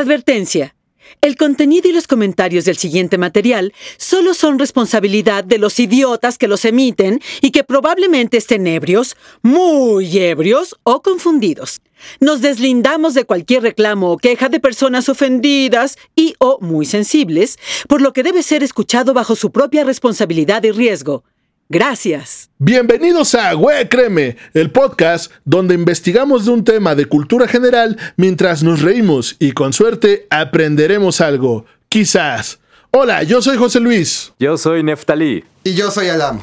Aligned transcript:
Advertencia. 0.00 0.74
El 1.20 1.36
contenido 1.36 1.88
y 1.88 1.92
los 1.92 2.06
comentarios 2.06 2.64
del 2.64 2.78
siguiente 2.78 3.18
material 3.18 3.74
solo 3.98 4.32
son 4.32 4.58
responsabilidad 4.58 5.44
de 5.44 5.58
los 5.58 5.78
idiotas 5.78 6.38
que 6.38 6.48
los 6.48 6.64
emiten 6.64 7.20
y 7.42 7.50
que 7.50 7.64
probablemente 7.64 8.38
estén 8.38 8.66
ebrios, 8.66 9.16
muy 9.42 10.16
ebrios 10.16 10.76
o 10.84 11.02
confundidos. 11.02 11.82
Nos 12.18 12.40
deslindamos 12.40 13.12
de 13.12 13.24
cualquier 13.24 13.62
reclamo 13.62 14.12
o 14.12 14.16
queja 14.16 14.48
de 14.48 14.60
personas 14.60 15.10
ofendidas 15.10 15.98
y 16.16 16.34
o 16.38 16.58
muy 16.62 16.86
sensibles, 16.86 17.58
por 17.86 18.00
lo 18.00 18.14
que 18.14 18.22
debe 18.22 18.42
ser 18.42 18.62
escuchado 18.62 19.12
bajo 19.12 19.36
su 19.36 19.52
propia 19.52 19.84
responsabilidad 19.84 20.64
y 20.64 20.70
riesgo. 20.70 21.24
Gracias. 21.72 22.50
Bienvenidos 22.58 23.36
a 23.36 23.52
Güey 23.52 23.88
Créeme, 23.88 24.36
el 24.54 24.72
podcast 24.72 25.30
donde 25.44 25.76
investigamos 25.76 26.44
de 26.44 26.50
un 26.50 26.64
tema 26.64 26.96
de 26.96 27.04
cultura 27.04 27.46
general 27.46 27.96
mientras 28.16 28.64
nos 28.64 28.82
reímos 28.82 29.36
y 29.38 29.52
con 29.52 29.72
suerte 29.72 30.26
aprenderemos 30.30 31.20
algo. 31.20 31.66
Quizás. 31.88 32.58
Hola, 32.90 33.22
yo 33.22 33.40
soy 33.40 33.56
José 33.56 33.78
Luis. 33.78 34.32
Yo 34.40 34.58
soy 34.58 34.82
Neftalí. 34.82 35.44
Y 35.62 35.74
yo 35.74 35.92
soy 35.92 36.08
Alam. 36.08 36.40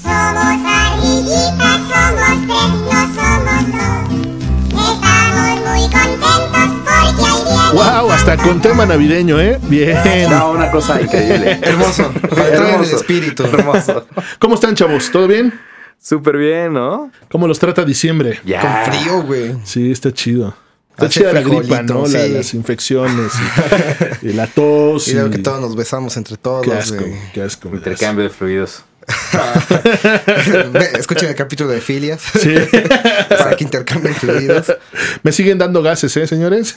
Somos 0.00 0.60
ardillitas, 0.64 1.87
hasta 8.18 8.36
con 8.36 8.60
tema 8.60 8.84
navideño, 8.84 9.40
¿eh? 9.40 9.58
Bien. 9.68 9.96
No, 10.28 10.50
una 10.50 10.70
cosa 10.70 11.00
increíble. 11.00 11.58
Hermoso. 11.62 12.12
En 12.52 12.80
el 12.82 12.90
espíritu. 12.90 13.44
Hermoso. 13.44 14.06
¿Cómo 14.38 14.56
están, 14.56 14.74
chavos? 14.74 15.10
¿Todo 15.10 15.26
bien? 15.28 15.58
Súper 16.02 16.36
bien, 16.36 16.72
¿no? 16.72 17.10
¿Cómo 17.30 17.46
los 17.48 17.58
trata 17.58 17.84
diciembre? 17.84 18.40
Ya. 18.44 18.60
Con 18.60 18.92
frío, 18.94 19.22
güey. 19.22 19.54
Sí, 19.64 19.90
está 19.92 20.12
chido. 20.12 20.54
Está 20.90 21.06
Hace 21.06 21.20
chida 21.20 21.32
la 21.32 21.40
gripa, 21.42 21.82
¿no? 21.82 22.06
La- 22.06 22.26
las 22.26 22.54
infecciones 22.54 23.32
y, 24.22 24.26
y 24.28 24.32
la 24.32 24.46
tos. 24.48 25.06
Y 25.08 25.14
luego 25.14 25.30
que 25.30 25.38
todos 25.38 25.60
nos 25.60 25.76
besamos 25.76 26.16
entre 26.16 26.36
todos, 26.36 26.64
Qué 26.64 26.72
asco, 26.72 26.98
güey. 27.00 27.14
qué 27.32 27.42
asco. 27.42 27.68
me 27.70 27.78
das. 27.78 27.86
Intercambio 27.86 28.24
de 28.24 28.30
fluidos. 28.30 28.82
Escuchen 30.98 31.28
el 31.30 31.34
capítulo 31.34 31.70
de 31.70 31.80
filias. 31.80 32.20
Sí. 32.38 32.54
para 33.30 33.56
que 33.56 33.64
intercambien 33.64 34.14
fluidos. 34.14 34.74
Me 35.22 35.30
siguen 35.32 35.56
dando 35.56 35.82
gases, 35.82 36.14
¿eh, 36.16 36.26
señores? 36.26 36.74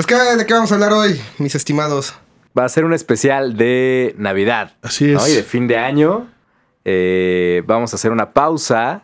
Pues, 0.00 0.06
¿qué, 0.06 0.36
¿de 0.38 0.46
qué 0.46 0.54
vamos 0.54 0.72
a 0.72 0.76
hablar 0.76 0.94
hoy, 0.94 1.20
mis 1.36 1.54
estimados? 1.54 2.14
Va 2.58 2.64
a 2.64 2.68
ser 2.70 2.86
un 2.86 2.94
especial 2.94 3.58
de 3.58 4.14
Navidad. 4.16 4.72
Así 4.80 5.08
¿no? 5.08 5.22
es. 5.22 5.28
Y 5.30 5.36
de 5.36 5.42
fin 5.42 5.68
de 5.68 5.76
año. 5.76 6.26
Eh, 6.86 7.62
vamos 7.66 7.92
a 7.92 7.96
hacer 7.96 8.10
una 8.10 8.32
pausa. 8.32 9.02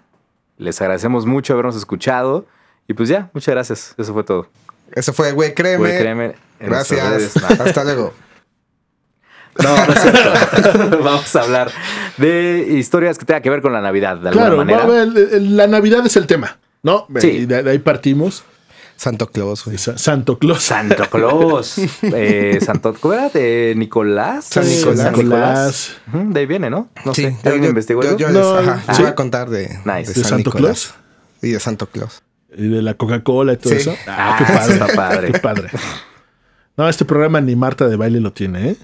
Les 0.57 0.81
agradecemos 0.81 1.27
mucho 1.27 1.53
habernos 1.53 1.77
escuchado. 1.77 2.47
Y 2.89 2.95
pues 2.95 3.11
ya, 3.11 3.29
muchas 3.35 3.55
gracias. 3.55 3.95
Eso 3.99 4.15
fue 4.15 4.25
todo. 4.25 4.49
Eso 4.95 5.13
fue, 5.13 5.33
güey, 5.33 5.53
créeme. 5.53 5.77
Güey, 5.81 5.99
créeme, 5.99 6.35
Gracias. 6.61 7.37
No. 7.37 7.47
Hasta 7.65 7.85
luego. 7.85 8.15
No, 9.63 9.77
no 9.87 9.93
es 9.93 10.01
cierto. 10.01 10.99
Vamos 11.05 11.37
a 11.37 11.43
hablar 11.43 11.73
de 12.17 12.69
historias 12.71 13.19
que 13.19 13.27
tengan 13.27 13.43
que 13.43 13.51
ver 13.51 13.61
con 13.61 13.75
la 13.75 13.83
Navidad, 13.83 14.17
de 14.17 14.31
alguna 14.31 14.47
Claro, 14.47 14.57
manera. 14.57 14.87
va- 14.87 15.05
la 15.05 15.67
Navidad 15.67 16.07
es 16.07 16.17
el 16.17 16.27
tema, 16.27 16.57
¿no? 16.83 17.07
Sí. 17.19 17.29
Y 17.29 17.45
de, 17.45 17.63
de 17.65 17.71
ahí 17.71 17.81
partimos. 17.81 18.45
Santo 18.97 19.27
Claus, 19.29 19.65
güey. 19.65 19.77
Sa- 19.79 19.99
Santo 19.99 20.39
Claus. 20.39 20.63
Santo 20.63 21.09
Claus. 21.11 21.77
Eh, 22.03 22.59
Santo, 22.65 22.95
¿Cómo 22.99 23.15
era? 23.15 23.29
¿De 23.29 23.75
Nicolás? 23.77 24.47
San 24.47 24.67
Nicolás. 24.69 24.99
San 25.05 25.13
Nicolás. 25.15 25.97
Ujú, 26.09 26.33
De 26.33 26.41
ahí 26.41 26.47
viene, 26.47 26.71
¿no? 26.71 26.89
No 27.05 27.15
Sí, 27.15 27.23
sé. 27.25 27.31
yo- 27.33 27.39
¿Alguien 27.45 27.63
yo- 27.65 27.69
investigó 27.71 28.03
yo, 28.03 28.09
eso? 28.11 28.19
yo 28.19 28.31
No, 28.31 28.59
les, 28.61 28.69
ajá, 28.69 28.83
les 28.89 28.97
sí. 28.97 29.03
voy 29.03 29.11
a 29.11 29.15
contar 29.15 29.51
de, 29.51 29.69
Nice. 29.85 30.13
¿De 30.13 30.15
San 30.15 30.25
Santo 30.25 30.51
Nicolás. 30.51 30.95
Y 31.43 31.51
de 31.51 31.61
Santo 31.61 31.87
Claus. 31.87 32.23
Y 32.57 32.69
de 32.69 32.81
la 32.81 32.95
Coca-Cola 32.95 33.53
y 33.53 33.57
todo 33.59 33.75
Sí. 33.75 33.81
eso. 33.81 33.95
Ah, 34.07 34.37
qué 34.39 34.45
eso 34.45 34.53
padre. 34.55 34.73
está 34.73 34.87
padre. 34.97 35.33
Qué 35.33 35.39
padre. 35.41 35.69
No, 36.77 36.89
este 36.89 37.05
programa 37.05 37.41
ni 37.41 37.55
Marta 37.57 37.87
de 37.89 37.97
baile 37.97 38.21
lo 38.21 38.33
tiene, 38.33 38.71
¿eh? 38.71 38.77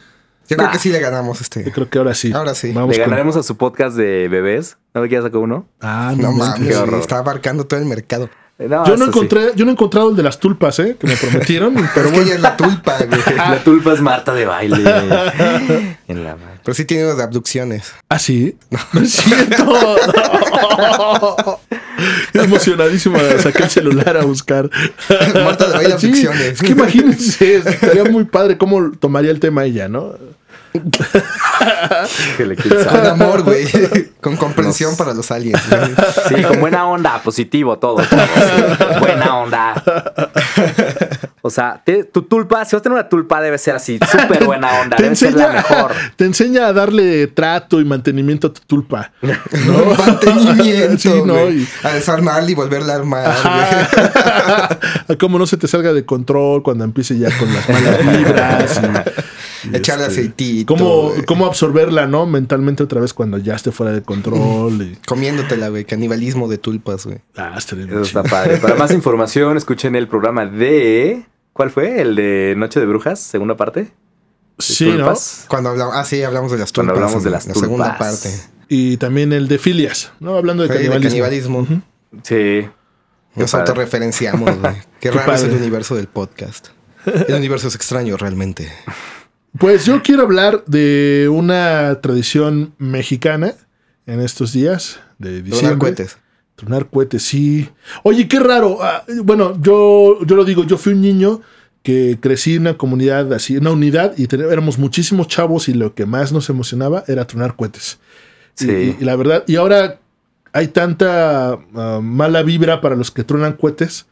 Yo 0.48 0.56
creo 0.56 0.70
que 0.70 0.78
sí 0.78 0.90
le 0.90 0.98
ganamos 1.00 1.40
este. 1.40 1.64
Yo 1.64 1.72
creo 1.72 1.88
que 1.88 1.98
ahora 1.98 2.14
sí. 2.14 2.32
Ahora 2.32 2.54
sí. 2.54 2.72
Vamos 2.72 2.90
Le 2.96 3.02
con- 3.02 3.10
ganaremos 3.10 3.36
a 3.36 3.42
su 3.42 3.56
podcast 3.56 3.96
de 3.96 4.28
bebés. 4.28 4.76
¿No 4.92 5.00
me 5.00 5.08
quieres 5.08 5.24
sacar 5.24 5.38
uno? 5.40 5.66
Ah, 5.80 6.12
No 6.16 6.24
no, 6.30 6.32
mames, 6.32 6.68
qué 6.76 6.98
está 6.98 7.18
abarcando 7.18 7.64
todo 7.66 7.80
el 7.80 7.86
mercado. 7.86 8.28
No, 8.68 8.84
Yo 8.86 8.96
no 8.96 9.04
sí. 9.04 9.08
encontré, 9.10 9.52
yo 9.56 9.64
no 9.64 9.70
he 9.70 9.74
encontrado 9.74 10.10
el 10.10 10.16
de 10.16 10.22
las 10.22 10.38
tulpas, 10.40 10.78
¿eh? 10.78 10.96
Que 10.98 11.06
me 11.06 11.16
prometieron. 11.16 11.74
Pero 11.94 12.06
es 12.08 12.12
que 12.12 12.18
bueno. 12.18 12.22
ella 12.22 12.34
es 12.34 12.40
la 12.40 12.56
tulpa, 12.56 12.96
güey. 12.98 13.20
La 13.36 13.64
tulpa 13.64 13.92
es 13.92 14.00
Marta 14.00 14.34
de 14.34 14.44
baile. 14.46 14.76
en 16.08 16.24
la 16.24 16.36
madre. 16.36 16.60
Pero 16.64 16.74
sí 16.74 16.84
tiene 16.84 17.04
uno 17.06 17.16
de 17.16 17.22
abducciones. 17.24 17.92
¿Ah, 18.08 18.18
sí? 18.18 18.56
No 18.92 19.00
es 19.00 19.12
cierto. 19.12 19.74
Emocionadísimo 22.34 23.18
saqué 23.38 23.64
el 23.64 23.70
celular 23.70 24.16
a 24.16 24.24
buscar. 24.24 24.70
Marta 25.34 25.66
de 25.68 25.72
baile 25.74 25.98
Sí, 25.98 26.06
abducciones. 26.06 26.40
Es 26.54 26.60
que 26.62 26.72
imagínense, 26.72 27.56
estaría 27.56 28.04
muy 28.04 28.24
padre 28.24 28.58
cómo 28.58 28.92
tomaría 28.92 29.30
el 29.30 29.40
tema 29.40 29.64
ella, 29.64 29.88
¿no? 29.88 30.14
Con 32.88 33.06
amor, 33.06 33.42
güey. 33.42 33.66
Con 34.20 34.36
comprensión 34.36 34.96
para 34.96 35.12
los 35.12 35.30
aliens. 35.30 35.62
Sí, 36.28 36.42
con 36.42 36.60
buena 36.60 36.86
onda, 36.86 37.20
positivo, 37.22 37.78
todo. 37.78 37.96
todo, 37.96 38.06
sí. 38.10 38.98
Buena 39.00 39.36
onda. 39.36 39.74
O 41.44 41.50
sea, 41.50 41.82
te- 41.84 42.04
tu 42.04 42.22
tulpa, 42.22 42.64
si 42.64 42.76
vas 42.76 42.80
a 42.80 42.82
tener 42.84 42.98
una 42.98 43.08
tulpa, 43.08 43.40
debe 43.42 43.58
ser 43.58 43.74
así, 43.74 43.98
súper 44.10 44.44
buena 44.44 44.68
onda, 44.80 44.96
Te 44.96 45.02
debe 45.02 45.16
ser 45.16 45.34
la 45.34 45.46
enseña, 45.46 45.62
mejor. 45.70 45.92
te 46.16 46.24
enseña 46.24 46.66
a 46.68 46.72
darle 46.72 47.26
trato 47.26 47.80
y 47.80 47.84
mantenimiento 47.84 48.46
a 48.46 48.52
tu 48.52 48.60
tulpa. 48.66 49.10
Mantenimiento. 49.98 50.98
Sí, 50.98 51.22
no, 51.24 51.34
güey. 51.34 51.62
y- 51.62 51.68
A 51.82 51.90
desarmarla 51.94 52.50
y 52.50 52.54
volverla 52.54 52.92
a 52.92 52.96
armar, 52.96 53.34
cómo 55.18 55.38
no 55.38 55.46
se 55.46 55.56
te 55.56 55.66
salga 55.68 55.92
de 55.92 56.04
control 56.04 56.62
cuando 56.62 56.84
empiece 56.84 57.18
ya 57.18 57.28
con 57.38 57.52
las 57.52 57.68
malas 57.68 57.98
vibras. 58.18 58.80
y- 58.82 59.68
y 59.72 59.76
Echarle 59.76 60.06
este, 60.06 60.20
aceitito. 60.22 60.74
Cómo, 61.26 61.46
absorberla, 61.46 62.06
¿no? 62.08 62.26
Mentalmente 62.26 62.82
otra 62.82 63.00
vez 63.00 63.14
cuando 63.14 63.38
ya 63.38 63.54
esté 63.54 63.70
fuera 63.70 63.92
de 63.92 64.02
control. 64.02 64.82
Y... 64.82 64.98
Comiéndotela, 65.06 65.68
güey. 65.68 65.84
Canibalismo 65.84 66.48
de 66.48 66.58
tulpas, 66.58 67.06
güey. 67.06 67.18
Ah, 67.36 67.54
estaría 67.56 67.84
Eso 67.84 68.00
está 68.02 68.22
padre. 68.24 68.56
Para 68.56 68.74
más 68.74 68.90
información, 68.92 69.56
escuchen 69.56 69.94
el 69.94 70.08
programa 70.08 70.46
de. 70.46 71.26
¿Cuál 71.52 71.70
fue? 71.70 72.00
¿El 72.00 72.14
de 72.16 72.54
Noche 72.56 72.80
de 72.80 72.86
Brujas, 72.86 73.20
segunda 73.20 73.56
parte? 73.56 73.92
Sí, 74.58 74.90
¿no? 74.90 75.12
Cuando 75.48 75.70
hablamos... 75.70 75.94
Ah, 75.96 76.04
sí, 76.04 76.22
hablamos 76.22 76.52
de 76.52 76.58
las 76.58 76.72
tulpas. 76.72 76.92
Cuando 76.92 77.04
hablamos 77.06 77.22
de 77.24 77.28
en 77.28 77.32
las 77.32 77.46
La 77.46 77.54
segunda 77.54 77.98
parte. 77.98 78.30
Y 78.68 78.96
también 78.96 79.32
el 79.32 79.48
de 79.48 79.58
filias, 79.58 80.12
¿no? 80.20 80.36
Hablando 80.36 80.62
de 80.62 80.68
Sí, 80.68 80.74
de 80.74 80.90
canibalismo. 80.90 81.66
canibalismo. 81.66 81.82
Sí. 82.22 82.68
Nos 83.34 83.50
Qué 83.50 83.56
autorreferenciamos, 83.56 84.58
güey. 84.58 84.74
Qué 85.00 85.10
raro 85.10 85.34
es 85.34 85.42
el 85.42 85.52
universo 85.52 85.94
del 85.96 86.06
podcast. 86.06 86.68
El 87.04 87.34
universo 87.34 87.68
es 87.68 87.74
extraño, 87.74 88.16
realmente. 88.16 88.70
Pues 89.58 89.84
yo 89.84 90.02
quiero 90.02 90.22
hablar 90.22 90.64
de 90.66 91.28
una 91.30 92.00
tradición 92.00 92.74
mexicana 92.78 93.54
en 94.06 94.20
estos 94.20 94.52
días 94.52 95.00
de 95.18 95.42
diciembre. 95.42 95.60
Donar 95.62 95.78
cohetes. 95.78 96.18
Tronar 96.62 96.86
cohetes, 96.86 97.24
sí. 97.24 97.68
Oye, 98.04 98.28
qué 98.28 98.38
raro. 98.38 98.78
Ah, 98.80 99.02
bueno, 99.24 99.58
yo, 99.60 100.24
yo 100.24 100.36
lo 100.36 100.44
digo, 100.44 100.62
yo 100.64 100.78
fui 100.78 100.92
un 100.92 101.00
niño 101.00 101.40
que 101.82 102.18
crecí 102.20 102.54
en 102.54 102.60
una 102.62 102.76
comunidad 102.78 103.32
así, 103.32 103.54
en 103.56 103.62
una 103.62 103.72
unidad, 103.72 104.14
y 104.16 104.28
teníamos- 104.28 104.52
éramos 104.52 104.78
muchísimos 104.78 105.26
chavos 105.26 105.68
y 105.68 105.74
lo 105.74 105.94
que 105.94 106.06
más 106.06 106.30
nos 106.32 106.48
emocionaba 106.50 107.02
era 107.08 107.26
tronar 107.26 107.56
cohetes. 107.56 107.98
Sí. 108.54 108.70
Y, 108.70 109.02
y 109.02 109.04
la 109.04 109.16
verdad, 109.16 109.42
y 109.48 109.56
ahora 109.56 109.98
hay 110.52 110.68
tanta 110.68 111.58
ah, 111.74 111.98
mala 112.00 112.42
vibra 112.44 112.80
para 112.80 112.94
los 112.94 113.10
que 113.10 113.24
tronan 113.24 113.54
cohetes. 113.54 114.06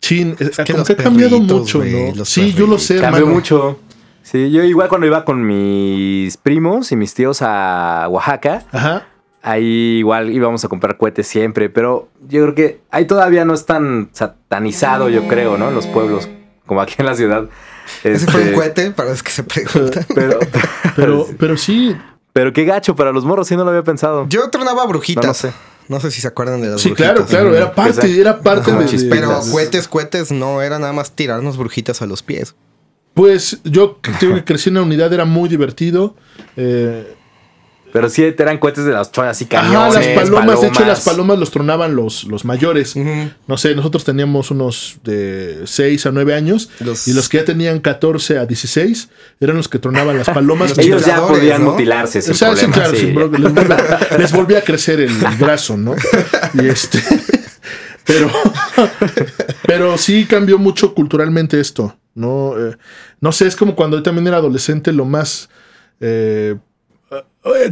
Chin, 0.00 0.34
es 0.40 0.56
que 0.56 0.64
como 0.64 0.78
los 0.78 0.86
que 0.88 0.92
ha 0.94 0.96
cambiado 0.96 1.38
mucho, 1.40 1.84
¿no? 1.84 2.14
los 2.16 2.28
Sí, 2.28 2.52
yo 2.54 2.66
lo 2.66 2.78
sé, 2.78 2.96
Cambió 3.00 3.18
hermano. 3.20 3.34
mucho. 3.36 3.78
Sí, 4.24 4.50
yo 4.50 4.62
igual 4.64 4.88
cuando 4.88 5.06
iba 5.06 5.24
con 5.24 5.46
mis 5.46 6.36
primos 6.36 6.90
y 6.92 6.96
mis 6.96 7.14
tíos 7.14 7.38
a 7.42 8.06
Oaxaca, 8.10 8.64
Ajá. 8.72 9.06
Ahí 9.42 9.98
igual 9.98 10.30
íbamos 10.30 10.64
a 10.64 10.68
comprar 10.68 10.96
cohetes 10.96 11.26
siempre, 11.26 11.70
pero 11.70 12.08
yo 12.28 12.42
creo 12.42 12.54
que 12.54 12.80
ahí 12.90 13.06
todavía 13.06 13.44
no 13.44 13.54
es 13.54 13.66
tan 13.66 14.10
satanizado, 14.12 15.08
yo 15.08 15.26
creo, 15.28 15.56
¿no? 15.58 15.68
En 15.68 15.74
los 15.74 15.86
pueblos, 15.86 16.28
como 16.66 16.80
aquí 16.80 16.94
en 16.98 17.06
la 17.06 17.14
ciudad. 17.14 17.48
Ese 18.04 18.26
fue 18.26 18.40
un 18.42 18.46
Este, 18.48 18.56
cohete, 18.58 18.90
para 18.90 19.10
los 19.10 19.22
que 19.22 19.30
se 19.30 19.42
preguntan. 19.44 20.04
Pero, 20.14 20.38
Pero, 20.96 21.26
pero 21.38 21.56
sí, 21.56 21.96
pero 22.34 22.52
qué 22.52 22.64
gacho 22.64 22.94
para 22.94 23.12
los 23.12 23.24
morros, 23.24 23.48
sí 23.48 23.56
no 23.56 23.64
lo 23.64 23.70
había 23.70 23.82
pensado. 23.82 24.26
Yo 24.28 24.48
tronaba 24.50 24.86
brujitas. 24.86 25.24
No, 25.24 25.28
no 25.28 25.34
sé. 25.34 25.52
No 25.88 26.00
sé 26.00 26.10
si 26.10 26.20
se 26.20 26.28
acuerdan 26.28 26.60
de 26.60 26.68
las 26.68 26.80
sí, 26.82 26.90
brujitas. 26.90 27.12
claro, 27.12 27.26
claro, 27.26 27.56
era 27.56 27.74
parte, 27.74 28.20
era 28.20 28.40
parte 28.40 28.70
de. 28.72 29.08
Pero 29.08 29.40
cohetes, 29.50 29.88
cohetes 29.88 30.30
no 30.30 30.60
era 30.60 30.78
nada 30.78 30.92
más 30.92 31.12
tirarnos 31.12 31.56
brujitas 31.56 32.02
a 32.02 32.06
los 32.06 32.22
pies. 32.22 32.54
Pues 33.14 33.60
yo 33.64 34.00
que- 34.02 34.12
creo 34.12 34.34
que 34.34 34.44
crecí 34.44 34.68
en 34.68 34.76
una 34.76 34.84
unidad, 34.86 35.12
era 35.12 35.24
muy 35.24 35.48
divertido. 35.48 36.14
eh, 36.56 37.14
Pero 37.92 38.08
sí 38.10 38.22
eran 38.22 38.58
cohetes 38.58 38.84
de 38.84 38.92
las 38.92 39.10
cholas 39.12 39.30
así 39.30 39.46
Ajá, 39.50 39.62
cañones, 39.66 39.94
las 39.94 40.06
palomas, 40.28 40.60
de 40.60 40.66
hecho, 40.66 40.80
las 40.80 41.00
palomas. 41.00 41.04
palomas 41.04 41.38
los 41.38 41.50
tronaban 41.50 41.96
los, 41.96 42.24
los 42.24 42.44
mayores. 42.44 42.94
No 43.46 43.56
sé, 43.56 43.74
nosotros 43.74 44.04
teníamos 44.04 44.50
unos 44.50 44.98
de 45.04 45.62
6 45.64 46.04
a 46.06 46.10
9 46.12 46.34
años 46.34 46.68
Los- 46.80 47.08
y 47.08 47.12
los 47.14 47.28
que 47.28 47.38
ya 47.38 47.44
tenían 47.46 47.80
14 47.80 48.38
a 48.38 48.46
16 48.46 49.08
eran 49.40 49.56
los 49.56 49.68
que 49.68 49.78
tronaban 49.78 50.18
las 50.18 50.28
palomas. 50.28 50.70
Los 50.76 50.78
Ellos 50.86 51.04
ya 51.06 51.26
podían 51.26 51.64
¿no? 51.64 51.70
mutilarse 51.72 52.20
sin 52.20 52.32
O 52.32 52.34
sea, 52.34 52.54
sí, 52.56 52.66
claro, 52.66 52.90
sí. 52.94 52.98
sin 53.00 53.14
les, 53.14 53.28
volvía, 53.54 53.98
les 54.18 54.32
volvía 54.32 54.58
a 54.58 54.62
crecer 54.62 55.00
el 55.00 55.12
brazo, 55.38 55.76
¿no? 55.76 55.94
Y 56.54 56.66
este. 56.66 57.02
Pero, 58.04 58.30
pero 59.66 59.98
sí 59.98 60.26
cambió 60.28 60.58
mucho 60.58 60.94
culturalmente 60.94 61.60
esto, 61.60 61.96
¿no? 62.14 62.54
Eh, 62.58 62.76
no 63.20 63.32
sé, 63.32 63.46
es 63.46 63.56
como 63.56 63.74
cuando 63.74 63.96
yo 63.98 64.02
también 64.02 64.26
era 64.26 64.38
adolescente, 64.38 64.92
lo 64.92 65.04
más. 65.04 65.48
eh, 66.00 66.56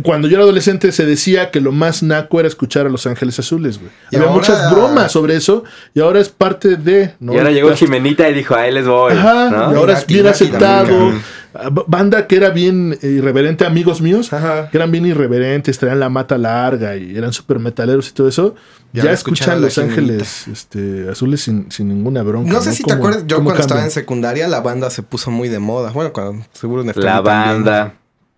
cuando 0.02 0.28
yo 0.28 0.34
era 0.36 0.44
adolescente 0.44 0.92
se 0.92 1.04
decía 1.06 1.50
que 1.50 1.60
lo 1.60 1.72
más 1.72 2.02
naco 2.02 2.38
era 2.40 2.48
escuchar 2.48 2.86
a 2.86 2.88
Los 2.88 3.06
Ángeles 3.06 3.38
Azules, 3.38 3.78
güey. 3.78 3.90
Y 4.10 4.16
Había 4.16 4.28
ahora- 4.28 4.38
muchas 4.40 4.70
bromas 4.70 5.12
sobre 5.12 5.36
eso 5.36 5.64
y 5.94 6.00
ahora 6.00 6.20
es 6.20 6.28
parte 6.28 6.76
de. 6.76 7.14
¿no? 7.20 7.34
Y 7.34 7.38
ahora 7.38 7.50
llegó 7.50 7.74
Jimenita 7.74 8.28
y 8.28 8.34
dijo, 8.34 8.54
ahí 8.54 8.72
les 8.72 8.86
voy. 8.86 9.12
Ajá, 9.12 9.50
¿no? 9.50 9.72
y 9.72 9.76
ahora 9.76 9.94
es 9.94 10.06
bien 10.06 10.26
aceptado. 10.26 11.12
Ah, 11.58 11.70
Banda 11.86 12.26
que 12.26 12.36
era 12.36 12.50
bien 12.50 12.98
eh, 13.00 13.06
irreverente, 13.06 13.64
amigos 13.64 14.02
míos, 14.02 14.30
Ajá. 14.30 14.68
que 14.70 14.76
eran 14.76 14.90
bien 14.92 15.06
irreverentes, 15.06 15.78
traían 15.78 16.00
la 16.00 16.10
mata 16.10 16.36
larga 16.36 16.96
y 16.96 17.16
eran 17.16 17.32
súper 17.32 17.58
metaleros 17.58 18.10
y 18.10 18.12
todo 18.12 18.28
eso. 18.28 18.54
Ya 18.92 19.10
escuchan 19.10 19.60
Los 19.62 19.78
Ángeles 19.78 20.48
este, 20.48 21.08
Azules 21.10 21.40
sin, 21.42 21.70
sin 21.72 21.88
ninguna 21.88 22.22
bronca. 22.22 22.52
No 22.52 22.60
sé 22.60 22.72
si 22.72 22.82
te 22.82 22.90
¿Cómo- 22.90 22.96
acuerdas, 23.06 23.24
yo 23.26 23.42
cuando 23.42 23.60
estaba 23.62 23.82
en 23.84 23.90
secundaria 23.90 24.46
la 24.48 24.60
banda 24.60 24.90
se 24.90 25.02
puso 25.02 25.30
muy 25.30 25.48
de 25.48 25.58
moda. 25.58 25.92
Bueno, 25.92 26.12
cuando 26.12 26.44
seguro 26.52 26.82
en 26.82 26.92
La 27.02 27.20
banda. 27.22 27.94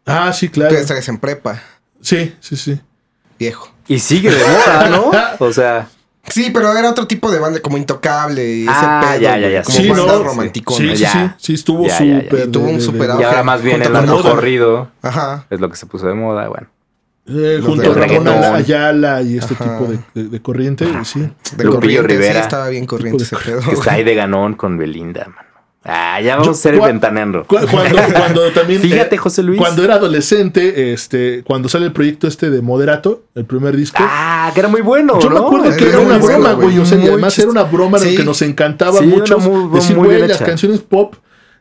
Ah, 0.08 0.32
sí, 0.32 0.48
Tú 0.48 0.54
claro. 0.60 0.74
estás 0.76 1.08
en 1.08 1.18
prepa, 1.18 1.62
Sí, 2.00 2.34
sí, 2.40 2.56
sí. 2.56 2.80
viejo. 3.38 3.70
Y 3.86 3.98
sigue 3.98 4.30
de 4.30 4.42
moda, 4.44 4.88
¿no? 4.88 5.10
O 5.46 5.52
sea, 5.52 5.88
Sí, 6.30 6.50
pero 6.52 6.76
era 6.76 6.90
otro 6.90 7.06
tipo 7.06 7.30
de 7.30 7.38
banda 7.38 7.60
como 7.60 7.78
Intocable 7.78 8.46
y 8.46 8.62
ese 8.64 8.70
Ah, 8.74 9.00
pedo, 9.12 9.20
ya, 9.22 9.38
ya, 9.38 9.48
ya, 9.48 9.62
como 9.62 9.78
sí, 9.78 9.88
banda 9.88 10.04
¿no? 10.18 10.22
romanticona. 10.24 10.78
Sí, 10.78 10.96
sí, 10.96 11.02
ya. 11.02 11.12
sí. 11.38 11.46
Sí, 11.46 11.54
estuvo 11.54 11.88
súper. 11.88 12.48
Y 12.48 12.50
tuvo 12.50 12.68
un 12.68 12.76
de- 12.78 12.82
y 13.20 13.22
Ah, 13.24 13.28
ahora 13.28 13.42
más 13.44 13.62
bien 13.62 13.80
el 13.82 13.90
moda. 13.92 14.22
corrido 14.32 14.90
Ajá. 15.00 15.46
es 15.48 15.58
lo 15.58 15.70
que 15.70 15.76
se 15.76 15.86
puso 15.86 16.06
de 16.06 16.12
moda, 16.14 16.48
bueno. 16.48 16.68
eh, 17.30 17.60
junto 17.64 17.92
con 17.94 18.28
Ayala 18.54 19.22
y 19.22 19.38
este 19.38 19.54
Ajá. 19.54 19.64
tipo 19.78 19.90
de, 19.90 19.98
de- 20.14 20.28
de 20.28 20.42
corriente, 20.42 20.86
sí. 21.04 21.20
De 21.56 21.64
Lupillo 21.64 21.72
corriente, 22.02 22.02
Rivera. 22.08 22.32
Sí, 22.34 22.38
estaba 22.40 22.68
bien 22.68 22.84
corriente 22.86 23.22
ese 23.24 23.36
pedo. 23.36 23.60
Que 23.60 23.72
está 23.72 23.92
ahí 23.92 24.04
de 24.04 24.14
ganón 24.14 24.54
con 24.54 24.76
Belinda, 24.76 25.26
mano. 25.34 25.47
Ah, 25.90 26.20
ya 26.20 26.32
vamos 26.36 26.48
Yo- 26.48 26.52
a 26.52 26.54
ser 26.54 26.76
cua- 26.76 26.86
ventaneando. 26.86 27.44
Cu- 27.44 27.56
Cuando, 27.70 27.96
cuando 28.14 28.42
también. 28.54 28.80
Fíjate, 28.82 29.14
eh, 29.14 29.18
José 29.18 29.42
Luis. 29.42 29.58
Cuando 29.58 29.82
era 29.82 29.94
adolescente, 29.94 30.92
este, 30.92 31.42
cuando 31.44 31.68
sale 31.70 31.86
el 31.86 31.92
proyecto 31.92 32.28
este 32.28 32.50
de 32.50 32.60
Moderato, 32.60 33.22
el 33.34 33.46
primer 33.46 33.74
disco. 33.74 33.96
Ah, 34.06 34.50
que 34.52 34.60
era 34.60 34.68
muy 34.68 34.82
bueno, 34.82 35.18
Yo 35.18 35.30
me 35.30 35.36
¿no? 35.36 35.46
acuerdo 35.46 35.74
que 35.76 35.88
Era 35.88 36.00
una 36.00 36.18
broma, 36.18 36.52
güey. 36.52 36.78
O 36.78 36.84
sea, 36.84 36.98
además 36.98 37.38
era 37.38 37.48
una 37.48 37.62
broma 37.62 37.96
en 37.98 38.04
la 38.04 38.10
Sí. 38.10 38.16
que 38.16 38.24
nos 38.24 38.42
encantaba 38.42 38.98
Sí, 38.98 39.06
mucho. 39.06 39.38
muy- 39.38 39.74
decir, 39.74 39.96
muy 39.96 40.08
güey, 40.08 40.20
las 40.20 40.32
hecha. 40.32 40.44
canciones 40.44 40.80
pop 40.80 41.14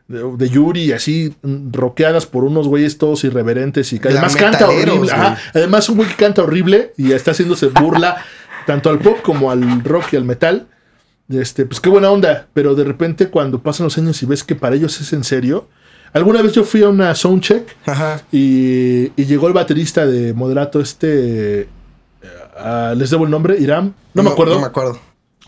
de, 0.08 0.22
de 0.36 0.48
Yuri, 0.50 0.92
así 0.92 1.34
rockeadas 1.72 2.26
por 2.26 2.44
unos 2.44 2.68
güeyes 2.68 2.98
todos 2.98 3.24
irreverentes 3.24 3.92
y 3.94 3.98
que 3.98 4.08
además 4.08 4.36
canta 4.36 4.68
horrible. 4.68 5.10
Ajá. 5.10 5.38
Además, 5.54 5.88
un 5.88 5.96
güey 5.96 6.08
que 6.10 6.16
canta 6.16 6.42
horrible 6.42 6.92
y 6.98 7.12
está 7.12 7.30
haciéndose 7.30 7.68
burla 7.68 8.16
tanto 8.66 8.90
al 8.90 8.98
pop 8.98 9.18
como 9.22 9.50
al 9.50 9.82
rock 9.84 10.12
y 10.12 10.16
al 10.16 10.24
metal. 10.24 10.66
Este, 11.28 11.66
pues 11.66 11.80
qué 11.80 11.90
buena 11.90 12.10
onda, 12.10 12.46
pero 12.54 12.74
de 12.74 12.84
repente 12.84 13.28
cuando 13.28 13.60
pasan 13.62 13.84
los 13.84 13.98
años 13.98 14.22
y 14.22 14.26
ves 14.26 14.42
que 14.44 14.54
para 14.54 14.76
ellos 14.76 15.00
es 15.00 15.12
en 15.12 15.24
serio. 15.24 15.68
Alguna 16.14 16.40
vez 16.40 16.52
yo 16.54 16.64
fui 16.64 16.82
a 16.82 16.88
una 16.88 17.14
soundcheck 17.14 17.68
Ajá. 17.84 18.22
y, 18.32 19.12
y 19.20 19.24
llegó 19.26 19.46
el 19.46 19.52
baterista 19.52 20.06
de 20.06 20.32
Moderato, 20.32 20.80
este. 20.80 21.60
eh, 21.62 21.68
ah, 22.56 22.94
les 22.96 23.10
debo 23.10 23.24
el 23.26 23.30
nombre, 23.30 23.58
Iram. 23.58 23.92
No, 24.14 24.22
me 24.22 24.30
acuerdo. 24.30 24.54
No 24.54 24.60
me 24.62 24.66
acuerdo. 24.68 24.98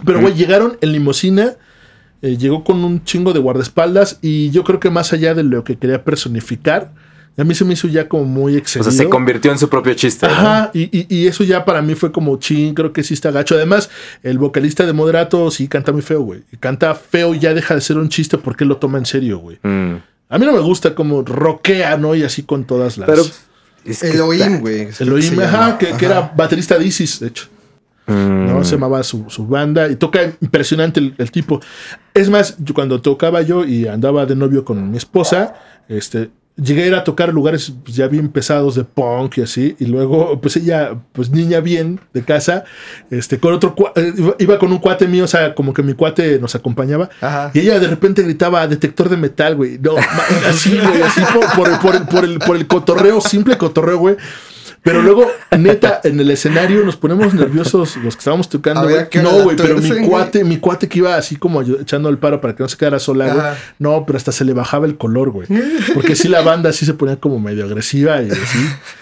Pero, 0.04 0.20
güey, 0.20 0.34
llegaron 0.34 0.76
en 0.82 0.92
limusina. 0.92 1.54
eh, 2.20 2.36
llegó 2.36 2.62
con 2.62 2.84
un 2.84 3.02
chingo 3.04 3.32
de 3.32 3.38
guardaespaldas. 3.40 4.18
Y 4.20 4.50
yo 4.50 4.62
creo 4.64 4.80
que 4.80 4.90
más 4.90 5.14
allá 5.14 5.32
de 5.34 5.42
lo 5.44 5.64
que 5.64 5.76
quería 5.78 6.04
personificar, 6.04 6.92
a 7.36 7.44
mí 7.44 7.54
se 7.54 7.64
me 7.64 7.72
hizo 7.74 7.88
ya 7.88 8.08
como 8.08 8.24
muy 8.24 8.54
O 8.54 8.58
excesivo. 8.58 8.90
sea, 8.90 9.04
se 9.04 9.08
convirtió 9.08 9.50
en 9.52 9.58
su 9.58 9.68
propio 9.68 9.94
chiste. 9.94 10.26
¿no? 10.26 10.32
Ajá, 10.32 10.70
y, 10.74 10.82
y- 10.96 11.06
y 11.08 11.26
eso 11.26 11.42
ya 11.44 11.64
para 11.64 11.80
mí 11.82 11.94
fue 11.94 12.12
como 12.12 12.36
ching, 12.38 12.74
creo 12.74 12.92
que 12.92 13.02
sí 13.02 13.14
está 13.14 13.30
gacho. 13.30 13.54
Además, 13.54 13.88
el 14.22 14.38
vocalista 14.38 14.84
de 14.84 14.92
Moderato 14.92 15.50
sí 15.50 15.68
canta 15.68 15.92
muy 15.92 16.02
feo, 16.02 16.20
güey. 16.22 16.42
Canta 16.60 16.94
feo 16.94 17.34
y 17.34 17.38
ya 17.38 17.54
deja 17.54 17.74
de 17.74 17.80
ser 17.80 17.96
un 17.98 18.08
chiste 18.08 18.36
porque 18.38 18.64
él 18.64 18.68
lo 18.68 18.76
toma 18.76 18.98
en 18.98 19.06
serio, 19.06 19.38
güey. 19.38 19.58
Mm. 19.62 19.96
A 20.28 20.38
mí 20.38 20.46
no 20.46 20.52
me 20.52 20.60
gusta 20.60 20.94
como 20.94 21.22
rockea, 21.22 21.96
¿no? 21.96 22.14
Y 22.14 22.22
así 22.22 22.42
con 22.42 22.64
todas 22.64 22.98
las. 22.98 23.08
Pero 23.08 23.22
es 23.84 24.00
que 24.00 24.10
Elohim, 24.10 24.60
güey. 24.60 24.88
Elohim, 24.98 25.34
se 25.36 25.44
ajá, 25.44 25.78
que, 25.78 25.92
que 25.96 26.06
era 26.06 26.32
baterista 26.36 26.78
de 26.78 26.86
Isis, 26.86 27.20
de 27.20 27.28
hecho. 27.28 27.46
Mm. 28.06 28.46
¿no? 28.46 28.64
Se 28.64 28.72
llamaba 28.72 29.02
su, 29.02 29.26
su 29.28 29.46
banda 29.46 29.88
y 29.88 29.96
toca 29.96 30.20
impresionante 30.40 31.00
el, 31.00 31.14
el 31.16 31.30
tipo. 31.30 31.60
Es 32.12 32.28
más, 32.28 32.56
yo 32.58 32.74
cuando 32.74 33.00
tocaba 33.00 33.40
yo 33.42 33.64
y 33.64 33.86
andaba 33.86 34.26
de 34.26 34.34
novio 34.36 34.64
con 34.64 34.90
mi 34.90 34.96
esposa, 34.96 35.54
este, 35.88 36.30
llegué 36.56 36.82
a 36.84 36.86
ir 36.88 36.94
a 36.94 37.04
tocar 37.04 37.32
lugares 37.32 37.72
pues, 37.84 37.96
ya 37.96 38.06
bien 38.06 38.28
pesados 38.28 38.74
de 38.74 38.84
punk 38.84 39.38
y 39.38 39.42
así, 39.42 39.76
y 39.78 39.86
luego, 39.86 40.40
pues 40.40 40.56
ella, 40.56 40.94
pues 41.12 41.30
niña 41.30 41.60
bien 41.60 42.00
de 42.12 42.22
casa, 42.22 42.64
este, 43.10 43.38
con 43.38 43.54
otro, 43.54 43.74
eh, 43.96 44.12
iba- 44.38 44.58
con 44.58 44.70
un 44.70 44.78
cuate 44.78 45.06
mío, 45.06 45.24
o 45.24 45.28
sea, 45.28 45.54
como 45.54 45.72
que 45.72 45.82
mi 45.82 45.94
cuate 45.94 46.38
nos 46.38 46.54
acompañaba, 46.54 47.08
Ajá. 47.20 47.50
y 47.54 47.60
ella 47.60 47.78
de 47.80 47.86
repente 47.88 48.22
gritaba 48.22 48.66
detector 48.66 49.08
de 49.08 49.16
metal, 49.16 49.56
güey. 49.56 49.78
No, 49.78 49.94
así, 50.48 50.78
güey, 50.78 51.02
así 51.02 51.22
por, 51.32 51.46
por 51.56 51.68
el- 51.70 51.78
por 51.78 51.94
el, 51.94 52.02
por, 52.06 52.24
el, 52.24 52.38
por 52.38 52.56
el 52.56 52.66
cotorreo, 52.66 53.20
simple 53.20 53.56
cotorreo, 53.56 53.98
güey. 53.98 54.16
Pero 54.82 55.02
luego, 55.02 55.26
neta, 55.58 56.00
en 56.04 56.18
el 56.20 56.30
escenario 56.30 56.82
nos 56.84 56.96
ponemos 56.96 57.34
nerviosos 57.34 57.96
los 57.98 58.14
que 58.14 58.20
estábamos 58.20 58.48
tocando, 58.48 58.80
A 58.80 58.84
ver, 58.84 58.92
güey. 58.94 59.04
¿a 59.04 59.08
qué 59.10 59.18
hora 59.18 59.30
No, 59.30 59.44
güey, 59.44 59.56
pero 59.56 59.76
mi 59.76 60.08
cuate, 60.08 60.42
mi 60.44 60.56
cuate 60.58 60.88
que 60.88 60.98
iba 61.00 61.16
así 61.16 61.36
como 61.36 61.60
echando 61.60 62.08
el 62.08 62.16
paro 62.18 62.40
para 62.40 62.56
que 62.56 62.62
no 62.62 62.68
se 62.68 62.76
quedara 62.78 62.98
sola, 62.98 63.32
güey. 63.34 63.46
No, 63.78 64.04
pero 64.06 64.16
hasta 64.16 64.32
se 64.32 64.44
le 64.44 64.54
bajaba 64.54 64.86
el 64.86 64.96
color, 64.96 65.30
güey. 65.30 65.48
Porque 65.92 66.16
sí 66.16 66.28
la 66.28 66.40
banda 66.40 66.72
sí 66.72 66.86
se 66.86 66.94
ponía 66.94 67.16
como 67.16 67.38
medio 67.38 67.64
agresiva 67.66 68.22
y 68.22 68.30
así. 68.30 68.40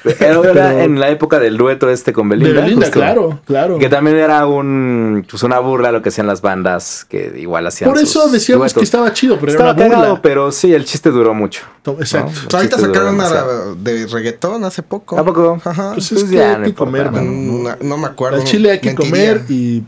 Era, 0.05 0.15
era 0.31 0.41
Pero- 0.43 0.69
en 0.81 0.99
la 0.99 1.11
época 1.11 1.39
del 1.39 1.57
dueto 1.57 1.89
este 1.91 2.13
con 2.13 2.29
De 2.29 2.37
Belinda. 2.37 2.61
Belinda, 2.63 2.87
justo. 2.87 2.99
claro, 3.01 3.41
claro. 3.47 3.79
Que 3.79 3.89
también 3.89 4.17
era 4.17 4.47
un, 4.47 5.25
pues 5.31 5.43
una 5.45 5.59
burla 5.61 5.93
lo 5.93 6.03
que 6.03 6.09
hacían 6.09 6.27
las 6.27 6.41
bandas 6.41 7.07
que 7.09 7.35
igual 7.39 7.67
hacían. 7.67 7.91
Por 7.91 8.01
eso 8.03 8.23
sus 8.23 8.33
decíamos 8.33 8.63
duetos. 8.73 8.81
que 8.81 8.85
estaba 8.85 9.13
chido, 9.13 9.39
pero 9.39 9.53
Estaba 9.53 9.71
era 9.71 9.79
una 9.79 9.89
cagado, 9.91 10.09
burla. 10.11 10.23
pero 10.23 10.51
sí, 10.53 10.75
el 10.75 10.85
chiste 10.85 11.11
duró 11.11 11.35
mucho. 11.35 11.63
Exacto. 12.01 12.33
¿no? 12.35 12.43
Pues 12.43 12.55
ahorita 12.55 12.79
sacaron 12.79 13.15
una 13.15 13.31
de 13.79 14.07
reggaetón 14.09 14.65
hace 14.65 14.83
poco. 14.83 15.19
¿A 15.19 15.25
poco? 15.25 15.59
Ajá. 15.71 15.93
Pues 15.95 16.09
Pues 16.11 16.23
es 16.25 16.31
ya, 16.31 16.37
que 16.39 16.45
hay 16.45 16.57
no 16.57 16.63
que 16.65 16.69
importa, 16.71 17.11
comer, 17.11 17.13
¿no? 17.13 17.33
mano. 17.63 17.77
No, 17.81 17.89
no 17.89 17.99
me 17.99 18.07
acuerdo. 18.07 18.39
Al 18.41 18.45
chile 18.45 18.71
hay 18.73 18.81
que 18.81 18.89
Mentiría. 18.91 19.11
comer 19.35 19.45
y 19.51 19.85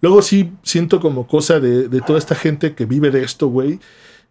luego 0.00 0.22
sí 0.22 0.52
siento 0.62 1.00
como 1.00 1.26
cosa 1.26 1.60
de, 1.60 1.88
de 1.88 2.00
toda 2.00 2.18
esta 2.18 2.34
gente 2.34 2.74
que 2.74 2.84
vive 2.86 3.10
de 3.10 3.22
esto, 3.24 3.48
güey, 3.48 3.80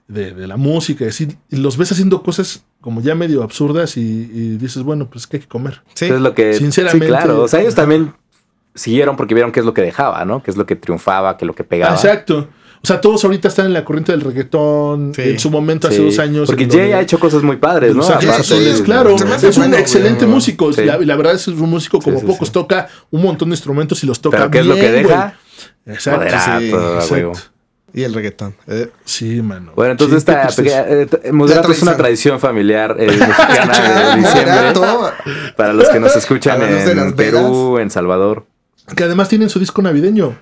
de, 0.08 0.34
de 0.34 0.48
la 0.48 0.58
música, 0.58 1.06
y 1.06 1.08
así, 1.08 1.28
y 1.50 1.56
los 1.58 1.78
ves 1.78 1.92
haciendo 1.92 2.22
cosas 2.22 2.64
como 2.82 3.02
ya 3.02 3.16
medio 3.16 3.44
absurdas 3.44 3.96
y, 3.98 4.02
y 4.02 4.58
dices, 4.58 4.84
bueno, 4.84 5.10
pues 5.10 5.26
que 5.28 5.38
hay 5.38 5.42
que 5.42 5.48
comer. 5.48 5.82
Sí. 5.94 6.06
Es 6.06 6.20
lo 6.20 6.34
que. 6.34 6.54
Sinceramente- 6.54 7.06
Sí, 7.06 7.10
claro. 7.12 7.44
O 7.44 7.48
sea, 7.48 7.62
ellos 7.62 7.76
también 7.76 8.14
siguieron 8.76 9.16
porque 9.16 9.34
vieron 9.34 9.52
qué 9.52 9.60
es 9.62 9.66
lo 9.66 9.74
que 9.74 9.82
dejaba, 9.82 10.24
¿no? 10.26 10.42
Qué 10.44 10.52
es 10.52 10.58
lo 10.58 10.66
que 10.66 10.76
triunfaba, 10.76 11.38
qué 11.38 11.46
es 11.46 11.48
lo 11.48 11.54
que 11.56 11.64
pegaba. 11.64 11.94
Exacto. 11.96 12.50
O 12.84 12.88
sea, 12.88 13.00
todos 13.00 13.24
ahorita 13.24 13.48
están 13.48 13.68
en 13.68 13.74
la 13.74 13.86
corriente 13.86 14.12
del 14.12 14.22
reggaetón. 14.22 15.14
Sí. 15.16 15.22
En 15.22 15.40
su 15.40 15.52
momento, 15.52 15.88
hace 15.88 15.98
Sí, 15.98 16.04
dos 16.06 16.18
años. 16.20 16.48
Porque 16.48 16.66
Jay 16.66 16.78
donde- 16.80 16.94
ha 16.96 17.02
hecho 17.02 17.20
cosas 17.20 17.44
muy 17.44 17.58
padres, 17.58 17.96
¿no? 17.96 18.04
Azules, 18.04 18.78
sí, 18.78 18.84
claro. 18.84 19.16
Es 19.16 19.58
un 19.58 19.74
excelente 19.76 20.26
músico. 20.26 20.74
Sí. 20.74 20.84
La, 20.86 20.98
y 20.98 21.06
la 21.06 21.16
verdad 21.16 21.36
es 21.36 21.48
un 21.48 21.70
músico 21.70 22.00
como 22.00 22.20
sí, 22.20 22.26
pocos. 22.26 22.48
sí. 22.48 22.54
Toca 22.54 22.90
un 23.12 23.22
montón 23.22 23.50
de 23.50 23.54
instrumentos 23.54 24.04
y 24.04 24.08
los 24.08 24.20
toca 24.20 24.38
Pero 24.38 24.52
¿qué 24.52 24.60
es 24.60 24.66
lo 24.66 24.76
que 24.76 24.82
bien, 24.92 25.04
deja? 25.04 25.36
Exacto. 25.86 26.20
Moderato, 26.22 26.96
exacto. 26.96 27.40
Y 27.94 28.04
el 28.04 28.14
reggaetón. 28.14 28.56
Eh, 28.68 28.90
Sí, 29.06 29.42
mano. 29.42 29.74
Bueno, 29.76 29.92
entonces 29.92 30.24
Sí, 30.24 30.32
esta 30.32 30.44
pues, 30.44 30.56
pequeña, 30.56 30.82
eh, 30.88 31.06
t- 31.08 31.32
Moderato 31.34 31.68
La 31.68 31.74
es 31.76 31.82
una 31.84 31.98
tradición 31.98 32.40
familiar 32.40 32.96
eh, 32.98 33.06
mexicana 33.12 34.16
de 34.16 34.22
diciembre. 34.22 34.54
Moderato. 34.54 35.12
Para 35.58 35.74
los 35.74 35.90
que 35.90 36.00
nos 36.00 36.16
escuchan 36.16 36.62
en 36.64 37.14
Perú, 37.16 37.78
en 37.78 37.90
Salvador. 37.92 38.46
Que 38.96 39.04
además 39.04 39.30
tienen 39.30 39.50
su 39.50 39.60
disco 39.60 39.82
navideño. 39.84 40.36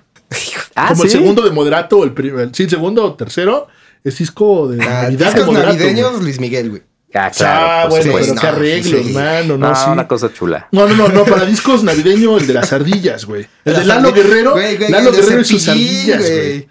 Ah, 0.84 0.88
como 0.88 1.04
el 1.04 1.10
segundo 1.10 1.42
de 1.42 1.50
Moderato, 1.50 2.02
el, 2.04 2.12
primer, 2.12 2.50
sí, 2.52 2.64
el 2.64 2.70
segundo 2.70 3.04
o 3.04 3.14
tercero, 3.14 3.68
es 4.04 4.18
disco 4.18 4.68
de 4.68 4.82
Ah, 4.82 5.02
Navidad 5.04 5.26
de 5.28 5.34
discos 5.34 5.46
Moderato. 5.46 5.72
navideños, 5.74 6.10
güey. 6.12 6.22
Luis 6.22 6.40
Miguel, 6.40 6.70
güey. 6.70 6.82
Ah, 7.12 7.26
Ah, 7.26 7.30
claro. 7.36 7.88
bueno, 7.90 8.02
sí, 8.04 8.10
pero 8.12 8.24
supuesto. 8.24 8.34
qué 8.40 8.46
no, 8.46 8.52
arreglos, 8.56 9.06
sí. 9.06 9.12
mano, 9.12 9.58
no, 9.58 9.68
No, 9.68 9.74
sí. 9.74 9.82
una 9.90 10.06
cosa 10.08 10.32
chula. 10.32 10.68
No, 10.70 10.86
no, 10.86 10.94
no, 10.94 11.08
no, 11.08 11.24
para 11.24 11.44
discos 11.44 11.82
navideño, 11.82 12.38
el 12.38 12.46
de 12.46 12.54
las 12.54 12.72
ardillas, 12.72 13.24
güey. 13.24 13.46
El 13.64 13.74
de 13.76 13.84
Lalo 13.84 14.12
Guerrero, 14.12 14.52
Güey, 14.52 14.76
güey, 14.76 14.90
Lalo 14.90 15.10
Guerrero 15.12 15.40
y 15.40 15.44
sus 15.44 15.68
ardillas, 15.68 16.20
güey. 16.20 16.68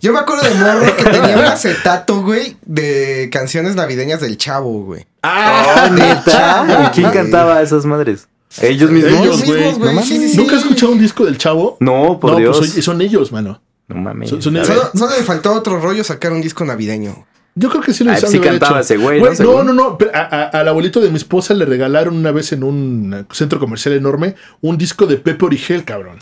Yo 0.00 0.12
me 0.12 0.18
acuerdo 0.18 0.42
de 0.48 0.54
morro 0.54 0.96
que 0.96 1.04
tenía 1.04 1.38
un 1.38 1.44
acetato, 1.44 2.22
güey, 2.22 2.56
de 2.66 3.28
canciones 3.32 3.74
navideñas 3.74 4.20
del 4.20 4.36
chavo, 4.36 4.84
güey. 4.84 5.06
Ah, 5.22 5.88
¿Neta? 5.92 6.86
¿Y 6.86 6.94
quién 6.94 7.06
güey. 7.08 7.18
cantaba 7.18 7.62
esas 7.62 7.84
madres? 7.86 8.26
¿Ellos 8.62 8.90
mismos? 8.90 9.12
Ellos, 9.12 9.42
Ellos 9.42 9.48
mismos, 9.58 9.78
güey. 9.78 9.94
No 9.94 10.02
Sí, 10.02 10.18
sí, 10.18 10.28
sí. 10.30 10.36
¿Nunca 10.36 10.56
has 10.56 10.62
escuchado 10.62 10.92
un 10.92 10.98
disco 10.98 11.24
del 11.24 11.38
chavo? 11.38 11.76
No, 11.80 12.18
por 12.20 12.32
no, 12.32 12.38
Dios. 12.38 12.58
pues 12.58 12.84
son, 12.84 13.00
ellos, 13.00 13.32
mano. 13.32 13.60
no 13.88 13.96
mames. 13.96 14.30
Son-. 14.30 14.40
Solo, 14.42 14.62
solo 14.64 15.10
le 15.16 15.22
faltó 15.24 15.52
otro 15.52 15.80
rollo 15.80 16.04
sacar 16.04 16.32
un 16.32 16.40
disco 16.42 16.64
navideño. 16.64 17.26
Yo 17.56 17.70
creo 17.70 17.82
que 17.82 17.92
sí 17.94 18.02
lo 18.02 18.10
hicieron 18.12 18.32
sí 18.32 18.38
de 18.40 18.48
haber 18.48 18.58
cantaba 18.58 18.80
hecho. 18.80 18.94
ese 18.94 18.96
güey, 18.96 19.20
¿no? 19.22 19.30
no, 19.44 19.62
no, 19.62 19.72
no. 19.72 19.96
pero 19.96 20.10
a- 20.12 20.22
a- 20.22 20.48
al 20.48 20.66
abuelito 20.66 21.00
de 21.00 21.08
mi 21.10 21.18
esposa 21.18 21.54
le 21.54 21.64
regalaron 21.64 22.16
una 22.16 22.32
vez 22.32 22.50
en 22.52 22.64
un 22.64 23.26
centro 23.30 23.60
comercial 23.60 23.94
enorme 23.94 24.34
un 24.60 24.76
disco 24.76 25.06
de 25.06 25.18
Pepe 25.18 25.44
Origel, 25.44 25.84
cabrón. 25.84 26.18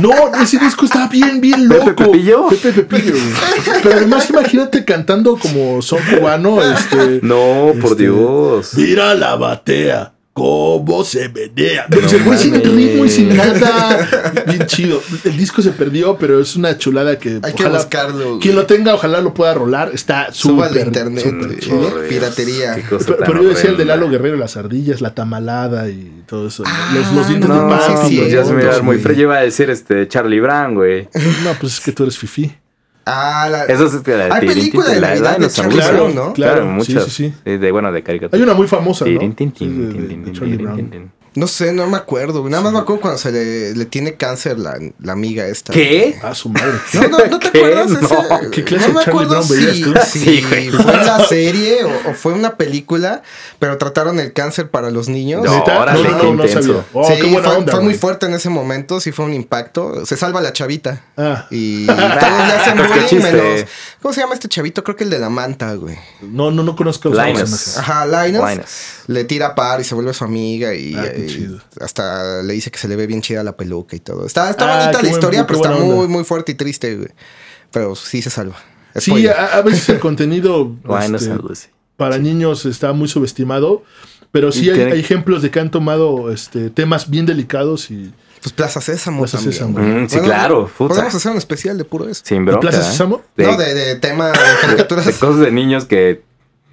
No, 0.00 0.10
ese 0.42 0.58
disco 0.58 0.84
estaba 0.86 1.06
bien, 1.06 1.40
bien 1.40 1.68
loco. 1.68 1.84
¿Pepe 1.84 2.04
Pepillo? 2.06 2.48
Pepe 2.48 2.72
Pepillo. 2.82 3.12
güey. 3.12 3.80
Pero 3.80 3.94
además 3.96 4.28
imagínate 4.30 4.84
cantando 4.84 5.36
como 5.36 5.80
son 5.82 6.00
cubano. 6.18 6.60
Este, 6.60 7.20
No, 7.22 7.72
por 7.80 7.92
Este, 7.92 8.02
Dios. 8.02 8.74
Mira 8.74 9.14
la 9.14 9.36
batea. 9.36 10.14
¿Cómo 10.34 11.04
se 11.04 11.28
menea? 11.28 11.86
Pero 11.90 12.08
el 12.08 12.22
güey 12.24 12.38
sin 12.38 12.54
ritmo 12.54 13.04
y 13.04 13.10
sin 13.10 13.36
nada. 13.36 14.32
Bien 14.46 14.66
chido. 14.66 15.02
El 15.24 15.36
disco 15.36 15.60
se 15.60 15.72
perdió, 15.72 16.16
pero 16.16 16.40
es 16.40 16.56
una 16.56 16.78
chulada 16.78 17.18
que. 17.18 17.38
Hay 17.42 17.52
que 17.52 17.68
buscarlo, 17.68 18.38
Quien 18.40 18.54
lo 18.54 18.64
tenga, 18.64 18.94
ojalá 18.94 19.20
lo 19.20 19.34
pueda 19.34 19.52
rolar. 19.52 19.90
Está 19.92 20.32
Suba 20.32 20.68
súper. 20.68 20.82
al 20.82 20.86
internet. 20.88 21.58
chido. 21.60 21.78
Dios, 21.80 21.92
Piratería. 22.08 22.76
Pero, 23.18 23.42
yo 23.42 23.48
decía 23.50 23.70
el 23.70 23.76
de. 23.76 23.84
Lalo 23.84 24.08
Guerrero, 24.08 24.36
las 24.38 24.56
ardillas, 24.56 25.02
la 25.02 25.14
tamalada 25.14 25.90
y 25.90 26.22
todo 26.26 26.48
eso. 26.48 26.64
los, 26.94 27.12
los 27.12 27.28
dientes 27.28 27.48
No, 27.50 27.64
de 27.64 27.68
pan. 27.76 28.08
sí, 28.08 28.16
pues 28.18 28.32
ya 28.32 28.42
se 28.44 28.52
me 28.54 28.80
muy 28.80 28.96
frío. 28.98 29.16
Yo 29.16 29.22
iba 29.24 29.36
a 29.36 29.42
decir 29.42 29.68
este 29.68 30.08
Charlie 30.08 30.40
Brown, 30.40 30.74
güey. 30.74 31.08
No, 31.44 31.52
pues 31.60 31.74
es 31.74 31.80
que 31.80 31.92
tú 31.92 32.04
eres 32.04 32.16
fifi. 32.16 32.50
Ah, 33.04 33.48
la... 33.50 33.64
Eso 33.64 33.86
es 33.86 33.94
este, 33.94 34.16
la 34.16 34.34
Hay 34.34 34.46
película 34.46 34.88
de 34.88 35.00
la- 35.00 35.08
Navidad 35.08 35.36
la- 35.38 35.46
de 35.46 35.52
Charlie. 35.52 35.76
Brown, 35.92 36.14
¿no? 36.14 36.32
Claro, 36.32 36.54
Claro, 36.60 36.66
muchas. 36.66 37.04
sí, 37.04 37.10
sí, 37.10 37.34
sí. 37.44 37.56
De, 37.58 37.72
bueno, 37.72 37.90
de 37.90 38.02
caricatura. 38.02 38.36
Hay 38.38 38.42
una 38.42 38.54
muy 38.54 38.68
famosa, 38.68 39.04
¿no? 39.06 39.20
Sí. 41.34 41.40
No 41.40 41.46
sé, 41.46 41.72
no 41.72 41.86
me 41.86 41.96
acuerdo. 41.96 42.46
Nada 42.48 42.62
más 42.62 42.72
me 42.72 42.78
acuerdo 42.80 43.00
cuando 43.00 43.18
se 43.18 43.32
le, 43.32 43.74
le 43.74 43.84
tiene 43.86 44.14
cáncer 44.14 44.58
la, 44.58 44.78
la 45.00 45.12
amiga 45.12 45.46
esta. 45.46 45.72
¿Qué? 45.72 46.18
Ah, 46.22 46.34
su 46.34 46.48
madre. 46.50 46.72
No, 46.94 47.08
no, 47.08 47.18
¿no 47.26 47.38
te 47.38 47.50
¿Qué? 47.50 47.58
acuerdas? 47.58 47.88
No. 47.90 47.98
Ese- 48.00 48.50
¿Qué 48.50 48.64
clase 48.64 48.88
no 48.88 48.94
me 48.94 49.00
acuerdo 49.02 49.30
Brown 49.42 49.44
si, 49.44 49.84
si 50.10 50.18
Sí, 50.18 50.44
güey. 50.48 50.68
fue 50.70 50.92
en 50.94 51.06
la 51.06 51.24
serie 51.26 51.84
o, 51.84 52.10
o 52.10 52.14
fue 52.14 52.32
una 52.34 52.56
película, 52.56 53.22
pero 53.58 53.78
trataron 53.78 54.20
el 54.20 54.32
cáncer 54.32 54.68
para 54.70 54.90
los 54.90 55.08
niños. 55.08 55.42
No, 55.44 55.62
órale, 55.64 56.08
no, 56.08 56.20
qué 56.20 56.26
intenso. 56.28 56.84
Oh, 56.92 57.06
Sí, 57.08 57.14
qué 57.20 57.24
buena 57.30 57.48
fue, 57.48 57.56
onda. 57.58 57.72
fue 57.72 57.80
muy 57.82 57.94
fuerte 57.94 58.26
en 58.26 58.34
ese 58.34 58.50
momento, 58.50 59.00
sí 59.00 59.10
fue 59.12 59.24
un 59.24 59.34
impacto. 59.34 60.04
Se 60.06 60.16
salva 60.16 60.40
la 60.40 60.52
chavita. 60.52 61.00
Ah. 61.16 61.46
Y 61.50 61.86
todos 61.86 61.98
le 61.98 62.52
hacen 62.52 62.76
Pues 62.76 62.88
bullying, 62.88 63.06
chiste. 63.08 63.32
menos- 63.32 63.64
¿Cómo 64.02 64.12
se 64.12 64.20
llama 64.20 64.34
este 64.34 64.48
chavito? 64.48 64.82
Creo 64.84 64.96
que 64.96 65.04
el 65.04 65.10
de 65.10 65.18
la 65.18 65.30
manta, 65.30 65.72
güey. 65.74 65.96
No, 66.22 66.50
no, 66.50 66.62
no 66.62 66.74
conozco 66.76 67.08
Linus. 67.08 67.78
Ajá, 67.78 68.04
Linus. 68.26 68.50
Linus. 68.50 68.66
Le 69.06 69.24
tira 69.24 69.54
par 69.54 69.80
y 69.80 69.84
se 69.84 69.94
vuelve 69.94 70.12
su 70.12 70.24
amiga 70.24 70.74
y, 70.74 70.94
Ah, 70.94 71.04
chido. 71.26 71.58
hasta 71.80 72.42
le 72.42 72.52
dice 72.54 72.70
que 72.70 72.78
se 72.78 72.88
le 72.88 72.96
ve 72.96 73.06
bien 73.06 73.20
chida 73.22 73.42
la 73.42 73.56
peluca 73.56 73.96
y 73.96 74.00
todo. 74.00 74.26
Está, 74.26 74.50
está 74.50 74.64
Ah, 74.64 74.78
bonita 74.80 74.92
la 74.92 74.98
buen- 75.00 75.12
historia, 75.12 75.40
qué 75.40 75.46
pero 75.46 75.58
está 75.58 75.74
onda. 75.76 75.94
muy, 75.94 76.08
muy 76.08 76.24
fuerte 76.24 76.52
y 76.52 76.54
triste, 76.54 76.96
güey. 76.96 77.08
Pero 77.70 77.94
sí 77.96 78.20
se 78.22 78.30
salva. 78.30 78.56
Sí, 78.96 79.10
Spoiler. 79.10 79.32
a, 79.32 79.56
a 79.58 79.62
veces 79.62 79.88
el 79.88 79.98
contenido 79.98 80.76
Linus 81.02 81.22
este, 81.22 81.70
para 81.96 82.18
niños 82.18 82.66
está 82.66 82.92
muy 82.92 83.08
subestimado, 83.08 83.82
pero 84.30 84.52
sí 84.52 84.68
hay, 84.70 84.80
hay 84.80 85.00
ejemplos 85.00 85.42
de 85.42 85.50
que 85.50 85.60
han 85.60 85.70
tomado 85.70 86.30
este, 86.32 86.68
temas 86.70 87.08
bien 87.08 87.24
delicados 87.26 87.90
y 87.90 88.12
Pues 88.42 88.52
Plaza 88.52 88.80
Sésamo 88.80 89.20
Plaza 89.20 89.38
también. 89.38 89.52
Sésamo. 89.52 89.78
Mm, 89.78 90.08
sí, 90.08 90.18
claro, 90.20 90.66
puta. 90.76 90.94
Podemos 90.94 91.14
hacer 91.14 91.32
un 91.32 91.38
especial 91.38 91.78
de 91.78 91.84
puro 91.84 92.08
eso. 92.08 92.22
Sin 92.24 92.44
bronca. 92.44 92.60
Plaza 92.60 92.80
¿eh? 92.80 92.90
Sésamo? 92.90 93.22
De, 93.36 93.44
no, 93.46 93.56
de, 93.56 93.74
de 93.74 93.96
tema 93.96 94.28
de 94.28 94.38
caricaturas. 94.60 95.06
de 95.06 95.12
cosas 95.14 95.40
de 95.40 95.52
niños 95.52 95.84
que 95.84 96.22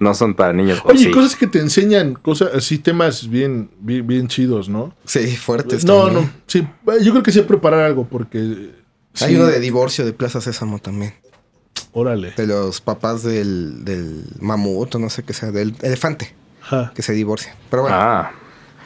no 0.00 0.14
son 0.14 0.34
para 0.34 0.52
niños. 0.52 0.80
Oye, 0.84 1.04
sí. 1.04 1.10
cosas 1.12 1.36
que 1.36 1.46
te 1.46 1.60
enseñan, 1.60 2.14
cosas 2.14 2.50
así, 2.54 2.78
temas 2.78 3.28
bien, 3.30 3.70
bien, 3.78 4.04
bien 4.06 4.26
chidos, 4.26 4.68
¿no? 4.68 4.92
sí, 5.04 5.36
fuertes. 5.36 5.84
No, 5.84 6.06
también. 6.06 6.24
no, 6.24 6.30
sí, 6.48 6.66
yo 7.02 7.12
creo 7.12 7.22
que 7.22 7.30
sí 7.30 7.40
preparar 7.42 7.80
algo 7.84 8.04
porque... 8.08 8.38
Hay 9.20 9.28
sí, 9.30 9.34
uno 9.36 9.46
de 9.46 9.60
divorcio 9.60 10.04
de 10.04 10.12
Plaza 10.12 10.40
Sésamo 10.40 10.78
también. 10.78 11.14
Órale. 11.92 12.32
De 12.36 12.46
los 12.46 12.80
papás 12.80 13.22
del, 13.24 13.84
del 13.84 14.24
mamut 14.40 14.94
o 14.94 14.98
no 14.98 15.10
sé 15.10 15.22
qué 15.24 15.32
sea, 15.32 15.50
del 15.50 15.74
elefante 15.82 16.32
Ajá. 16.62 16.92
que 16.94 17.02
se 17.02 17.12
divorcia. 17.12 17.54
Pero 17.70 17.82
bueno. 17.82 17.96
Ah. 17.98 18.30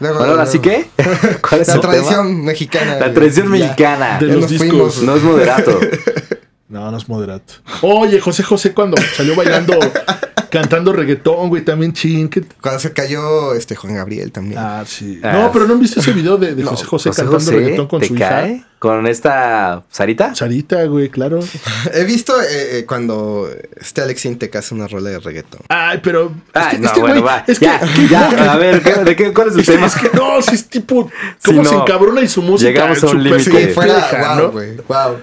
luego- 0.01 0.17
Bueno, 0.19 0.33
ahora 0.33 0.47
sí 0.47 0.59
que. 0.61 0.87
¿Cuál 1.49 1.61
es 1.61 1.69
La 1.69 1.81
tradición 1.81 2.27
tema? 2.29 2.45
mexicana. 2.47 2.97
La 2.99 3.13
tradición 3.13 3.47
Ya. 3.47 3.51
mexicana. 3.53 4.19
De 4.19 4.27
los 4.29 4.41
nos 4.41 4.51
discos. 4.51 4.69
fuimos. 4.69 5.03
No 5.03 5.15
es 5.17 5.23
moderato. 5.23 5.79
No, 6.75 6.91
no 6.91 6.97
es 6.97 7.09
moderato. 7.09 7.55
Oye, 7.83 8.19
José 8.21 8.43
José 8.43 8.75
cuando 8.75 8.97
salió 9.17 9.37
bailando, 9.37 9.79
cantando 10.51 10.93
reggaetón, 10.93 11.49
güey, 11.51 11.65
también 11.65 11.93
chin. 11.93 12.29
¿qué- 12.29 12.43
Cuando 12.61 12.81
se 12.81 12.93
cayó 12.93 13.55
este 13.55 13.77
Juan 13.77 13.95
Gabriel 13.95 14.33
también. 14.33 14.59
Ah, 14.61 14.83
sí. 14.85 15.21
Ah, 15.23 15.33
no, 15.35 15.53
pero 15.53 15.67
¿no 15.69 15.75
han 15.75 15.81
visto 15.81 16.01
ese 16.01 16.13
video 16.13 16.37
de, 16.37 16.57
de 16.57 16.65
No, 16.65 16.71
José 16.71 16.85
José 16.85 17.09
José 17.11 17.23
cantando 17.23 17.39
José, 17.45 17.57
reggaetón 17.57 17.87
con 17.87 18.01
¿te 18.01 18.09
su 18.09 18.15
cae? 18.17 18.53
hija? 18.57 18.67
¿Con 18.81 19.07
esta 19.07 19.85
Sarita? 19.89 20.35
Sarita, 20.35 20.85
güey, 20.87 21.09
claro. 21.11 21.39
He 21.95 22.03
visto 22.05 22.39
eh, 22.43 22.79
eh, 22.81 22.85
cuando 22.87 23.49
este 23.81 24.03
Alex 24.03 24.25
Intec 24.27 24.57
hace 24.57 24.75
una 24.75 24.89
rola 24.89 25.11
de 25.11 25.21
reggaetón. 25.21 25.61
Ay, 25.69 26.01
pero. 26.03 26.33
Ay, 26.53 26.63
este- 26.73 26.79
no, 26.81 26.87
este 26.89 27.01
bueno, 27.01 27.23
güey, 27.23 27.25
va. 27.35 27.45
Es 27.47 27.59
que, 27.61 27.71
ya. 28.11 28.53
A 28.53 28.57
ver, 28.57 28.83
¿qué- 28.83 28.95
¿de 29.05 29.15
qué, 29.17 29.33
¿cuál 29.33 29.49
es 29.51 29.55
el 29.57 29.65
tema? 29.65 29.87
es 29.87 29.95
que 29.95 30.11
no, 30.13 30.43
si 30.43 30.57
es 30.57 30.69
tipo. 30.69 31.09
¿Cómo 31.45 31.65
se 31.65 31.73
no. 31.75 31.83
encabrona 31.83 32.21
y 32.21 32.27
su 32.29 32.43
música? 32.43 32.71
Llegamos 32.73 33.03
a 33.05 33.07
un 33.07 33.23
límite. 33.23 33.45
Sí, 33.45 33.51
Sí, 33.53 33.67
fuera, 33.69 34.09
wow, 34.35 34.37
¿no? 34.47 34.51
güey, 34.51 34.77
wow. 34.89 35.17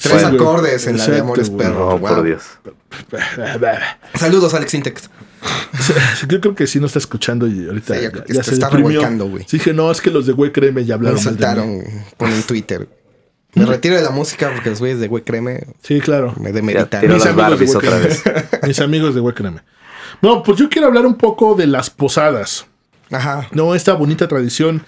Tres 0.00 0.22
Bueno, 0.22 0.28
acordes 0.42 0.86
en 0.86 0.96
la 0.96 1.06
de 1.06 1.20
Amores 1.20 1.50
güey. 1.50 1.66
Perros. 1.66 1.78
No, 1.78 1.98
wow. 1.98 2.08
por 2.08 2.22
Dios. 2.22 2.42
Saludos, 4.14 4.54
Alex 4.54 4.74
Intec. 4.74 5.00
Yo 6.28 6.40
creo 6.40 6.54
que 6.54 6.66
sí 6.66 6.80
no 6.80 6.86
está 6.86 6.98
escuchando 6.98 7.46
y 7.46 7.66
ahorita 7.66 7.94
Sí, 7.94 8.00
yo 8.00 8.02
ya, 8.04 8.10
creo 8.12 8.24
que 8.24 8.32
ya 8.34 8.42
se 8.42 8.50
se 8.50 8.54
está 8.54 8.70
revolcando, 8.70 9.28
güey. 9.28 9.44
Sí, 9.44 9.58
dije, 9.58 9.72
no, 9.72 9.90
es 9.90 10.00
que 10.00 10.10
los 10.10 10.26
de 10.26 10.32
güey 10.32 10.52
créeme 10.52 10.84
ya 10.84 10.94
hablaron 10.94 11.18
de 11.18 11.24
mí. 11.24 11.36
saltaron 11.36 11.82
por 12.16 12.28
en 12.28 12.42
Twitter. 12.42 12.88
Me 13.54 13.64
retiro 13.66 13.96
de 13.96 14.02
la 14.02 14.10
música 14.10 14.50
porque 14.54 14.70
los 14.70 14.78
güeyes 14.78 15.00
de 15.00 15.08
güey 15.08 15.24
créeme 15.24 15.66
Sí, 15.82 16.00
claro. 16.00 16.34
me 16.38 16.52
demeritan. 16.52 17.00
Mis 17.02 17.24
las 17.24 17.26
amigos 17.26 17.58
de 17.60 17.76
otra 17.76 17.98
vez. 17.98 18.22
Mis 18.66 18.80
amigos 18.80 19.14
de 19.14 19.20
güey 19.20 19.34
créeme. 19.34 19.60
No, 20.22 20.42
pues 20.42 20.58
yo 20.58 20.68
quiero 20.68 20.88
hablar 20.88 21.06
un 21.06 21.16
poco 21.16 21.54
de 21.54 21.66
las 21.66 21.90
posadas. 21.90 22.66
Ajá. 23.10 23.48
No, 23.52 23.74
esta 23.74 23.94
bonita 23.94 24.28
tradición 24.28 24.84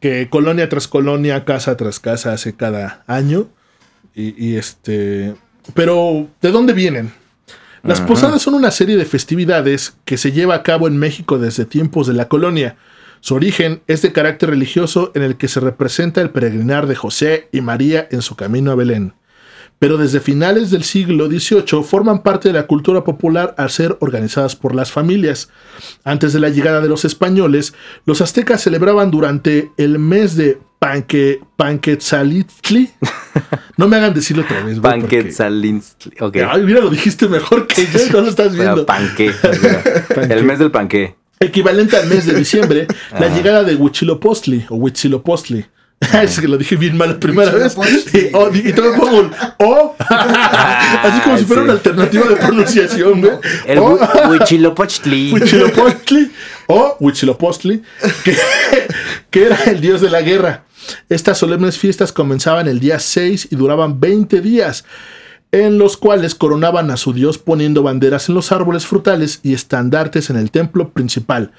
que 0.00 0.28
colonia 0.30 0.68
tras 0.68 0.88
colonia, 0.88 1.44
casa 1.44 1.76
tras 1.76 2.00
casa 2.00 2.32
hace 2.32 2.54
cada 2.54 3.04
año. 3.06 3.48
Y, 4.14 4.50
y 4.50 4.56
este. 4.56 5.34
Pero, 5.74 6.28
¿de 6.40 6.50
dónde 6.50 6.72
vienen? 6.72 7.12
Las 7.82 8.00
posadas 8.02 8.42
son 8.42 8.54
una 8.54 8.70
serie 8.70 8.96
de 8.96 9.06
festividades 9.06 9.94
que 10.04 10.18
se 10.18 10.32
lleva 10.32 10.54
a 10.54 10.62
cabo 10.62 10.86
en 10.86 10.98
México 10.98 11.38
desde 11.38 11.64
tiempos 11.64 12.06
de 12.06 12.12
la 12.12 12.28
colonia. 12.28 12.76
Su 13.20 13.34
origen 13.34 13.82
es 13.86 14.02
de 14.02 14.12
carácter 14.12 14.50
religioso 14.50 15.12
en 15.14 15.22
el 15.22 15.36
que 15.36 15.48
se 15.48 15.60
representa 15.60 16.20
el 16.20 16.30
peregrinar 16.30 16.86
de 16.86 16.96
José 16.96 17.48
y 17.52 17.60
María 17.60 18.06
en 18.10 18.22
su 18.22 18.36
camino 18.36 18.70
a 18.70 18.74
Belén. 18.74 19.14
Pero 19.78 19.96
desde 19.96 20.20
finales 20.20 20.70
del 20.70 20.84
siglo 20.84 21.26
XVIII 21.28 21.82
forman 21.82 22.22
parte 22.22 22.48
de 22.48 22.54
la 22.54 22.66
cultura 22.66 23.02
popular 23.02 23.54
al 23.56 23.70
ser 23.70 23.96
organizadas 24.00 24.56
por 24.56 24.74
las 24.74 24.92
familias. 24.92 25.48
Antes 26.04 26.34
de 26.34 26.40
la 26.40 26.50
llegada 26.50 26.82
de 26.82 26.88
los 26.88 27.06
españoles, 27.06 27.72
los 28.04 28.20
aztecas 28.20 28.60
celebraban 28.60 29.10
durante 29.10 29.70
el 29.78 29.98
mes 29.98 30.36
de 30.36 30.58
Panque, 30.80 31.40
Panquetzalitli. 31.56 32.90
No 33.76 33.86
me 33.88 33.96
hagan 33.96 34.12
decirlo 34.12 34.42
otra 34.42 34.62
vez. 34.62 34.78
Panquetzalintli. 34.80 36.12
Ok. 36.20 36.36
Ay, 36.50 36.62
mira, 36.64 36.80
lo 36.80 36.90
dijiste 36.90 37.28
mejor 37.28 37.66
que 37.66 37.86
yo, 37.86 37.98
no 38.12 38.20
lo 38.22 38.28
estás 38.28 38.48
Pero 38.50 38.62
viendo. 38.62 38.86
panque. 38.86 39.32
El 40.28 40.44
mes 40.44 40.58
del 40.58 40.70
panque. 40.70 41.14
Equivalente 41.38 41.96
al 41.96 42.06
mes 42.08 42.26
de 42.26 42.34
diciembre, 42.34 42.86
la 43.18 43.28
llegada 43.28 43.62
de 43.62 43.76
Huitzilopochtli 43.76 44.66
o 44.68 44.74
Huitzilopochtli. 44.76 45.64
Es 46.22 46.40
que 46.40 46.48
lo 46.48 46.56
dije 46.58 46.76
bien 46.76 46.96
mal 46.96 47.10
la 47.10 47.20
primera 47.20 47.52
vez. 47.52 47.74
Y, 48.12 48.34
oh, 48.34 48.50
y 48.52 48.72
todo 48.72 48.94
pongo 48.96 49.18
un 49.20 49.30
O. 49.58 49.96
Así 49.98 51.20
como 51.22 51.38
si 51.38 51.44
fuera 51.44 51.62
sí. 51.62 51.64
una 51.64 51.72
alternativa 51.74 52.26
de 52.28 52.36
pronunciación, 52.36 53.20
güey. 53.20 53.32
El 53.66 53.78
O- 53.78 53.98
hu- 53.98 54.30
Huichilopochtli. 54.30 55.32
Huitzilopochtli 55.32 56.30
o 56.66 56.96
Huitzilopochtli, 57.00 57.82
que, 58.24 58.36
que 59.30 59.44
era 59.46 59.56
el 59.64 59.80
dios 59.80 60.00
de 60.00 60.10
la 60.10 60.20
guerra. 60.22 60.64
Estas 61.08 61.38
solemnes 61.38 61.78
fiestas 61.78 62.12
comenzaban 62.12 62.68
el 62.68 62.80
día 62.80 62.98
6 62.98 63.48
y 63.50 63.56
duraban 63.56 64.00
20 64.00 64.40
días, 64.40 64.84
en 65.52 65.78
los 65.78 65.96
cuales 65.96 66.36
coronaban 66.36 66.92
a 66.92 66.96
su 66.96 67.12
dios 67.12 67.36
poniendo 67.38 67.82
banderas 67.82 68.28
en 68.28 68.36
los 68.36 68.52
árboles 68.52 68.86
frutales 68.86 69.40
y 69.42 69.52
estandartes 69.52 70.30
en 70.30 70.36
el 70.36 70.52
templo 70.52 70.90
principal. 70.90 71.50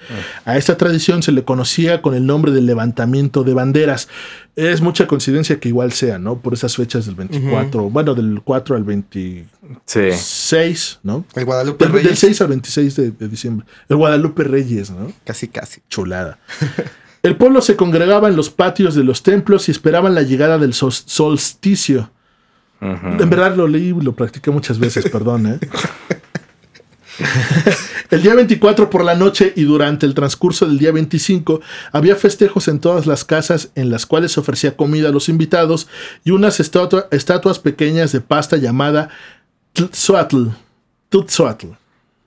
A 0.46 0.56
esta 0.58 0.78
tradición 0.78 1.22
se 1.24 1.34
le 1.34 1.44
conocía 1.44 2.02
con 2.02 2.16
el 2.16 2.26
nombre 2.26 2.54
del 2.54 2.66
levantamiento 2.68 3.44
de 3.44 3.54
banderas. 3.54 4.08
Es 4.56 4.80
mucha 4.80 5.08
coincidencia 5.08 5.60
que 5.60 5.68
igual 5.68 5.92
sea, 5.92 6.20
¿no? 6.20 6.38
Por 6.40 6.54
esas 6.54 6.78
fechas 6.78 7.06
del 7.06 7.16
24, 7.16 7.90
bueno, 7.90 8.16
del 8.16 8.40
4 8.42 8.78
al 8.78 8.84
26, 8.86 9.48
Sí. 9.86 10.98
¿no? 11.04 11.26
El 11.36 11.44
Guadalupe 11.44 11.84
Del, 11.84 11.94
del 11.94 12.04
Reyes. 12.04 12.20
6 12.20 12.42
al 12.42 12.48
26 12.48 12.96
de, 12.96 13.12
de 13.12 13.28
diciembre. 13.28 13.66
El 13.90 13.98
Guadalupe 13.98 14.46
Reyes, 14.46 14.90
¿no? 14.92 15.12
Casi, 15.26 15.50
casi. 15.50 15.82
Chulada. 15.90 16.40
El 17.24 17.38
pueblo 17.38 17.62
se 17.62 17.76
congregaba 17.76 18.30
en 18.30 18.36
los 18.36 18.50
patios 18.50 18.96
de 18.96 19.04
los 19.04 19.22
templos 19.24 19.68
y 19.68 19.72
esperaban 19.72 20.16
la 20.16 20.24
llegada 20.24 20.58
del 20.58 20.74
sol- 20.74 20.92
solsticio. 20.94 22.10
En 22.82 23.30
verdad 23.30 23.56
lo 23.56 23.68
leí 23.68 23.90
y 23.90 23.94
lo 24.02 24.14
practiqué 24.16 24.50
muchas 24.50 24.80
veces, 24.80 25.08
perdón. 25.10 25.46
¿eh? 25.46 25.60
el 28.10 28.24
día 28.24 28.34
24 28.34 28.90
por 28.90 29.04
la 29.04 29.14
noche 29.14 29.54
y 29.56 29.64
durante 29.66 30.08
el 30.08 30.16
transcurso 30.16 30.66
del 30.66 30.80
día 30.80 30.92
25 30.92 31.62
había 31.92 32.16
festejos 32.16 32.68
en 32.68 32.80
todas 32.80 33.06
las 33.06 33.24
casas 33.24 33.70
en 33.76 33.92
las 33.92 34.08
cuales 34.08 34.32
se 34.32 34.40
ofrecía 34.40 34.76
comida 34.76 35.10
a 35.10 35.12
los 35.12 35.30
invitados 35.30 35.88
y 36.24 36.32
unas 36.32 36.60
estatua- 36.60 37.08
estatuas 37.12 37.60
pequeñas 37.60 38.12
de 38.12 38.22
pasta 38.22 38.58
llamada. 38.58 39.10
Tzotl. 39.74 40.48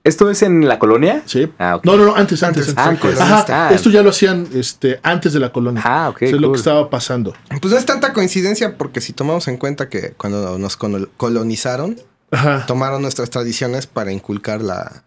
¿Esto 0.05 0.29
es 0.29 0.41
en 0.43 0.65
la 0.67 0.79
colonia? 0.79 1.23
Sí. 1.25 1.51
Ah. 1.59 1.79
No, 1.83 1.97
no, 1.97 2.05
no, 2.05 2.15
antes, 2.15 2.41
antes. 2.43 2.69
Antes, 2.69 2.77
antes. 2.77 3.19
antes. 3.19 3.21
Ajá, 3.21 3.45
Ah. 3.67 3.73
esto 3.73 3.89
ya 3.89 4.01
lo 4.01 4.11
hacían 4.11 4.47
este, 4.53 4.99
antes 5.03 5.33
de 5.33 5.39
la 5.41 5.51
colonia. 5.51 5.81
Ah, 5.83 6.09
ok, 6.09 6.21
Eso 6.21 6.35
es 6.35 6.41
lo 6.41 6.51
que 6.51 6.57
estaba 6.57 6.89
pasando. 6.89 7.33
Pues 7.61 7.73
no 7.73 7.77
es 7.77 7.85
tanta 7.85 8.13
coincidencia 8.13 8.77
porque 8.77 9.01
si 9.01 9.11
tomamos 9.11 9.47
en 9.49 9.57
cuenta 9.57 9.89
que 9.89 10.11
cuando 10.15 10.57
nos 10.57 10.77
colo- 10.79 11.09
colonizaron, 11.17 11.97
Ajá. 12.31 12.65
tomaron 12.65 13.01
nuestras 13.01 13.29
tradiciones 13.29 13.87
para 13.87 14.11
inculcar 14.11 14.61
la, 14.61 15.03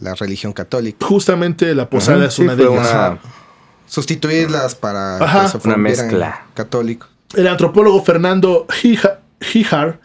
la 0.00 0.14
religión 0.14 0.52
católica. 0.52 1.04
Justamente 1.04 1.74
la 1.74 1.90
posada 1.90 2.26
es 2.26 2.34
sí, 2.34 2.42
una 2.42 2.54
de 2.56 2.62
ellas. 2.64 2.88
una- 2.90 3.18
Sustituirlas 3.86 4.74
para 4.74 5.16
Ajá. 5.16 5.42
que 5.52 5.58
se 5.58 5.66
Una 5.68 5.76
mezcla. 5.76 6.42
católicos. 6.54 7.08
El 7.34 7.48
antropólogo 7.48 8.04
Fernando 8.04 8.66
Hija- 8.82 9.18
Híjar 9.54 10.00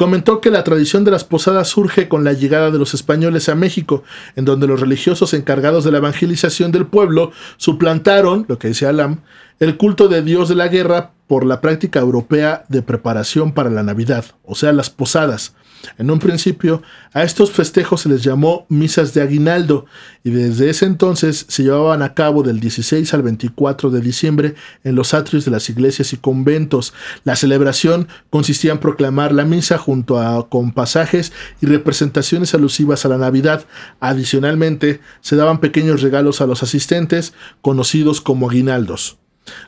comentó 0.00 0.40
que 0.40 0.50
la 0.50 0.64
tradición 0.64 1.04
de 1.04 1.10
las 1.10 1.24
posadas 1.24 1.68
surge 1.68 2.08
con 2.08 2.24
la 2.24 2.32
llegada 2.32 2.70
de 2.70 2.78
los 2.78 2.94
españoles 2.94 3.50
a 3.50 3.54
México, 3.54 4.02
en 4.34 4.46
donde 4.46 4.66
los 4.66 4.80
religiosos 4.80 5.34
encargados 5.34 5.84
de 5.84 5.92
la 5.92 5.98
evangelización 5.98 6.72
del 6.72 6.86
pueblo 6.86 7.32
suplantaron, 7.58 8.46
lo 8.48 8.58
que 8.58 8.68
decía 8.68 8.88
Alam, 8.88 9.20
el 9.58 9.76
culto 9.76 10.08
de 10.08 10.22
Dios 10.22 10.48
de 10.48 10.54
la 10.54 10.68
guerra 10.68 11.10
por 11.26 11.44
la 11.44 11.60
práctica 11.60 12.00
europea 12.00 12.64
de 12.70 12.80
preparación 12.80 13.52
para 13.52 13.68
la 13.68 13.82
Navidad, 13.82 14.24
o 14.42 14.54
sea, 14.54 14.72
las 14.72 14.88
posadas. 14.88 15.54
En 15.98 16.10
un 16.10 16.18
principio, 16.18 16.82
a 17.12 17.22
estos 17.22 17.50
festejos 17.50 18.02
se 18.02 18.08
les 18.08 18.22
llamó 18.22 18.66
misas 18.68 19.14
de 19.14 19.22
aguinaldo 19.22 19.86
y 20.24 20.30
desde 20.30 20.70
ese 20.70 20.84
entonces 20.84 21.46
se 21.48 21.62
llevaban 21.62 22.02
a 22.02 22.14
cabo 22.14 22.42
del 22.42 22.60
16 22.60 23.12
al 23.14 23.22
24 23.22 23.90
de 23.90 24.00
diciembre 24.00 24.54
en 24.84 24.94
los 24.94 25.14
atrios 25.14 25.44
de 25.44 25.50
las 25.50 25.68
iglesias 25.70 26.12
y 26.12 26.16
conventos. 26.16 26.92
La 27.24 27.36
celebración 27.36 28.08
consistía 28.30 28.72
en 28.72 28.78
proclamar 28.78 29.32
la 29.32 29.44
misa 29.44 29.78
junto 29.78 30.18
a 30.18 30.48
con 30.48 30.72
pasajes 30.72 31.32
y 31.60 31.66
representaciones 31.66 32.54
alusivas 32.54 33.04
a 33.04 33.08
la 33.08 33.18
Navidad. 33.18 33.64
Adicionalmente, 34.00 35.00
se 35.20 35.36
daban 35.36 35.60
pequeños 35.60 36.02
regalos 36.02 36.40
a 36.40 36.46
los 36.46 36.62
asistentes, 36.62 37.32
conocidos 37.62 38.20
como 38.20 38.50
aguinaldos. 38.50 39.19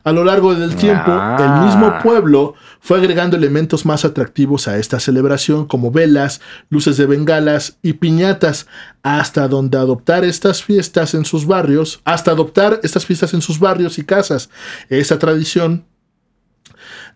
A 0.05 0.12
lo 0.12 0.23
largo 0.25 0.55
del 0.55 0.76
tiempo, 0.76 1.11
Ah. 1.11 1.37
el 1.41 1.67
mismo 1.67 1.99
pueblo 2.02 2.55
fue 2.81 2.99
agregando 2.99 3.37
elementos 3.37 3.85
más 3.87 4.05
atractivos 4.05 4.69
a 4.69 4.76
esta 4.79 5.00
celebración 5.00 5.67
como 5.67 5.91
velas, 5.91 6.41
luces 6.69 6.97
de 6.99 7.07
bengalas 7.07 7.79
y 7.83 7.95
piñatas, 7.95 8.67
hasta 9.02 9.49
donde 9.49 9.79
adoptar 9.79 10.25
estas 10.25 10.62
fiestas 10.62 11.14
en 11.14 11.25
sus 11.25 11.47
barrios, 11.47 12.00
hasta 12.05 12.31
adoptar 12.31 12.81
estas 12.83 13.07
fiestas 13.07 13.35
en 13.35 13.41
sus 13.43 13.59
barrios 13.59 13.99
y 13.99 14.05
casas. 14.05 14.50
Esa 14.88 15.19
tradición 15.19 15.85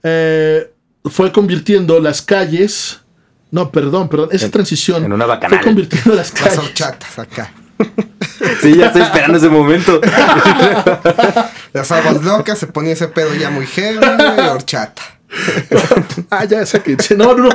eh, 0.02 0.72
fue 1.04 1.32
convirtiendo 1.32 2.00
las 2.00 2.22
calles, 2.22 3.00
no, 3.50 3.70
perdón, 3.70 4.08
perdón, 4.08 4.30
esa 4.32 4.46
En- 4.46 4.52
transición 4.52 5.04
en 5.04 5.12
una 5.12 5.26
fue 5.26 5.60
convirtiendo 5.60 6.14
las 6.14 6.32
Las 6.32 6.40
calles. 6.42 6.58
horchatas 6.58 7.18
acá. 7.18 7.52
Sí, 8.62 8.76
ya 8.76 8.87
estoy 8.87 9.02
esperando 9.02 9.38
ese 9.38 9.49
momento. 9.49 10.00
Las 11.73 11.90
aguas 11.90 12.23
locas, 12.23 12.59
se 12.59 12.66
ponía 12.66 12.92
ese 12.92 13.09
pedo 13.09 13.35
ya 13.35 13.50
muy 13.50 13.66
heavy, 13.66 13.99
güey, 13.99 14.49
horchata. 14.49 15.02
Ah, 16.30 16.45
ya, 16.45 16.64
sáquense. 16.64 17.16
No, 17.16 17.35
no, 17.35 17.45
no. 17.45 17.49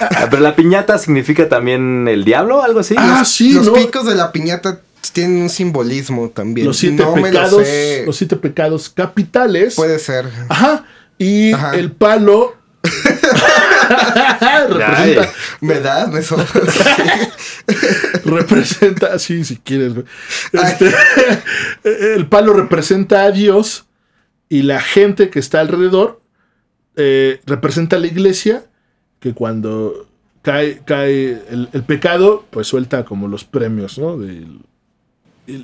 Ah, 0.00 0.26
Pero 0.30 0.42
la 0.42 0.54
piñata 0.54 0.98
significa 0.98 1.48
también 1.48 2.06
el 2.08 2.24
diablo, 2.24 2.62
algo 2.62 2.80
así. 2.80 2.94
Ah, 2.98 3.24
sí, 3.24 3.52
Los 3.52 3.66
¿no? 3.66 3.72
picos 3.74 4.06
de 4.06 4.14
la 4.14 4.32
piñata 4.32 4.80
tienen 5.12 5.42
un 5.42 5.50
simbolismo 5.50 6.28
también. 6.30 6.66
Los 6.66 6.76
siete 6.78 7.02
no 7.02 7.14
me 7.16 7.32
lo 7.32 7.40
pecados, 7.40 7.66
sé. 7.66 8.02
los 8.06 8.16
siete 8.16 8.36
pecados 8.36 8.88
capitales. 8.90 9.74
Puede 9.74 9.98
ser. 9.98 10.26
Ajá. 10.48 10.84
Y 11.18 11.52
Ajá. 11.52 11.74
el 11.74 11.92
palo 11.92 12.56
representa, 14.68 15.32
¿Me 15.60 15.80
das? 15.80 16.08
¿Me 16.10 16.22
sobra? 16.22 16.46
representa, 18.24 19.18
sí, 19.18 19.44
si 19.44 19.56
quieres. 19.56 19.92
Este, 20.52 20.92
el 22.14 22.26
palo 22.26 22.52
representa 22.52 23.22
a 23.24 23.30
Dios 23.30 23.86
y 24.48 24.62
la 24.62 24.80
gente 24.80 25.30
que 25.30 25.38
está 25.38 25.60
alrededor 25.60 26.20
eh, 26.96 27.40
representa 27.46 27.96
a 27.96 27.98
la 27.98 28.06
iglesia 28.06 28.64
que 29.20 29.34
cuando 29.34 30.08
cae, 30.42 30.80
cae 30.84 31.42
el, 31.50 31.68
el 31.72 31.82
pecado, 31.82 32.44
pues 32.50 32.66
suelta 32.68 33.04
como 33.04 33.28
los 33.28 33.44
premios, 33.44 33.98
¿no? 33.98 34.18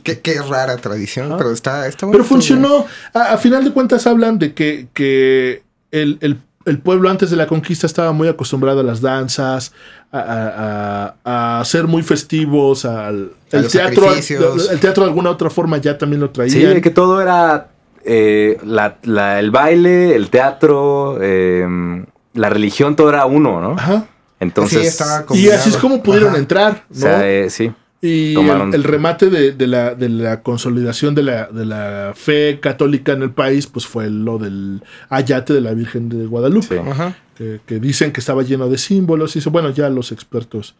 Qué, 0.05 0.21
qué 0.21 0.41
rara 0.43 0.77
tradición, 0.77 1.35
pero 1.39 1.51
está, 1.53 1.89
está 1.89 2.09
Pero 2.11 2.23
funcionó. 2.25 2.87
A, 3.15 3.33
a 3.33 3.39
final 3.39 3.65
de 3.65 3.73
cuentas 3.73 4.07
hablan 4.07 4.39
de 4.39 4.55
que, 4.55 4.87
que 4.95 5.63
el, 5.91 6.19
el- 6.21 6.39
el 6.65 6.79
pueblo 6.79 7.09
antes 7.11 7.31
de 7.31 7.37
la 7.37 7.47
conquista 7.47 7.87
estaba 7.87 8.13
muy 8.13 8.29
acostumbrado 8.29 8.81
a 8.81 8.83
las 8.83 9.01
danzas, 9.01 9.73
a, 10.13 10.19
a- 10.19 11.15
a- 11.25 11.61
a 11.61 11.65
ser 11.65 11.87
muy 11.87 12.03
festivos, 12.03 12.85
al 12.85 13.33
el 13.51 13.69
teatro. 13.69 14.07
El 14.15 14.81
teatro 14.81 15.05
de 15.05 15.09
alguna 15.11 15.31
otra 15.31 15.51
forma 15.51 15.79
ya 15.79 15.97
también 15.99 16.21
lo 16.21 16.27
Sí, 16.29 16.33
traían. 16.33 16.75
de 16.75 16.81
que 16.81 16.91
todo 16.91 17.21
era 17.21 17.69
eh, 18.05 18.59
la- 18.65 18.97
la- 19.05 19.39
el 19.39 19.51
baile, 19.53 20.17
el 20.17 20.29
teatro, 20.29 21.19
eh, 21.21 22.05
la 22.35 22.49
religión, 22.51 22.97
todo 22.97 23.09
era 23.11 23.27
uno, 23.27 23.61
¿no? 23.61 23.73
Ajá. 23.79 24.07
Entonces, 24.41 24.81
Sí, 24.81 24.87
estaba 24.89 25.25
Y 25.35 25.51
así 25.51 25.71
es 25.71 25.77
como 25.77 26.03
pudieron 26.03 26.31
Ajá. 26.31 26.39
entrar, 26.39 26.73
o 26.91 26.95
¿no? 26.95 27.01
sea, 27.01 27.29
eh, 27.31 27.49
sí. 27.49 27.73
Y 28.05 28.35
el, 28.37 28.75
el 28.75 28.83
remate 28.83 29.31
de, 29.31 29.53
de 29.53 29.67
la, 29.69 29.95
de 29.95 30.09
la 30.09 30.43
consolidación 30.43 31.15
de 31.15 31.23
la, 31.23 31.47
de 31.47 31.65
la 31.65 32.13
fe 32.17 32.59
católica 32.61 33.13
en 33.13 33.23
el 33.23 33.31
país, 33.31 33.69
pues 33.69 33.87
fue 33.87 34.11
lo 34.11 34.39
del 34.39 34.83
ayate 35.09 35.55
de 35.55 35.61
la 35.61 35.73
Virgen 35.73 36.09
de 36.09 36.27
Guadalupe. 36.27 36.83
Sí. 36.83 37.15
Que, 37.37 37.61
que 37.65 37.79
dicen 37.79 38.13
que 38.13 38.21
estaba 38.21 38.43
lleno 38.43 38.69
de 38.69 38.77
símbolos. 38.77 39.37
Y 39.37 39.39
eso, 39.39 39.53
bueno, 39.53 39.71
ya 39.71 39.89
los 39.89 40.11
expertos 40.11 40.75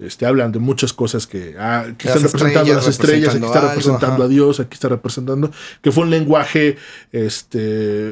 este, 0.00 0.24
hablan 0.26 0.50
de 0.50 0.60
muchas 0.60 0.92
cosas 0.92 1.26
que 1.26 1.56
ah, 1.58 1.80
aquí 1.80 2.08
Las 2.08 2.16
están 2.16 2.22
representando 2.22 2.60
estrellas 2.60 2.76
las 2.76 2.88
estrellas, 2.88 3.34
aquí 3.34 3.44
está 3.44 3.60
representando 3.60 3.68
representando 3.68 4.14
algo, 4.14 4.24
a 4.24 4.28
Dios, 4.28 4.60
aquí 4.60 4.74
está 4.74 4.88
representando, 4.88 5.50
que 5.82 5.92
fue 5.92 6.04
un 6.04 6.10
lenguaje 6.10 6.76
este, 7.12 8.10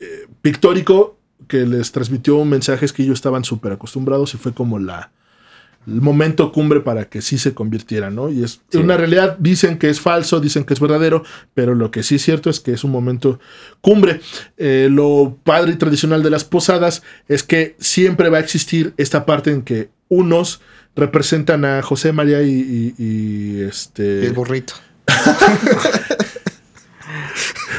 eh, 0.00 0.26
pictórico 0.40 1.18
que 1.46 1.66
les 1.66 1.92
transmitió 1.92 2.42
mensajes 2.44 2.92
que 2.92 3.02
ellos 3.02 3.14
estaban 3.14 3.44
súper 3.44 3.72
acostumbrados 3.72 4.32
y 4.34 4.38
fue 4.38 4.54
como 4.54 4.78
la 4.78 5.10
el 5.86 6.00
momento 6.02 6.52
cumbre 6.52 6.80
para 6.80 7.06
que 7.06 7.22
sí 7.22 7.38
se 7.38 7.54
convirtieran, 7.54 8.14
¿no? 8.14 8.28
Y 8.30 8.44
es 8.44 8.60
Sí. 8.70 8.78
una 8.78 8.96
realidad, 8.96 9.36
dicen 9.38 9.78
que 9.78 9.88
es 9.88 10.00
falso, 10.00 10.40
dicen 10.40 10.64
que 10.64 10.74
es 10.74 10.80
verdadero, 10.80 11.24
pero 11.54 11.74
lo 11.74 11.90
que 11.90 12.02
sí 12.02 12.16
es 12.16 12.22
cierto 12.22 12.50
es 12.50 12.60
que 12.60 12.72
es 12.72 12.84
un 12.84 12.90
momento 12.90 13.40
cumbre. 13.80 14.20
Eh, 14.58 14.88
lo 14.90 15.38
padre 15.42 15.72
y 15.72 15.76
tradicional 15.76 16.22
de 16.22 16.30
las 16.30 16.44
posadas 16.44 17.02
es 17.28 17.42
que 17.42 17.76
siempre 17.78 18.28
va 18.28 18.36
a 18.36 18.40
existir 18.40 18.92
esta 18.98 19.24
parte 19.24 19.50
en 19.52 19.62
que 19.62 19.88
unos 20.08 20.60
representan 20.96 21.64
a 21.64 21.80
José 21.82 22.12
María 22.12 22.42
y, 22.42 22.94
y- 22.98 23.02
y, 23.02 23.60
este 23.62 24.26
el 24.26 24.32
burrito. 24.34 24.74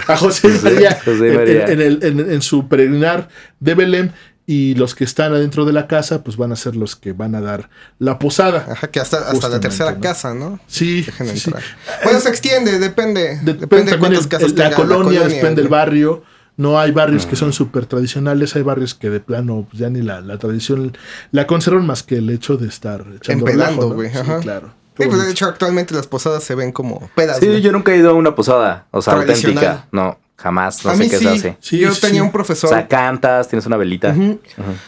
a 0.08 0.18
José 0.18 0.48
María, 0.64 1.00
José 1.06 1.30
en- 1.30 1.36
María. 1.36 1.66
En, 1.66 1.72
en 1.72 1.82
el- 1.82 2.00
en- 2.04 2.32
en 2.32 2.42
su 2.42 2.68
peregrinar 2.68 3.30
de 3.60 3.76
Belén 3.76 4.12
y 4.48 4.76
los 4.76 4.96
que 4.96 5.04
están 5.04 5.34
adentro 5.34 5.66
de 5.66 5.72
la 5.74 5.88
casa 5.88 6.24
pues 6.24 6.36
van 6.38 6.52
a 6.52 6.56
ser 6.56 6.76
los 6.76 6.96
que 6.96 7.14
van 7.14 7.36
a 7.36 7.42
dar 7.42 7.70
la 8.00 8.20
posada. 8.20 8.66
Ajá, 8.70 8.88
que 8.90 9.00
hasta, 9.00 9.30
hasta 9.30 9.50
la 9.50 9.60
tercera 9.60 9.92
¿no? 9.94 10.02
casa, 10.02 10.34
¿no? 10.34 10.60
Sí, 10.68 11.04
Dejen 11.04 11.28
sí, 11.30 11.38
sí. 11.40 11.50
entrar. 11.50 11.64
Bueno, 12.04 12.20
se 12.20 12.30
extiende, 12.30 12.80
depende. 12.80 13.40
Depende, 13.44 13.54
Depende, 13.62 13.92
de 13.92 14.00
cuántas 14.00 14.24
el- 14.24 14.30
casas 14.30 14.52
el- 14.52 14.58
la, 14.58 14.64
tenga 14.70 14.76
colonia, 14.76 15.22
depende 15.28 15.62
del 15.62 15.70
barrio. 15.70 16.24
No 16.58 16.80
hay 16.80 16.92
barrios 16.92 17.26
que 17.26 17.36
son 17.36 17.54
súper 17.54 17.86
tradicionales, 17.86 18.56
hay 18.56 18.62
barrios 18.62 18.94
que 18.94 19.10
de 19.10 19.20
plano 19.22 19.66
pues, 19.70 19.80
ya 19.80 19.90
ni 19.90 20.02
la, 20.02 20.22
la 20.22 20.38
tradición 20.38 20.96
la 21.32 21.48
conservan 21.48 21.88
más 21.88 22.04
que 22.04 22.18
el 22.18 22.30
hecho 22.30 22.58
de 22.58 22.68
estar 22.68 23.06
echando 23.16 23.48
Empedando, 23.48 23.90
¿no? 23.90 23.96
güey, 23.96 24.12
Sí, 24.12 24.18
ajá. 24.18 24.40
claro. 24.42 24.74
Sí, 24.98 25.08
pues, 25.08 25.24
de 25.24 25.32
hecho, 25.32 25.46
actualmente 25.46 25.96
las 25.96 26.06
posadas 26.08 26.44
se 26.44 26.54
ven 26.54 26.72
como 26.74 27.10
pedas. 27.16 27.38
Sí, 27.40 27.62
yo 27.62 27.72
nunca 27.72 27.94
he 27.94 27.98
ido 27.98 28.10
a 28.12 28.14
una 28.14 28.36
posada, 28.36 28.86
o 28.92 29.02
sea, 29.02 29.14
auténtica. 29.14 29.88
No, 29.92 30.20
jamás, 30.42 30.84
no 30.84 30.92
a 30.92 30.96
sé 30.96 31.04
mí 31.04 31.10
qué 31.10 31.18
sí. 31.18 31.24
se 31.24 31.30
hace. 31.30 31.58
Sí, 31.60 31.78
yo 31.80 31.94
sí, 31.94 32.02
tenía 32.02 32.22
sí. 32.22 32.22
un 32.22 32.30
O 32.30 32.32
profesor. 32.32 32.70
sea, 32.70 32.88
cantas, 32.88 33.48
tienes 33.48 33.66
una 33.66 33.78
velita. 33.78 34.10
Ujú. 34.10 34.40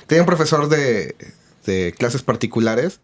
Tenía 0.08 0.22
un 0.22 0.28
profesor 0.28 0.68
de, 0.68 1.16
de 1.66 1.94
clases 1.98 2.22
particulares 2.24 3.00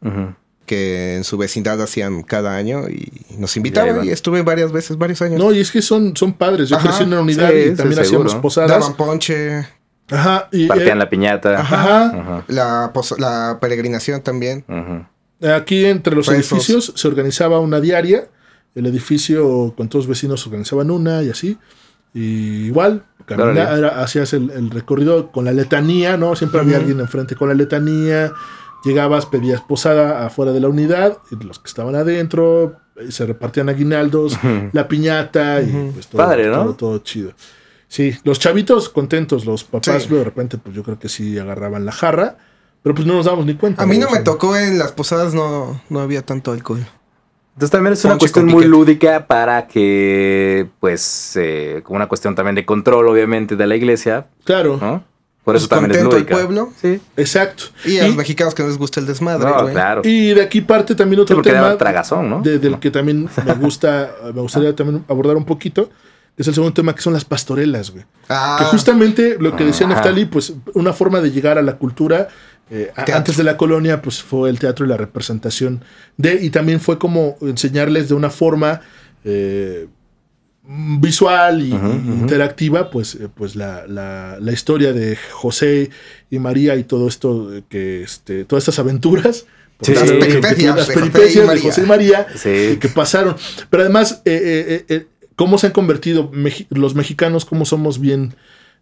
que 0.66 1.16
en 1.16 1.24
su 1.24 1.38
vecindad 1.38 1.82
hacían 1.82 2.22
cada 2.22 2.56
año 2.56 2.88
y 2.90 3.12
nos 3.38 3.58
invitaban 3.58 4.06
y 4.06 4.10
estuve 4.10 4.44
varias 4.44 4.72
veces, 4.72 4.98
varios 4.98 5.22
años. 5.22 5.40
No, 5.40 5.52
y 5.52 5.60
es 5.60 5.72
que 5.72 5.82
son, 5.82 6.16
son 6.16 6.34
padres. 6.34 6.70
Yo 6.70 6.76
Ajá, 6.78 6.90
crecí 6.90 7.04
en 7.04 7.10
una 7.10 7.22
unidad 7.22 7.50
sí, 7.50 7.56
y 7.58 7.70
sí, 7.70 7.76
también 7.76 8.00
hacíamos 8.00 8.36
posadas. 8.36 8.70
Daban 8.70 8.96
ponche, 8.96 9.66
Ajá. 10.12 10.48
Y, 10.52 10.68
Partían 10.68 10.98
eh, 10.98 11.00
la 11.00 11.10
piñata. 11.10 11.60
Ajá. 11.60 12.06
Ajá. 12.08 12.92
la, 13.18 13.58
peregrinación 13.60 14.22
también. 14.22 14.64
Aquí 15.42 15.86
entre 15.86 16.16
los 16.16 16.28
edificios 16.30 16.94
se 16.96 17.08
organizaba 17.08 17.60
una 17.60 17.80
diaria. 17.80 18.28
El 18.76 18.86
edificio 18.86 19.74
con 19.76 19.90
todos 19.90 20.06
los 20.06 20.10
vecinos 20.10 20.46
organizaban 20.46 20.92
una 20.92 21.24
y 21.24 21.30
así. 21.30 21.58
Y 22.14 22.66
igual, 22.68 23.04
camina- 23.26 23.52
Órale. 23.52 23.78
era- 23.80 24.02
hacías 24.02 24.34
el, 24.34 24.50
el 24.52 24.70
recorrido 24.72 25.32
con 25.32 25.46
la 25.46 25.52
letanía, 25.52 26.18
¿no? 26.18 26.36
Siempre 26.36 26.60
había 26.60 26.78
alguien 26.78 27.00
enfrente 27.00 27.36
con 27.36 27.50
la 27.50 27.54
letanía. 27.56 28.32
Llegabas, 28.86 29.26
pedías 29.26 29.62
posada 29.62 30.26
afuera 30.26 30.52
de 30.54 30.60
la 30.62 30.70
unidad. 30.70 31.18
Y 31.32 31.44
los 31.44 31.60
que 31.60 31.68
estaban 31.68 31.96
adentro 31.96 32.78
eh, 32.96 33.12
se 33.12 33.26
repartían 33.26 33.70
aguinaldos, 33.70 34.38
la 34.72 34.88
piñata 34.88 35.62
y 35.62 35.92
pues 35.94 36.08
todo, 36.08 36.18
Padre, 36.24 36.48
¿no? 36.48 36.64
todo, 36.64 36.74
todo 36.76 36.98
chido. 37.00 37.34
Sí, 37.88 38.16
los 38.24 38.40
chavitos 38.40 38.88
contentos, 38.90 39.46
los 39.46 39.64
papás 39.64 40.04
Sí. 40.04 40.14
de 40.16 40.24
repente 40.24 40.58
pues 40.58 40.76
yo 40.76 40.84
creo 40.84 41.00
que 41.00 41.10
sí 41.10 41.38
agarraban 41.40 41.86
la 41.86 41.92
jarra, 41.92 42.38
pero 42.84 42.94
pues 42.96 43.08
no 43.08 43.16
nos 43.16 43.26
damos 43.26 43.46
ni 43.46 43.56
cuenta. 43.56 43.82
A 43.84 43.86
mí 43.88 43.98
no 43.98 44.10
me 44.12 44.20
tocó 44.20 44.56
en 44.56 44.78
las 44.78 44.92
posadas, 44.92 45.34
no, 45.34 45.82
no 45.90 46.00
había 46.00 46.22
tanto 46.26 46.52
alcohol. 46.52 46.86
Entonces 47.60 47.72
también 47.72 47.92
es 47.92 48.06
una 48.06 48.14
Ponche 48.14 48.24
cuestión 48.32 48.46
muy 48.46 48.64
lúdica 48.64 49.28
para 49.28 49.68
que, 49.68 50.70
pues, 50.80 51.34
eh, 51.36 51.82
como 51.84 51.98
una 51.98 52.08
cuestión 52.08 52.34
también 52.34 52.56
de 52.56 52.64
control, 52.66 53.06
obviamente, 53.10 53.58
de 53.58 53.68
la 53.68 53.76
iglesia, 53.76 54.28
Claro, 54.46 54.78
¿no? 54.80 55.04
Por 55.44 55.58
eso 55.58 55.68
Pues 55.68 55.70
también 55.82 55.92
es 55.92 55.98
contento 55.98 56.16
el 56.16 56.22
lúdica. 56.24 56.36
pueblo. 56.36 56.70
Sí. 56.82 57.02
exacto. 57.18 57.66
Y 57.84 57.98
a 58.00 58.08
los 58.08 58.16
mexicanos 58.16 58.56
que 58.56 58.64
no 58.64 58.70
les 58.70 58.78
gusta 58.78 59.02
el 59.02 59.08
desmadre, 59.08 59.50
No, 59.50 59.62
güey. 59.64 59.74
claro. 59.74 60.02
Y 60.06 60.30
de 60.30 60.42
aquí 60.42 60.62
parte 60.62 60.96
también 60.96 61.20
otro 61.20 61.34
Sí, 61.34 61.36
porque 61.36 61.50
tema 61.50 61.64
daba 61.64 61.78
tragazón, 61.78 62.30
¿no? 62.30 62.40
de- 62.42 62.60
del 62.60 62.80
que 62.80 62.92
también 62.92 63.28
me 63.46 63.54
gusta, 63.56 64.10
me 64.34 64.40
gustaría 64.42 64.74
también 64.74 65.04
abordar 65.10 65.36
un 65.36 65.44
poquito, 65.44 65.90
es 66.38 66.48
el 66.48 66.54
segundo 66.54 66.74
tema, 66.74 66.96
que 66.96 67.02
son 67.02 67.12
las 67.12 67.26
pastorelas, 67.26 67.92
güey. 67.92 68.06
Ah, 68.30 68.56
Que 68.60 68.66
justamente 68.68 69.36
lo 69.38 69.54
que 69.58 69.66
decía 69.66 69.86
Ajá. 69.86 69.96
Neftali, 69.96 70.24
pues 70.28 70.54
una 70.76 70.94
forma 70.94 71.20
de 71.20 71.30
llegar 71.32 71.58
a 71.58 71.62
la 71.62 71.74
cultura 71.76 72.30
eh, 72.72 72.92
a- 72.92 73.06
Teatro. 73.06 73.16
antes 73.16 73.38
de 73.38 73.44
la 73.44 73.58
colonia, 73.58 74.02
pues 74.02 74.22
fue 74.22 74.50
el 74.50 74.60
teatro 74.60 74.86
y 74.86 74.90
la 74.90 74.98
representación 74.98 75.84
de, 76.18 76.36
y 76.44 76.50
también 76.50 76.80
fue 76.80 76.98
como 77.00 77.36
enseñarles 77.42 78.10
de 78.10 78.16
una 78.16 78.30
forma 78.30 78.82
eh, 79.24 79.88
visual 80.64 81.62
y, 81.62 81.72
interactiva, 81.72 82.92
pues, 82.92 83.16
eh, 83.16 83.28
pues 83.34 83.56
la, 83.56 83.88
la- 83.88 84.38
la 84.40 84.52
historia 84.52 84.94
de 84.94 85.18
José 85.32 85.90
y 86.30 86.38
María 86.40 86.76
y 86.76 86.84
todo 86.84 87.08
esto, 87.08 87.50
que 87.70 88.04
este, 88.04 88.46
todas 88.46 88.64
estas 88.64 88.80
aventuras. 88.80 89.46
Sí. 89.82 89.94
Las 89.94 90.04
que- 90.12 90.18
peripecias 90.18 90.76
las 90.76 90.88
de 90.88 90.94
José 90.94 91.06
y 91.08 91.10
peripecias 91.10 91.36
de 91.42 91.48
María. 91.48 91.64
José 91.64 91.82
y 91.82 91.86
María 91.86 92.28
Sí. 92.36 92.50
eh, 92.50 92.78
que 92.80 92.90
pasaron. 92.90 93.36
Pero 93.70 93.84
además, 93.84 94.22
cómo 95.36 95.58
se 95.58 95.68
han 95.68 95.74
convertido 95.74 96.30
los 96.70 96.96
mexicanos, 96.96 97.46
cómo 97.46 97.66
somos 97.66 98.00
bien, 98.00 98.36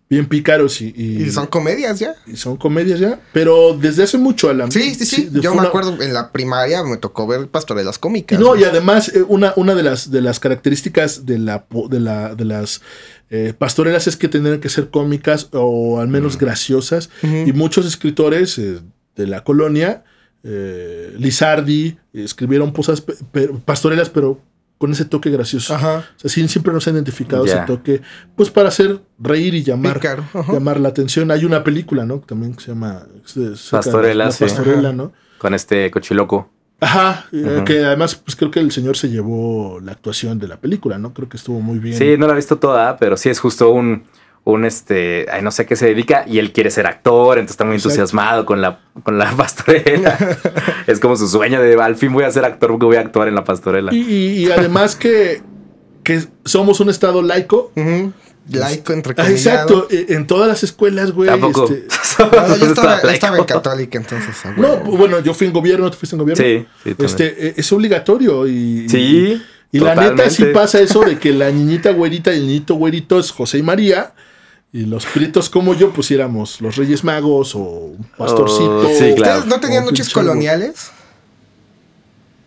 bien 0.10 0.26
pícaros 0.28 0.80
y, 0.82 0.94
y- 0.96 1.24
Y 1.24 1.32
son 1.32 1.48
comedias 1.48 2.00
ya. 2.00 2.16
y 2.26 2.38
son 2.38 2.56
comedias 2.58 3.00
ya. 3.00 3.20
Pero 3.34 3.78
desde 3.80 4.04
hace 4.04 4.18
mucho, 4.18 4.50
Alan. 4.50 4.72
Sí, 4.72 4.96
sí, 4.96 5.06
sí. 5.06 5.26
de- 5.26 5.42
Yo 5.42 5.52
me 5.54 5.60
una- 5.60 5.68
acuerdo 5.68 6.02
en 6.02 6.14
la 6.14 6.32
primaria 6.32 6.82
me 6.84 6.96
tocó 6.98 7.28
ver 7.28 7.48
pastorelas 7.48 7.98
Y 7.98 8.00
cómicas. 8.00 8.40
no, 8.40 8.56
y 8.56 8.64
además, 8.64 9.10
eh, 9.14 9.24
una, 9.28 9.54
una 9.58 9.76
de 9.76 9.84
las 9.84 10.10
de 10.10 10.22
las 10.22 10.40
características 10.40 11.26
de 11.26 11.40
la 11.40 11.66
de 11.90 12.00
la 12.00 12.36
de 12.36 12.46
las 12.46 12.82
eh, 13.30 13.54
pastorelas 13.58 14.08
es 14.08 14.16
que 14.16 14.30
tendrían 14.30 14.62
que 14.62 14.70
ser 14.70 14.90
cómicas 14.90 15.50
o 15.52 16.00
al 16.00 16.08
menos 16.08 16.38
graciosas. 16.38 17.10
Ujú. 17.24 17.36
Y 17.48 17.52
muchos 17.54 17.86
escritores 17.86 18.58
eh, 18.58 18.80
de 19.18 19.28
la 19.28 19.44
colonia, 19.44 20.06
eh, 20.44 21.14
Lizardi, 21.18 21.98
escribieron 22.14 22.72
posas, 22.72 23.02
pe- 23.02 23.16
pe- 23.34 23.50
pastorelas, 23.66 24.10
pero 24.10 24.40
con 24.78 24.92
ese 24.92 25.06
toque 25.06 25.30
gracioso. 25.30 25.74
Ajá. 25.76 26.06
O 26.24 26.30
sea, 26.30 26.48
siempre 26.48 26.72
nos 26.74 26.88
han 26.88 26.96
identificado 26.96 27.46
ese 27.46 27.58
toque, 27.66 28.02
pues 28.36 28.50
para 28.50 28.70
hacer 28.70 29.00
reír 29.20 29.56
y 29.56 29.64
llamar, 29.64 30.00
llamar 30.52 30.80
la 30.80 30.90
atención. 30.90 31.32
Hay 31.32 31.46
una 31.46 31.64
película, 31.64 32.06
¿no? 32.06 32.20
También 32.20 32.54
que 32.54 32.62
se 32.64 32.68
llama 32.72 33.04
se- 33.26 33.56
se- 33.56 33.72
Pastorela, 33.72 34.26
La 34.26 34.32
sí. 34.32 34.44
Pastorela. 34.44 34.94
¿no? 34.94 35.14
Con 35.40 35.54
este 35.54 35.90
cochiloco. 35.92 36.50
Ajá, 36.80 37.26
eh, 37.32 37.64
que 37.66 37.84
además, 37.84 38.14
pues 38.16 38.36
creo 38.36 38.52
que 38.52 38.60
el 38.60 38.72
señor 38.72 38.96
se 38.98 39.10
llevó 39.10 39.80
la 39.80 39.94
actuación 39.94 40.38
de 40.38 40.48
la 40.48 40.58
película, 40.58 41.00
¿no? 41.00 41.12
Creo 41.12 41.28
que 41.28 41.38
estuvo 41.38 41.60
muy 41.60 41.80
bien. 41.80 41.98
Sí, 41.98 42.16
no 42.20 42.28
la 42.28 42.34
he 42.34 42.36
visto 42.36 42.60
toda, 42.60 42.98
pero 42.98 43.18
sí 43.18 43.30
es 43.30 43.40
justo 43.40 43.72
un, 43.72 44.04
un 44.54 44.66
este, 44.66 45.26
ay, 45.32 45.42
no 45.42 45.52
sé 45.52 45.64
a 45.64 45.66
qué 45.66 45.76
se 45.76 45.88
dedica 45.88 46.24
y 46.28 46.40
él 46.40 46.54
quiere 46.54 46.72
ser 46.72 46.88
actor, 46.88 47.38
entonces 47.38 47.54
está 47.56 47.66
muy 47.66 47.76
Exacto. 47.76 47.90
entusiasmado 47.96 48.46
con 48.46 48.62
la, 48.62 48.80
con 49.04 49.18
la 49.18 49.32
pastorela. 49.38 50.18
es 50.88 51.00
como 51.00 51.16
su 51.18 51.28
sueño 51.28 51.62
de 51.62 51.76
al 51.82 51.96
fin 51.96 52.14
voy 52.14 52.24
a 52.24 52.32
ser 52.32 52.46
actor 52.46 52.70
porque 52.72 52.86
voy 52.86 52.96
a 52.96 53.02
actuar 53.02 53.28
en 53.28 53.36
la 53.36 53.44
pastorela. 53.44 53.94
Y, 53.94 54.00
y- 54.02 54.46
y 54.46 54.52
además 54.52 54.96
que, 54.96 55.42
que 56.04 56.24
somos 56.46 56.80
un 56.80 56.90
estado 56.90 57.22
laico. 57.22 57.72
Laico, 58.50 58.94
entre 58.94 59.14
Ah, 59.18 59.30
Exacto, 59.30 59.88
eh, 59.92 60.06
en 60.10 60.26
todas 60.26 60.48
las 60.48 60.64
escuelas, 60.64 61.12
güey. 61.12 61.30
Tampoco. 61.30 61.66
este- 61.66 61.86
No, 62.20 62.56
yo 62.58 62.66
estaba, 62.68 63.02
en 63.38 63.44
católica 63.44 63.98
entonces. 63.98 64.46
a 64.46 64.52
no, 64.54 64.78
bueno, 64.78 65.20
yo 65.20 65.34
fui 65.34 65.48
en 65.48 65.54
gobierno, 65.54 65.92
tú 65.92 65.98
fuiste 65.98 66.16
en 66.16 66.22
gobierno. 66.22 66.44
Sí, 66.44 66.66
sí, 66.84 66.90
también. 66.96 67.06
este, 67.06 67.48
eh, 67.50 67.54
es 67.58 67.72
obligatorio 67.74 68.48
y... 68.48 68.88
Sí, 68.90 69.42
Y 69.72 69.80
la 69.80 69.94
neta 69.96 70.30
sí 70.30 70.46
pasa 70.54 70.80
eso 70.80 71.02
de 71.02 71.20
que 71.20 71.34
la 71.34 71.52
niñita 71.52 71.92
güerita 71.92 72.34
y 72.34 72.38
el 72.38 72.48
niñito 72.48 72.76
güerito 72.76 73.20
es 73.20 73.30
José 73.32 73.58
y 73.58 73.64
María. 73.64 74.14
Y 74.74 74.86
los 74.86 75.06
prietos 75.06 75.50
como 75.50 75.74
yo, 75.74 75.92
pues 75.92 76.12
éramos 76.12 76.60
los 76.62 76.76
Reyes 76.76 77.04
Magos 77.04 77.56
o 77.56 77.60
un 77.60 78.06
pastorcito. 78.18 78.80
Oh, 78.80 78.88
sí, 78.90 79.14
claro. 79.16 79.40
¿Ustedes 79.40 79.46
no 79.46 79.60
tenían 79.60 79.86
noches 79.86 80.10
coloniales? 80.10 80.92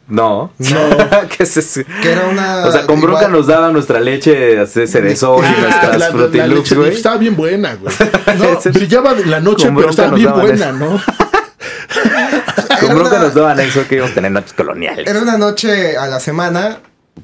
No. 0.06 0.52
No. 0.58 0.78
¿Qué 1.36 1.44
es 1.44 1.56
eso? 1.56 1.80
Que 2.02 2.12
era 2.12 2.26
una. 2.28 2.66
O 2.66 2.72
sea, 2.72 2.84
con 2.86 3.00
bronca 3.00 3.20
igual- 3.22 3.32
nos 3.32 3.46
daban 3.46 3.72
nuestra 3.72 4.00
leche 4.00 4.34
de 4.34 4.66
cerezón 4.66 5.44
y 5.44 5.46
Ah, 5.48 5.56
nuestras 5.60 5.98
la- 5.98 6.10
frutilux, 6.10 6.48
leche 6.60 6.74
güey. 6.74 6.92
Estaba 6.92 7.16
bien 7.16 7.36
buena, 7.36 7.74
güey. 7.76 7.94
Ese- 8.58 8.70
Brillaba 8.70 9.14
de 9.14 9.24
la 9.26 9.40
noche, 9.40 9.66
Con 9.66 9.76
pero 9.76 9.90
estaba 9.90 10.08
nos 10.10 10.18
bien 10.20 10.32
buena, 10.32 10.66
eso. 10.66 10.72
¿no? 10.76 11.00
Con 12.80 12.88
bronca 12.96 13.16
una- 13.16 13.24
nos 13.24 13.34
daban 13.34 13.60
eso 13.60 13.86
que 13.88 13.94
íbamos 13.96 14.12
a 14.12 14.14
tener 14.14 14.30
noches 14.32 14.52
coloniales. 14.52 15.08
Era 15.08 15.20
una 15.22 15.38
noche 15.38 15.96
a 15.96 16.06
la 16.06 16.18
semana 16.20 16.78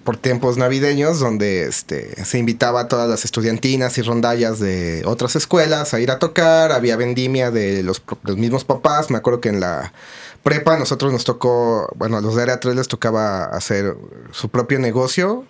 por 0.05 0.16
tiempos 0.16 0.57
navideños 0.57 1.20
donde 1.20 1.64
este, 1.64 2.25
se 2.25 2.38
invitaba 2.38 2.81
a 2.83 2.88
todas 2.88 3.09
las 3.09 3.25
estudiantinas 3.25 3.99
y 3.99 4.03
rondallas 4.03 4.59
de 4.59 5.03
otras 5.05 5.37
escuelas 5.37 5.94
a 5.94 6.01
ir 6.01 6.11
a 6.11 6.18
tocar. 6.18 6.72
Había 6.72 6.96
vendimia 6.96 7.51
de 7.51 7.83
los, 7.83 8.03
los 8.22 8.37
mismos 8.37 8.64
papás. 8.64 9.11
Me 9.11 9.18
acuerdo 9.18 9.40
que 9.40 9.49
en 9.49 9.61
la 9.61 9.92
prepa 10.42 10.77
nosotros 10.79 11.12
nos 11.12 11.25
tocó, 11.25 11.88
bueno, 11.96 12.16
a 12.16 12.20
los 12.20 12.37
de 12.37 12.42
área 12.42 12.61
3 12.61 12.77
les 12.77 12.88
tocaba 12.88 13.44
hacer 13.44 13.96
su 14.33 14.49
propio 14.49 14.79
negocio. 14.79 15.44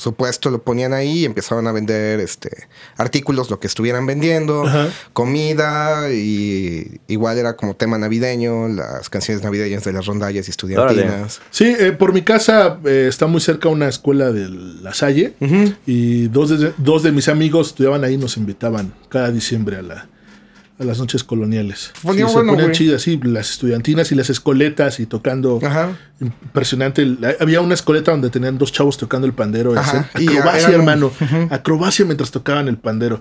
Su 0.00 0.14
puesto 0.14 0.48
lo 0.50 0.62
ponían 0.62 0.94
ahí 0.94 1.20
y 1.20 1.24
empezaban 1.26 1.66
a 1.66 1.72
vender 1.72 2.20
este, 2.20 2.68
artículos, 2.96 3.50
lo 3.50 3.60
que 3.60 3.66
estuvieran 3.66 4.06
vendiendo, 4.06 4.64
Ajá. 4.66 4.88
comida 5.12 6.10
y 6.10 7.00
igual 7.06 7.36
era 7.36 7.54
como 7.54 7.76
tema 7.76 7.98
navideño, 7.98 8.68
las 8.68 9.10
canciones 9.10 9.44
navideñas 9.44 9.84
de 9.84 9.92
las 9.92 10.06
rondallas 10.06 10.48
y 10.48 10.50
estudiantinas. 10.50 11.42
Sí, 11.50 11.76
eh, 11.78 11.92
por 11.92 12.14
mi 12.14 12.22
casa 12.22 12.78
eh, 12.86 13.06
está 13.10 13.26
muy 13.26 13.42
cerca 13.42 13.68
una 13.68 13.88
escuela 13.88 14.32
de 14.32 14.48
La 14.48 14.94
Salle. 14.94 15.34
Y 15.86 16.28
dos 16.28 16.48
de, 16.48 16.72
dos 16.78 17.02
de 17.02 17.12
mis 17.12 17.28
amigos 17.28 17.68
estudiaban 17.68 18.02
ahí 18.02 18.14
y 18.14 18.16
nos 18.16 18.38
invitaban 18.38 18.94
cada 19.10 19.30
diciembre 19.30 19.76
a, 19.76 19.82
la, 19.82 20.08
a 20.80 20.84
las 20.84 20.98
noches 20.98 21.22
coloniales. 21.22 21.92
Ponía 22.02 22.26
Sí, 22.26 22.32
bueno, 22.32 22.52
se 22.52 22.56
ponían 22.56 22.72
chidas, 22.72 23.02
sí, 23.02 23.20
las 23.22 23.50
estudiantinas 23.50 24.10
y 24.12 24.14
las 24.14 24.30
escoletas 24.30 24.98
y 24.98 25.04
tocando. 25.06 25.60
Ajá. 25.62 25.96
Impresionante. 26.20 27.06
Había 27.38 27.60
una 27.60 27.74
escoleta 27.74 28.12
donde 28.12 28.30
tenían 28.30 28.56
dos 28.56 28.72
chavos 28.72 28.96
tocando 28.96 29.26
el 29.26 29.34
pandero. 29.34 29.74
Y 30.18 30.28
Acrobacia, 30.28 30.70
hermano. 30.70 31.12
Acrobacia 31.50 32.06
mientras 32.06 32.30
tocaban 32.30 32.66
el 32.66 32.78
pandero. 32.78 33.20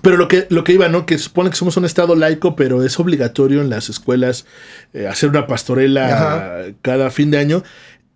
Pero 0.00 0.16
lo 0.16 0.26
que, 0.28 0.46
lo 0.48 0.64
que 0.64 0.72
iba, 0.72 0.88
¿no? 0.88 1.04
Que 1.04 1.18
supone 1.18 1.50
que 1.50 1.56
somos 1.56 1.76
un 1.76 1.84
estado 1.84 2.14
laico, 2.16 2.56
pero 2.56 2.82
es 2.82 2.98
obligatorio 2.98 3.60
en 3.60 3.68
las 3.68 3.90
escuelas 3.90 4.46
eh, 4.94 5.06
hacer 5.06 5.28
una 5.28 5.46
pastorela 5.46 6.06
Ajá. 6.06 6.72
cada 6.80 7.10
fin 7.10 7.30
de 7.30 7.38
año. 7.38 7.62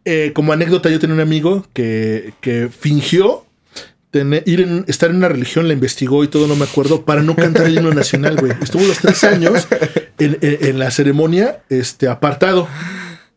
Eh, 0.07 0.33
como 0.35 0.53
anécdota, 0.53 0.89
yo 0.89 0.99
tenía 0.99 1.15
un 1.15 1.21
amigo 1.21 1.67
que, 1.75 2.33
que 2.41 2.71
fingió 2.71 3.45
tener, 4.13 4.45
ir 4.47 4.61
en, 4.61 4.85
estar 4.87 5.11
en 5.11 5.17
una 5.17 5.29
religión, 5.29 5.67
la 5.67 5.75
investigó 5.75 6.23
y 6.23 6.29
todo, 6.29 6.47
no 6.47 6.55
me 6.55 6.65
acuerdo, 6.67 7.05
para 7.05 7.23
no 7.23 7.35
cantar 7.35 7.67
el 7.67 7.77
himno 7.79 7.93
nacional, 7.93 8.37
güey. 8.37 8.53
Estuvo 8.63 8.85
los 8.87 8.99
tres 8.99 9.25
años 9.25 9.67
en, 10.19 10.39
en- 10.41 10.59
en 10.67 10.79
la 10.79 10.93
ceremonia 10.93 11.63
este, 11.69 12.07
apartado. 12.07 12.69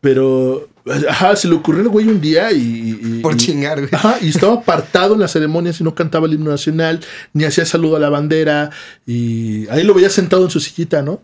Pero, 0.01 0.69
ajá, 1.09 1.35
se 1.35 1.47
le 1.47 1.55
ocurrió 1.55 1.81
al 1.81 1.87
güey 1.89 2.07
un 2.07 2.21
día 2.21 2.51
y... 2.51 2.99
y- 3.01 3.19
Por 3.21 3.35
chingar, 3.37 3.79
güey. 3.79 3.89
Ajá, 3.91 4.17
y 4.21 4.29
estaba 4.29 4.53
apartado 4.55 5.15
en 5.15 5.21
la 5.21 5.27
ceremonia 5.27 5.73
si 5.73 5.83
no 5.83 5.95
cantaba 5.95 6.27
el 6.27 6.33
himno 6.33 6.51
nacional, 6.51 6.99
ni 7.33 7.43
hacía 7.45 7.65
saludo 7.65 7.95
a 7.95 7.99
la 7.99 8.09
bandera, 8.09 8.69
y 9.07 9.67
ahí 9.69 9.83
lo 9.83 9.93
veía 9.95 10.09
sentado 10.11 10.43
en 10.45 10.51
su 10.51 10.59
sillita, 10.59 11.01
¿no? 11.01 11.23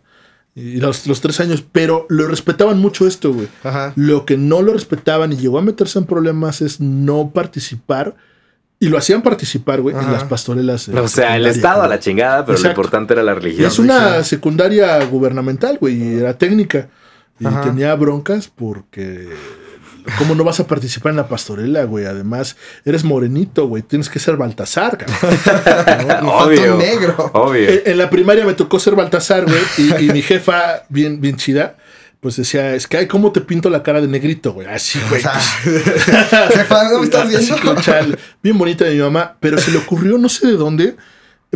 Y 0.55 0.77
los, 0.77 1.05
los 1.07 1.21
tres 1.21 1.39
años, 1.39 1.63
pero 1.71 2.05
lo 2.09 2.27
respetaban 2.27 2.79
mucho 2.79 3.05
esto, 3.07 3.31
güey. 3.33 3.47
Ajá. 3.63 3.93
Lo 3.95 4.25
que 4.25 4.35
no 4.37 4.61
lo 4.63 4.73
respetaban 4.73 5.31
y 5.31 5.37
llegó 5.37 5.59
a 5.59 5.61
meterse 5.61 5.99
en 5.99 6.05
problemas 6.05 6.61
es 6.61 6.79
no 6.81 7.31
participar, 7.33 8.15
y 8.81 8.89
lo 8.89 8.97
hacían 8.97 9.21
participar, 9.21 9.79
güey, 9.79 9.95
en 9.95 10.11
las 10.11 10.25
pastorelas. 10.25 10.89
eh, 10.89 10.99
O 10.99 11.07
sea, 11.07 11.37
el 11.37 11.45
Estado 11.45 11.83
a 11.83 11.87
la 11.87 11.99
chingada, 11.99 12.43
pero 12.45 12.57
Exacto. 12.57 12.67
lo 12.81 12.81
importante 12.81 13.13
era 13.13 13.23
la 13.23 13.31
Y 13.31 13.35
religión. 13.35 13.67
es 13.67 13.79
una 13.79 14.23
secundaria 14.25 15.01
gubernamental, 15.05 15.77
güey, 15.79 15.95
y 16.03 16.17
era 16.17 16.37
técnica. 16.37 16.89
Y 17.39 17.45
Ajá. 17.45 17.61
tenía 17.61 17.95
broncas 17.95 18.49
porque. 18.53 19.29
¿Cómo 20.17 20.33
no 20.33 20.43
vas 20.43 20.59
a 20.59 20.65
participar 20.65 21.11
en 21.11 21.17
la 21.17 21.27
pastorela, 21.29 21.83
güey? 21.83 22.05
Además, 22.05 22.55
eres 22.85 23.03
morenito, 23.03 23.67
güey. 23.67 23.83
Tienes 23.83 24.09
que 24.09 24.17
ser 24.17 24.35
Baltasar, 24.35 24.97
cabrón. 24.97 25.37
Falta 25.43 26.21
Obvio. 26.25 26.73
un 26.73 26.79
negro. 26.79 27.31
Obvio. 27.35 27.69
en, 27.69 27.81
en 27.85 27.97
la 27.99 28.09
primaria 28.09 28.43
me 28.45 28.53
tocó 28.53 28.79
ser 28.79 28.95
Baltasar, 28.95 29.45
güey. 29.45 29.61
Y, 29.77 30.05
y 30.05 30.11
mi 30.11 30.23
jefa, 30.23 30.83
bien, 30.89 31.21
bien 31.21 31.35
chida, 31.35 31.75
pues 32.21 32.37
decía: 32.37 32.73
Es 32.75 32.87
que, 32.87 32.95
ay, 32.97 33.07
¿cómo 33.07 33.31
te 33.33 33.41
pinto 33.41 33.69
la 33.69 33.83
cara 33.83 33.99
de 33.99 34.07
negrito, 34.07 34.53
güey? 34.53 34.67
Así, 34.67 34.99
O 35.05 35.09
güey. 35.09 35.21
sea, 35.21 35.33
jefa, 36.53 36.89
¿no 36.89 36.99
me 36.99 37.03
estás 37.05 37.27
Así 37.33 37.51
viendo? 37.53 37.81
chal, 37.81 38.17
bien 38.41 38.57
bonita 38.57 38.85
de 38.85 38.93
mi 38.93 38.99
mamá, 39.01 39.35
pero 39.41 39.57
se 39.57 39.71
le 39.71 39.77
ocurrió, 39.79 40.17
no 40.17 40.29
sé 40.29 40.47
de 40.47 40.53
dónde, 40.53 40.95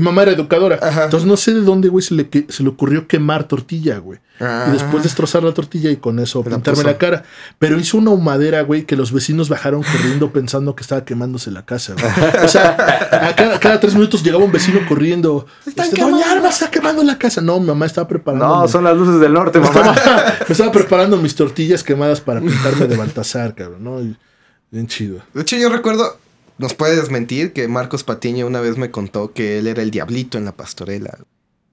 mamá 0.02 0.24
era 0.24 0.32
educadora. 0.34 0.78
Ajá. 0.82 1.06
Entonces 1.06 1.26
no 1.28 1.38
sé 1.38 1.54
de 1.54 1.62
dónde, 1.62 1.88
güey, 1.88 2.04
se 2.04 2.14
le, 2.16 2.28
que- 2.30 2.46
se 2.50 2.64
le 2.64 2.70
ocurrió 2.70 3.08
quemar 3.08 3.46
tortilla, 3.46 3.98
güey. 4.00 4.20
Ah. 4.42 4.66
Y 4.68 4.72
después 4.74 5.04
destrozar 5.04 5.44
la 5.44 5.54
tortilla 5.54 5.90
y 5.90 5.96
con 5.96 6.20
eso 6.20 6.40
la 6.40 6.50
pintarme 6.58 6.76
puso. 6.82 6.88
la 6.88 6.98
cara. 6.98 7.24
Pero 7.60 7.80
hizo 7.80 7.98
una 7.98 8.12
humadera, 8.12 8.62
güey, 8.64 8.84
que 8.86 8.98
los 8.98 9.14
vecinos 9.14 9.48
bajaron 9.48 9.84
corriendo 9.84 10.34
pensando 10.34 10.76
que 10.76 10.82
estaba 10.82 11.06
quemándose 11.06 11.52
la 11.52 11.66
casa, 11.66 11.94
güey. 11.94 12.44
O 12.44 12.48
sea, 12.50 12.72
a 13.30 13.34
cada, 13.36 13.58
cada 13.62 13.80
tres 13.80 13.94
minutos 13.96 14.22
llegaba 14.24 14.44
un 14.44 14.52
vecino 14.52 14.80
corriendo. 14.90 15.46
Están 15.66 15.86
Este, 15.86 15.96
quemando. 15.96 16.18
Doña 16.18 16.32
Alba 16.34 16.50
está 16.50 16.70
quemando 16.70 17.02
la 17.04 17.18
casa. 17.18 17.40
No, 17.40 17.60
mi 17.62 17.68
mamá 17.68 17.86
estaba 17.86 18.08
preparando. 18.08 18.46
No, 18.48 18.68
son 18.68 18.84
las 18.84 18.98
luces 18.98 19.22
del 19.22 19.32
norte, 19.32 19.60
mamá. 19.60 19.94
estaba, 19.96 20.26
me 20.48 20.52
estaba 20.52 20.72
preparando 20.74 21.16
mis 21.18 21.34
tortillas 21.36 21.84
quemadas 21.84 22.20
para 22.20 22.42
pintarme 22.42 22.88
de 22.88 22.98
Baltasar, 22.98 23.56
cabrón, 23.56 23.84
¿no? 23.86 24.02
Y- 24.02 24.18
bien 24.72 24.88
chido. 24.88 25.20
De 25.34 25.44
hecho, 25.44 25.56
yo 25.56 25.70
recuerdo, 25.70 26.18
nos 26.58 26.74
puede 26.74 26.96
desmentir 26.96 27.54
que 27.54 27.68
Marcos 27.68 28.04
Patiño 28.04 28.48
una 28.48 28.62
vez 28.62 28.78
me 28.78 28.92
contó 28.92 29.34
que 29.34 29.60
él 29.60 29.68
era 29.68 29.82
el 29.82 29.92
diablito 29.92 30.38
en 30.38 30.46
la 30.46 30.52
pastorela. 30.54 31.18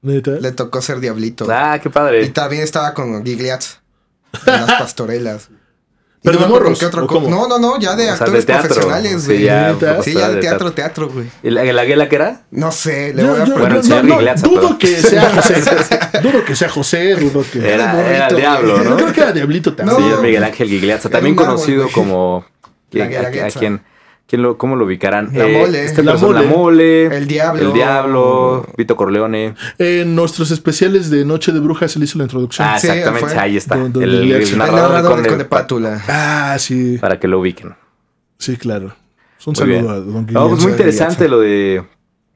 ¿Neta? 0.03 0.33
Le 0.33 0.51
tocó 0.53 0.83
ser 0.83 0.99
diablito. 1.01 1.47
Ah, 1.51 1.79
qué 1.81 1.89
Y 1.89 1.93
padre. 1.93 2.29
también 2.31 2.63
estaba 2.63 2.93
con 2.95 3.25
Gigliatz 3.25 3.79
en 4.47 4.53
las 4.53 4.73
pastorelas. 4.75 5.49
Y 6.25 6.29
¿Pero 6.29 6.39
no 6.39 6.49
morros, 6.49 6.79
qué 6.79 6.87
otro 6.87 7.03
o 7.05 7.07
co- 7.09 7.15
cómo? 7.17 7.29
No, 7.29 7.49
no, 7.49 7.59
no, 7.59 7.81
ya 7.81 7.97
de 7.97 8.05
O 8.05 8.07
sea, 8.07 8.13
actores 8.15 8.47
de 8.47 8.53
teatro. 8.53 8.69
profesionales, 8.69 9.23
Sí, 9.25 9.43
ya, 9.43 9.77
ya 9.81 10.29
de 10.31 10.41
teatro, 10.41 10.73
teatro, 10.73 11.09
güey. 11.11 11.27
¿Y 11.43 11.51
la, 11.51 11.65
la 11.65 11.85
guela 11.85 12.09
que 12.09 12.15
era? 12.15 12.43
No 12.53 12.71
sé, 12.71 13.13
le 13.13 13.23
Yo- 13.25 13.33
voy 13.33 13.41
a 13.41 13.45
yo- 13.45 13.53
Bueno, 13.55 13.67
el 13.67 13.75
no, 13.75 13.83
señor 13.83 14.05
no, 14.05 14.35
dudo 14.49 14.61
pero- 14.61 14.79
que 14.79 14.87
sea 15.03 15.31
José. 15.35 16.21
dudo 16.23 16.45
que 16.45 16.55
sea 16.55 16.69
José, 16.69 17.17
dudo 17.17 17.45
que. 17.53 17.59
Era, 17.75 17.93
burrito, 17.95 18.11
era 18.11 18.27
el 18.29 18.37
diablo, 18.37 18.85
¿no? 18.85 18.97
creo 18.97 19.13
que 19.13 19.21
era 19.21 19.33
Diablito 19.33 19.75
también. 19.75 19.99
Sí, 19.99 20.05
Miguel 20.23 20.45
Ángel 20.45 20.69
Gigliazza, 20.69 21.09
Era 21.09 21.19
también 21.19 21.37
árbol, 21.39 21.47
conocido 21.55 21.89
como... 21.91 22.45
La 22.93 23.05
¿A, 23.05 23.09
a-. 23.09 23.81
quién, 24.33 24.41
quién 24.41 24.43
lo, 24.43 24.57
¿Cómo 24.59 24.77
lo 24.77 24.87
ubicarán? 24.87 25.31
La 25.33 25.47
Mole. 25.47 25.85
Este 25.85 26.03
La 26.03 26.13
persona- 26.13 26.43
la 26.43 26.49
Mole. 26.49 27.07
El 27.07 27.27
Diablo. 27.27 27.61
El 27.69 27.73
Diablo. 27.73 28.67
Vito 28.77 28.97
Corleone. 28.97 29.55
En 29.79 30.15
nuestros 30.15 30.51
especiales 30.51 31.11
de 31.11 31.25
Noche 31.25 31.53
de 31.53 31.61
Brujas 31.61 31.93
se 31.93 31.99
le 31.99 32.07
hizo 32.07 32.19
la 32.19 32.25
introducción. 32.25 32.67
Ah, 32.71 32.79
Sí, 32.79 32.89
exactamente. 32.89 33.29
fue. 33.29 33.39
Ahí 33.39 33.57
está. 33.57 33.77
Don- 33.77 33.93
don 33.93 34.03
el, 34.03 34.15
el 34.33 34.33
El 34.43 34.59
narrador, 34.59 35.11
Conde 35.13 35.29
Conde 35.29 35.45
Pátula. 35.45 36.03
Ah, 36.09 36.57
sí. 36.59 36.99
Para 37.01 37.21
que 37.21 37.29
lo 37.29 37.41
ubiquen. 37.41 37.75
Sí, 38.39 38.57
claro. 38.57 38.87
Un 38.87 38.93
Muy 39.47 39.55
saludo 39.57 39.75
bien. 39.81 39.89
a 39.89 39.95
Don 39.95 40.07
No, 40.07 40.13
pues 40.13 40.27
Guillermo. 40.27 40.57
muy 40.63 40.71
interesante 40.73 41.29
lo 41.29 41.41
de 41.41 41.83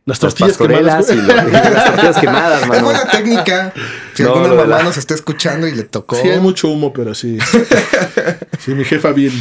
Las 0.07 0.23
las 0.23 0.35
tortillas 0.37 0.57
quemadas. 0.57 1.11
y, 1.11 1.17
lo- 1.17 1.23
y 1.23 1.51
las 1.51 1.85
tortillas 1.87 2.19
quemadas, 2.19 2.63
Es 2.63 2.69
mano. 2.69 2.85
buena 2.85 3.09
técnica. 3.11 3.73
Si 4.15 4.23
No, 4.23 4.35
alguna 4.35 4.55
mamá 4.55 4.83
nos 4.85 4.97
está 4.97 5.15
escuchando 5.15 5.67
y 5.67 5.73
le 5.75 5.83
tocó. 5.83 6.15
Sí, 6.15 6.29
hay 6.29 6.39
mucho 6.39 6.69
humo, 6.69 6.93
pero 6.93 7.13
sí. 7.15 7.39
Sí, 8.61 8.73
mi 8.75 8.85
jefa 8.85 9.11
bien, 9.13 9.33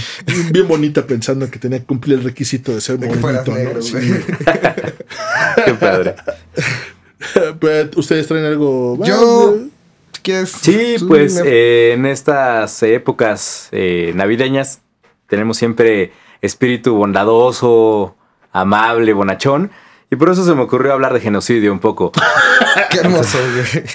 bien 0.51 0.67
bonita 0.67 1.05
pensando 1.07 1.49
que 1.49 1.57
tenía 1.59 1.79
que 1.79 1.85
cumplir 1.85 2.17
el 2.17 2.23
requisito 2.23 2.73
de 2.73 2.81
ser 2.81 2.97
de 2.99 3.09
que 3.09 3.15
bonito. 3.15 3.53
negro, 3.53 3.75
¿no? 3.75 3.81
Sí. 3.81 3.95
Qué 5.65 5.73
padre. 5.75 6.15
¿Ustedes 7.95 8.27
traen 8.27 8.45
algo 8.45 8.97
más? 8.97 9.07
Yo- 9.07 9.57
quieres, 10.21 10.49
Sí, 10.51 10.95
pues 11.07 11.35
me- 11.35 11.41
eh, 11.47 11.93
en 11.93 12.05
estas 12.07 12.81
épocas 12.83 13.69
eh, 13.71 14.11
navideñas 14.15 14.81
tenemos 15.27 15.57
siempre 15.57 16.11
espíritu 16.41 16.95
bondadoso, 16.95 18.15
amable, 18.51 19.13
bonachón. 19.13 19.71
Y 20.11 20.15
por 20.15 20.29
eso 20.29 20.45
se 20.45 20.53
me 20.53 20.61
ocurrió 20.61 20.93
hablar 20.93 21.13
de 21.13 21.19
genocidio 21.19 21.71
un 21.71 21.79
poco. 21.79 22.11
Qué 22.91 22.99
hermoso, 22.99 23.37
güey. 23.53 23.85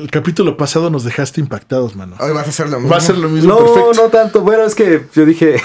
El 0.00 0.10
capítulo 0.10 0.56
pasado 0.56 0.90
nos 0.90 1.04
dejaste 1.04 1.40
impactados, 1.40 1.96
mano. 1.96 2.16
Hoy 2.20 2.32
vas 2.32 2.46
a 2.46 2.50
hacer 2.50 2.68
lo 2.68 2.78
mismo. 2.78 2.90
Va 2.90 2.96
a 2.98 3.00
ser 3.00 3.16
lo 3.16 3.28
mismo, 3.28 3.48
No, 3.48 3.58
perfecto. 3.58 3.92
no 4.02 4.08
tanto. 4.08 4.40
Bueno, 4.42 4.64
es 4.64 4.74
que 4.74 5.02
yo 5.14 5.24
dije 5.24 5.56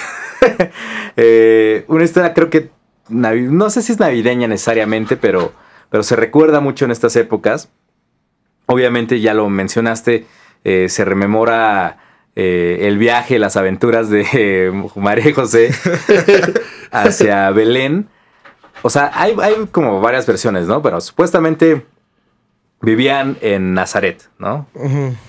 eh, 1.17 1.85
una 1.87 2.03
historia 2.03 2.33
creo 2.33 2.49
que 2.49 2.71
no 3.09 3.69
sé 3.69 3.81
si 3.81 3.91
es 3.91 3.99
navideña 3.99 4.47
necesariamente, 4.47 5.17
pero, 5.17 5.53
pero 5.89 6.03
se 6.03 6.15
recuerda 6.15 6.59
mucho 6.59 6.85
en 6.85 6.91
estas 6.91 7.15
épocas. 7.15 7.69
Obviamente 8.65 9.19
ya 9.19 9.33
lo 9.33 9.49
mencionaste, 9.49 10.25
eh, 10.63 10.87
se 10.89 11.03
rememora 11.05 11.97
eh, 12.35 12.79
el 12.87 12.97
viaje, 12.97 13.39
las 13.39 13.57
aventuras 13.57 14.09
de 14.09 14.25
eh, 14.33 14.71
María 14.95 15.29
y 15.29 15.33
José 15.33 15.71
hacia 16.91 17.49
Belén. 17.51 18.07
O 18.83 18.89
sea, 18.89 19.11
hay, 19.13 19.35
hay 19.41 19.67
como 19.71 20.01
varias 20.01 20.27
versiones, 20.27 20.67
¿no? 20.67 20.81
Pero 20.81 21.01
supuestamente 21.01 21.85
vivían 22.81 23.37
en 23.41 23.73
Nazaret, 23.73 24.29
¿no? 24.37 24.67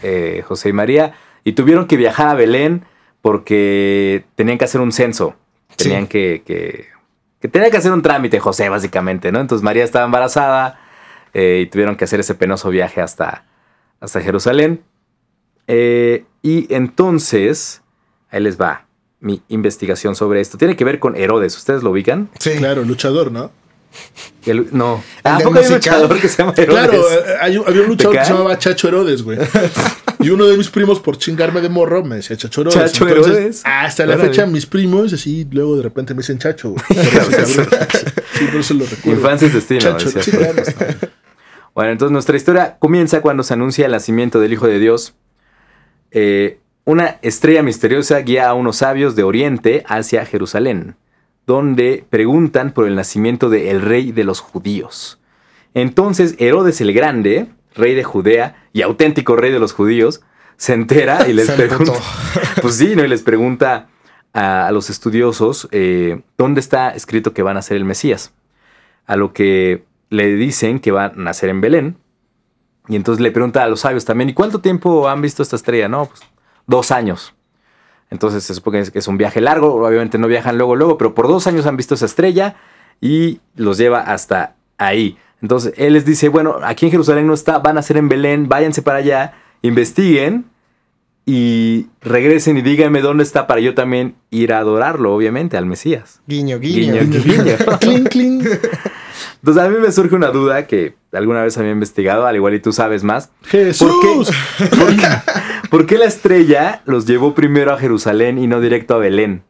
Eh, 0.02 0.42
José 0.46 0.70
y 0.70 0.72
María, 0.72 1.14
y 1.44 1.52
tuvieron 1.52 1.86
que 1.86 1.96
viajar 1.96 2.28
a 2.28 2.34
Belén 2.34 2.84
porque 3.22 4.24
tenían 4.34 4.58
que 4.58 4.64
hacer 4.64 4.80
un 4.80 4.90
censo. 4.90 5.36
Sí. 5.70 5.84
Tenían 5.84 6.08
que, 6.08 6.42
que, 6.44 6.88
que 7.40 7.48
tenían 7.48 7.70
que 7.70 7.76
hacer 7.76 7.92
un 7.92 8.02
trámite, 8.02 8.40
José, 8.40 8.68
básicamente, 8.68 9.30
¿no? 9.30 9.40
Entonces 9.40 9.62
María 9.62 9.84
estaba 9.84 10.04
embarazada 10.04 10.80
eh, 11.32 11.62
y 11.64 11.70
tuvieron 11.70 11.96
que 11.96 12.04
hacer 12.04 12.18
ese 12.18 12.34
penoso 12.34 12.70
viaje 12.70 13.00
hasta, 13.00 13.44
hasta 14.00 14.20
Jerusalén. 14.20 14.82
Eh, 15.68 16.24
y 16.42 16.72
entonces, 16.74 17.82
ahí 18.30 18.40
les 18.40 18.60
va 18.60 18.84
mi 19.24 19.42
investigación 19.48 20.14
sobre 20.14 20.40
esto. 20.40 20.58
Tiene 20.58 20.76
que 20.76 20.84
ver 20.84 20.98
con 21.00 21.16
Herodes, 21.16 21.56
¿ustedes 21.56 21.82
lo 21.82 21.90
ubican? 21.90 22.28
Sí. 22.38 22.52
Claro, 22.58 22.84
luchador, 22.84 23.32
¿no? 23.32 23.50
El- 24.44 24.68
no. 24.72 25.02
¿El 25.22 25.30
¿A 25.32 25.36
del 25.36 25.44
poco 25.46 25.58
hay 25.60 25.66
un 25.66 25.72
luchador 25.74 26.20
que 26.20 26.28
se 26.28 26.36
llama 26.38 26.52
Herodes? 26.56 26.88
Claro, 26.88 27.02
eh, 27.12 27.24
hay 27.40 27.56
había 27.56 27.82
un 27.82 27.88
luchador 27.88 28.12
¿Te 28.14 28.18
que 28.20 28.24
se 28.26 28.32
llamaba 28.32 28.58
Chacho 28.58 28.88
Herodes, 28.88 29.22
güey. 29.22 29.38
Y 30.20 30.30
uno 30.30 30.46
de 30.46 30.56
mis 30.56 30.68
primos, 30.68 30.98
por 31.00 31.16
chingarme 31.16 31.60
de 31.60 31.68
morro, 31.68 32.04
me 32.04 32.16
decía 32.16 32.36
Chacho 32.36 32.62
Herodes. 32.62 32.78
Chacho 32.92 33.06
Entonces, 33.08 33.32
Herodes. 33.36 33.62
Hasta 33.64 34.04
la 34.06 34.14
Órale. 34.14 34.30
fecha, 34.30 34.46
mis 34.46 34.66
primos, 34.66 35.12
así, 35.12 35.46
luego 35.50 35.76
de 35.76 35.82
repente 35.84 36.12
me 36.14 36.18
dicen 36.22 36.38
Chacho, 36.38 36.70
güey. 36.70 36.82
Sí, 38.34 38.46
por 38.50 38.60
eso 38.60 38.74
lo 38.74 38.84
recuerdo. 38.84 39.12
Infancia 39.20 39.46
es 39.46 39.54
destino. 39.54 39.80
Chacho, 39.80 40.10
decía 40.10 40.22
sí, 40.22 40.30
Herodes. 40.36 40.74
claro. 40.74 40.94
Bueno, 41.74 41.90
entonces 41.92 42.12
nuestra 42.12 42.36
historia 42.36 42.76
comienza 42.78 43.20
cuando 43.20 43.42
se 43.44 43.54
anuncia 43.54 43.86
el 43.86 43.92
nacimiento 43.92 44.40
del 44.40 44.52
Hijo 44.52 44.66
de 44.66 44.78
Dios. 44.80 45.14
Eh, 46.10 46.58
una 46.84 47.18
estrella 47.22 47.62
misteriosa 47.62 48.18
guía 48.18 48.48
a 48.48 48.54
unos 48.54 48.76
sabios 48.76 49.16
de 49.16 49.22
Oriente 49.22 49.84
hacia 49.86 50.26
Jerusalén, 50.26 50.96
donde 51.46 52.04
preguntan 52.10 52.72
por 52.72 52.86
el 52.86 52.94
nacimiento 52.94 53.48
del 53.48 53.80
rey 53.80 54.12
de 54.12 54.24
los 54.24 54.40
judíos. 54.40 55.18
Entonces 55.72 56.36
Herodes 56.38 56.80
el 56.80 56.92
Grande, 56.92 57.48
rey 57.74 57.94
de 57.94 58.04
Judea 58.04 58.68
y 58.72 58.82
auténtico 58.82 59.36
rey 59.36 59.50
de 59.50 59.58
los 59.58 59.72
judíos, 59.72 60.20
se 60.56 60.74
entera 60.74 61.26
y 61.28 61.32
les 61.32 61.50
pregunta, 61.50 61.92
pues 62.62 62.76
sí, 62.76 62.94
¿no? 62.94 63.04
Y 63.04 63.08
les 63.08 63.22
pregunta 63.22 63.88
a, 64.32 64.66
a 64.66 64.72
los 64.72 64.90
estudiosos 64.90 65.68
eh, 65.72 66.20
dónde 66.36 66.60
está 66.60 66.90
escrito 66.90 67.32
que 67.32 67.42
van 67.42 67.56
a 67.56 67.62
ser 67.62 67.76
el 67.76 67.84
Mesías. 67.84 68.32
A 69.06 69.16
lo 69.16 69.32
que 69.32 69.84
le 70.10 70.34
dicen 70.36 70.78
que 70.80 70.92
va 70.92 71.06
a 71.06 71.12
nacer 71.16 71.48
en 71.48 71.60
Belén. 71.60 71.96
Y 72.88 72.96
entonces 72.96 73.20
le 73.20 73.32
pregunta 73.32 73.64
a 73.64 73.68
los 73.68 73.80
sabios 73.80 74.04
también, 74.04 74.28
¿y 74.28 74.34
cuánto 74.34 74.60
tiempo 74.60 75.08
han 75.08 75.22
visto 75.22 75.42
esta 75.42 75.56
estrella? 75.56 75.88
No, 75.88 76.06
pues 76.06 76.20
dos 76.66 76.90
años. 76.90 77.34
Entonces 78.10 78.44
se 78.44 78.54
supone 78.54 78.84
que 78.90 78.98
es 78.98 79.08
un 79.08 79.16
viaje 79.16 79.40
largo, 79.40 79.74
obviamente 79.74 80.18
no 80.18 80.28
viajan 80.28 80.56
luego, 80.56 80.76
luego, 80.76 80.98
pero 80.98 81.14
por 81.14 81.26
dos 81.28 81.46
años 81.46 81.66
han 81.66 81.76
visto 81.76 81.94
esa 81.94 82.06
estrella 82.06 82.56
y 83.00 83.40
los 83.56 83.78
lleva 83.78 84.00
hasta 84.00 84.54
ahí. 84.78 85.16
Entonces 85.42 85.74
él 85.76 85.94
les 85.94 86.04
dice, 86.04 86.28
bueno, 86.28 86.56
aquí 86.62 86.86
en 86.86 86.92
Jerusalén 86.92 87.26
no 87.26 87.34
está, 87.34 87.58
van 87.58 87.76
a 87.76 87.82
ser 87.82 87.96
en 87.96 88.08
Belén, 88.08 88.48
váyanse 88.48 88.82
para 88.82 88.98
allá, 88.98 89.34
investiguen 89.62 90.46
y 91.26 91.86
regresen 92.02 92.56
y 92.58 92.62
díganme 92.62 93.00
dónde 93.00 93.24
está 93.24 93.46
para 93.46 93.60
yo 93.60 93.74
también 93.74 94.14
ir 94.30 94.52
a 94.52 94.58
adorarlo, 94.58 95.14
obviamente, 95.14 95.56
al 95.56 95.66
Mesías. 95.66 96.20
Guiño, 96.26 96.58
guiño. 96.58 97.02
Guiño, 97.02 97.22
guiño. 97.22 97.56
cling, 97.80 98.04
cling. 98.10 98.42
Entonces 99.36 99.62
a 99.62 99.68
mí 99.68 99.76
me 99.78 99.90
surge 99.92 100.14
una 100.14 100.28
duda 100.28 100.66
que 100.66 100.94
alguna 101.12 101.42
vez 101.42 101.56
había 101.56 101.70
investigado, 101.70 102.26
al 102.26 102.36
igual 102.36 102.54
y 102.54 102.60
tú 102.60 102.72
sabes 102.72 103.04
más. 103.04 103.30
Jesús. 103.44 103.88
¿Por 103.88 104.00
qué? 104.00 104.68
¿Por 104.76 104.96
qué, 104.96 105.06
por 105.76 105.86
qué 105.86 105.98
la 105.98 106.04
estrella 106.04 106.82
los 106.84 107.04
llevó 107.04 107.34
primero 107.34 107.72
a 107.72 107.78
Jerusalén 107.78 108.38
y 108.38 108.46
no 108.46 108.60
directo 108.60 108.94
a 108.94 108.98
Belén? 108.98 109.42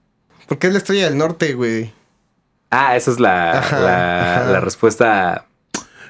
Porque 0.48 0.68
es 0.68 0.72
la 0.72 0.78
estrella 0.78 1.04
del 1.04 1.18
norte, 1.18 1.52
güey. 1.52 1.92
Ah, 2.70 2.96
esa 2.96 3.10
es 3.10 3.20
la, 3.20 3.58
Ajá, 3.58 3.78
la- 3.80 4.40
ajá. 4.42 4.50
la 4.52 4.60
respuesta. 4.60 5.46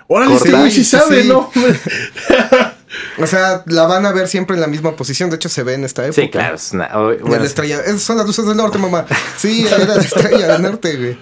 Órale, 0.06 0.34
este 0.36 0.52
güey 0.52 0.70
sí 0.70 0.84
sabe, 0.84 1.22
sí. 1.22 1.28
¿no? 1.28 1.50
O 3.18 3.26
sea, 3.26 3.64
la 3.66 3.86
van 3.88 4.06
a 4.06 4.12
ver 4.12 4.28
siempre 4.28 4.54
en 4.54 4.60
la 4.60 4.68
misma 4.68 4.94
posición. 4.94 5.28
De 5.28 5.34
hecho, 5.36 5.48
se 5.48 5.64
ve 5.64 5.74
en 5.74 5.82
esta 5.84 6.04
época. 6.04 6.22
Sí, 6.22 6.30
claro. 6.30 6.54
es 6.54 6.70
una- 6.72 6.88
bueno, 6.94 7.38
la 7.40 7.44
estrella. 7.44 7.80
Esas 7.80 8.02
son 8.02 8.16
las 8.18 8.26
luces 8.26 8.46
del 8.46 8.56
norte, 8.56 8.78
mamá. 8.78 9.04
Sí, 9.36 9.66
era 9.66 9.78
la 9.78 9.96
estrella 9.96 10.46
del 10.52 10.62
norte, 10.62 10.96
güey. 10.96 11.18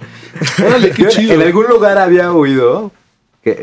Órale, 0.67 0.91
qué 0.91 1.07
chido. 1.07 1.33
en 1.33 1.41
algún 1.41 1.65
lugar 1.67 1.97
había 1.97 2.31
oído 2.31 2.91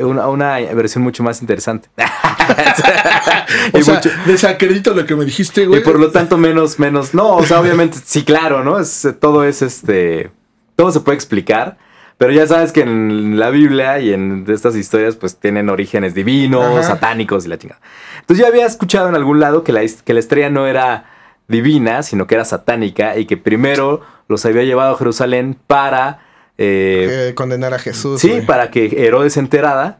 una, 0.03 0.29
una 0.29 0.59
versión 0.75 1.03
mucho 1.05 1.23
más 1.23 1.41
interesante. 1.41 1.89
O 3.73 3.79
y, 3.79 3.83
sea, 3.83 3.95
mucho- 3.95 4.11
desacredito 4.27 4.95
lo 4.95 5.05
que 5.07 5.15
me 5.17 5.25
dijiste, 5.25 5.63
y 5.63 5.67
güey. 5.67 5.83
por 5.83 5.99
lo 5.99 6.11
tanto 6.11 6.37
menos, 6.39 6.79
menos. 6.79 7.15
No, 7.15 7.37
o 7.37 7.43
sea, 7.45 7.61
obviamente, 7.61 7.99
sí, 8.05 8.25
claro, 8.25 8.63
¿no? 8.65 8.79
Es, 8.79 9.09
todo 9.21 9.45
es 9.45 9.63
este. 9.63 10.31
Todo 10.77 10.91
se 10.93 11.01
puede 11.01 11.17
explicar. 11.17 11.77
Pero 12.19 12.33
ya 12.33 12.47
sabes 12.47 12.71
que 12.73 12.83
en 12.83 13.39
la 13.41 13.49
Biblia 13.51 13.99
y 13.99 14.13
en 14.13 14.45
estas 14.49 14.77
historias, 14.77 15.17
pues 15.17 15.39
tienen 15.39 15.71
orígenes 15.71 16.15
divinos, 16.15 16.65
Ajá. 16.81 16.83
satánicos 16.83 17.47
y 17.47 17.49
la 17.49 17.57
chingada. 17.59 17.81
Entonces 18.21 18.45
yo 18.45 18.47
había 18.47 18.67
escuchado 18.67 19.09
en 19.09 19.15
algún 19.15 19.41
lado 19.41 19.65
que 19.65 19.73
la, 19.73 19.81
que 20.05 20.13
la 20.13 20.21
estrella 20.21 20.51
no 20.51 20.67
era 20.67 21.07
divina, 21.49 22.03
sino 22.03 22.27
que 22.27 22.35
era 22.35 22.45
satánica 22.45 23.17
y 23.17 23.25
que 23.25 23.39
primero 23.39 24.03
los 24.29 24.45
había 24.45 24.65
llevado 24.65 24.95
a 24.95 24.99
Jerusalén 24.99 25.57
para. 25.67 26.21
Eh, 26.63 27.33
condenar 27.35 27.73
a 27.75 27.79
Jesús. 27.79 28.21
sí, 28.21 28.43
para 28.47 28.71
que 28.71 29.07
Herodes 29.07 29.33
se 29.33 29.41
enterara 29.41 29.99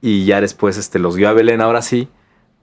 y 0.00 0.24
ya 0.24 0.40
después 0.40 0.76
este, 0.76 0.98
los 0.98 1.16
guió 1.16 1.28
a 1.28 1.32
Belén 1.32 1.60
ahora 1.60 1.82
sí 1.82 2.08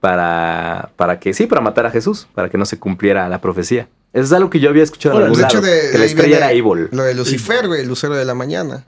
para, 0.00 0.90
para 0.96 1.18
que, 1.18 1.34
sí, 1.34 1.46
para 1.46 1.60
matar 1.60 1.86
a 1.86 1.90
Jesús, 1.90 2.26
para 2.34 2.48
que 2.48 2.58
no 2.58 2.66
se 2.66 2.78
cumpliera 2.78 3.28
la 3.28 3.40
profecía. 3.40 3.88
Eso 4.12 4.24
es 4.24 4.32
algo 4.32 4.48
que 4.50 4.60
yo 4.60 4.68
había 4.70 4.82
escuchado 4.82 5.16
en 5.16 5.22
Órale. 5.22 5.34
algún 5.34 5.40
De 5.40 5.46
hecho, 5.46 5.60
lado, 5.60 5.82
de, 5.86 5.92
que 5.92 5.98
la 5.98 6.04
estrella 6.04 6.36
era 6.36 6.52
Evil. 6.52 6.88
Lo 6.92 7.02
de 7.02 7.14
Lucifer, 7.14 7.66
güey, 7.66 7.80
el 7.80 7.88
lucero 7.88 8.14
de 8.14 8.24
la 8.24 8.34
mañana. 8.34 8.84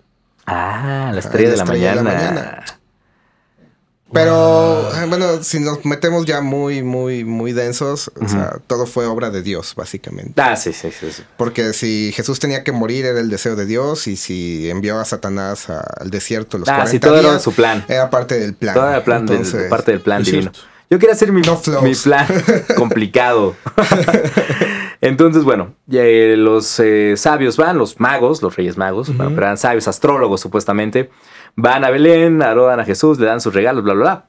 Ah, 0.47 1.11
la 1.12 1.19
estrella, 1.19 1.49
la 1.49 1.51
de, 1.51 1.57
la 1.57 1.62
estrella 1.64 1.90
de 1.90 1.97
la 1.97 2.03
mañana. 2.03 2.64
Pero, 4.12 4.88
eh, 4.95 5.05
bueno, 5.09 5.42
si 5.42 5.59
nos 5.59 5.85
metemos 5.85 6.25
ya 6.27 6.40
muy, 6.40 6.83
muy, 6.83 7.25
muy 7.25 7.53
densos, 7.53 8.11
o 8.21 8.29
sea, 8.29 8.59
todo 8.69 8.87
fue 8.87 9.05
obra 9.07 9.31
de 9.31 9.42
Dios, 9.42 9.75
básicamente. 9.77 10.40
Ah, 10.40 10.55
sí, 10.57 10.73
sí, 10.73 10.90
sí. 10.92 11.11
sí. 11.11 11.23
Porque 11.37 11.73
si 11.73 12.12
Jesús 12.14 12.38
tenía 12.38 12.62
que 12.62 12.71
morir 12.71 13.05
era 13.05 13.19
el 13.19 13.29
deseo 13.29 13.57
de 13.57 13.66
Dios 13.66 14.07
y 14.07 14.16
si 14.16 14.71
envió 14.71 14.99
a 15.01 15.05
Satanás 15.05 15.69
a- 15.71 15.81
al 15.81 16.11
desierto 16.11 16.57
los 16.57 16.69
Ah, 16.69 16.77
40 16.85 16.90
sí, 16.92 17.01
todo 17.01 17.19
era 17.19 17.38
su 17.40 17.53
plan. 17.53 17.85
era 17.88 18.09
parte 18.09 18.38
del 18.38 18.55
plan. 18.55 18.75
Todo 18.75 18.88
era 18.90 19.03
plan 19.05 19.27
del- 19.27 19.38
Entonces, 19.38 19.69
parte 19.69 19.90
del 19.90 20.01
plan 20.01 20.23
divino. 20.23 20.42
cierto. 20.53 20.61
Yo 20.88 21.01
quería 21.01 21.14
hacer 21.16 21.33
mi, 21.33 21.42
No 21.42 21.61
mi 21.83 21.95
plan 21.97 22.27
complicado. 22.77 23.57
Entonces, 25.01 25.45
bueno, 25.45 25.75
eh, 25.90 26.35
los 26.38 26.79
eh, 26.81 27.14
sabios 27.16 27.57
van, 27.57 27.77
los 27.77 28.01
magos, 28.01 28.40
los 28.42 28.57
reyes 28.57 28.77
magos, 28.77 29.09
bueno, 29.14 29.33
pero 29.35 29.47
eran 29.47 29.59
sabios, 29.59 29.88
astrólogos 29.88 30.40
supuestamente, 30.40 31.11
van 31.57 31.85
a 31.85 31.90
Belén, 31.90 32.42
adoran 32.42 32.79
a 32.81 32.85
Jesús, 32.85 33.19
le 33.19 33.27
dan 33.27 33.40
sus 33.40 33.55
regalos, 33.55 33.83
bla, 33.83 33.95
bla, 33.95 34.03
bla. 34.03 34.27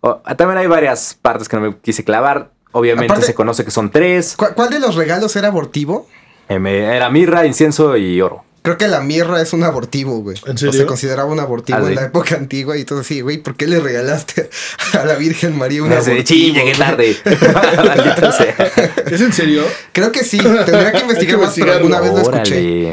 Oh, 0.00 0.20
también 0.36 0.58
hay 0.58 0.66
varias 0.66 1.18
partes 1.20 1.48
que 1.48 1.56
no 1.56 1.62
me 1.62 1.76
quise 1.78 2.04
clavar. 2.04 2.50
Obviamente 2.72 3.12
Aparte- 3.12 3.26
se 3.26 3.34
conoce 3.34 3.64
que 3.64 3.70
son 3.70 3.90
tres. 3.90 4.36
¿Cuál, 4.36 4.70
de 4.70 4.80
los 4.80 4.96
regalos 4.96 5.34
era 5.36 5.48
abortivo? 5.48 6.06
Eh, 6.48 6.58
era 6.94 7.08
mirra, 7.10 7.46
incienso 7.46 7.96
y 7.96 8.20
oro. 8.20 8.44
Creo 8.64 8.78
que 8.78 8.88
la 8.88 9.00
mirra 9.02 9.42
es 9.42 9.52
un 9.52 9.62
abortivo, 9.62 10.20
güey. 10.22 10.38
¿En 10.46 10.54
O 10.54 10.56
serio? 10.56 10.72
se 10.72 10.86
consideraba 10.86 11.30
un 11.30 11.38
abortivo 11.38 11.76
Ah, 11.78 11.82
en 11.82 11.88
sí. 11.88 11.94
la 11.96 12.04
época 12.04 12.34
antigua 12.36 12.78
y 12.78 12.86
todo 12.86 13.00
así, 13.00 13.20
güey, 13.20 13.36
¿por 13.36 13.56
qué 13.56 13.66
le 13.66 13.78
regalaste 13.78 14.48
a 14.94 15.04
la 15.04 15.16
Virgen 15.16 15.58
María 15.58 15.82
un 15.82 15.92
Así 15.92 16.06
de, 16.06 16.12
abortivo? 16.16 16.24
"Chin, 16.24 16.54
llegué 16.54 16.72
güey?" 16.72 16.78
tarde. 16.78 17.16
¿Es 19.14 19.20
en 19.20 19.32
serio? 19.34 19.64
Creo 19.92 20.10
que 20.12 20.24
sí, 20.24 20.38
tendría 20.64 20.92
que 20.92 21.00
investigar 21.00 21.38
más, 21.40 21.54
pero 21.54 21.72
alguna 21.74 22.00
vez 22.00 22.12
lo 22.14 22.20
escuché. 22.22 22.92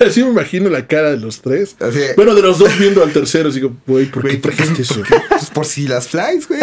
Así 0.00 0.22
me 0.24 0.30
imagino 0.30 0.70
la 0.70 0.86
cara 0.86 1.10
de 1.10 1.18
los 1.18 1.42
tres. 1.42 1.76
Así 1.78 2.00
Bueno, 2.16 2.34
de 2.34 2.40
los 2.40 2.58
dos 2.58 2.70
viendo 2.78 3.02
al 3.02 3.12
tercero, 3.12 3.50
digo, 3.50 3.72
güey, 3.86 4.06
¿por 4.06 4.22
qué 4.22 4.28
Güey, 4.28 4.40
¿por 4.40 4.50
qué- 4.52 4.56
trajiste 4.64 4.80
eso? 4.82 5.02
Pues 5.28 5.50
por 5.50 5.66
si 5.66 5.86
las 5.88 6.08
flies, 6.08 6.48
güey. 6.48 6.60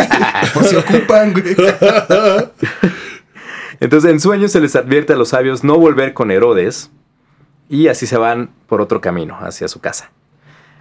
Por 0.55 0.63
si 0.65 0.75
ocupan, 0.75 1.33
güey. 1.33 1.55
Entonces, 3.79 4.09
en 4.09 4.19
sueños 4.19 4.51
se 4.51 4.59
les 4.59 4.75
advierte 4.75 5.13
a 5.13 5.15
los 5.17 5.29
sabios 5.29 5.63
no 5.63 5.77
volver 5.77 6.13
con 6.13 6.31
Herodes 6.31 6.89
y 7.73 7.87
así 7.87 8.05
se 8.05 8.17
van 8.17 8.51
por 8.67 8.81
otro 8.81 9.01
camino 9.01 9.35
hacia 9.41 9.67
su 9.67 9.81
casa. 9.81 10.11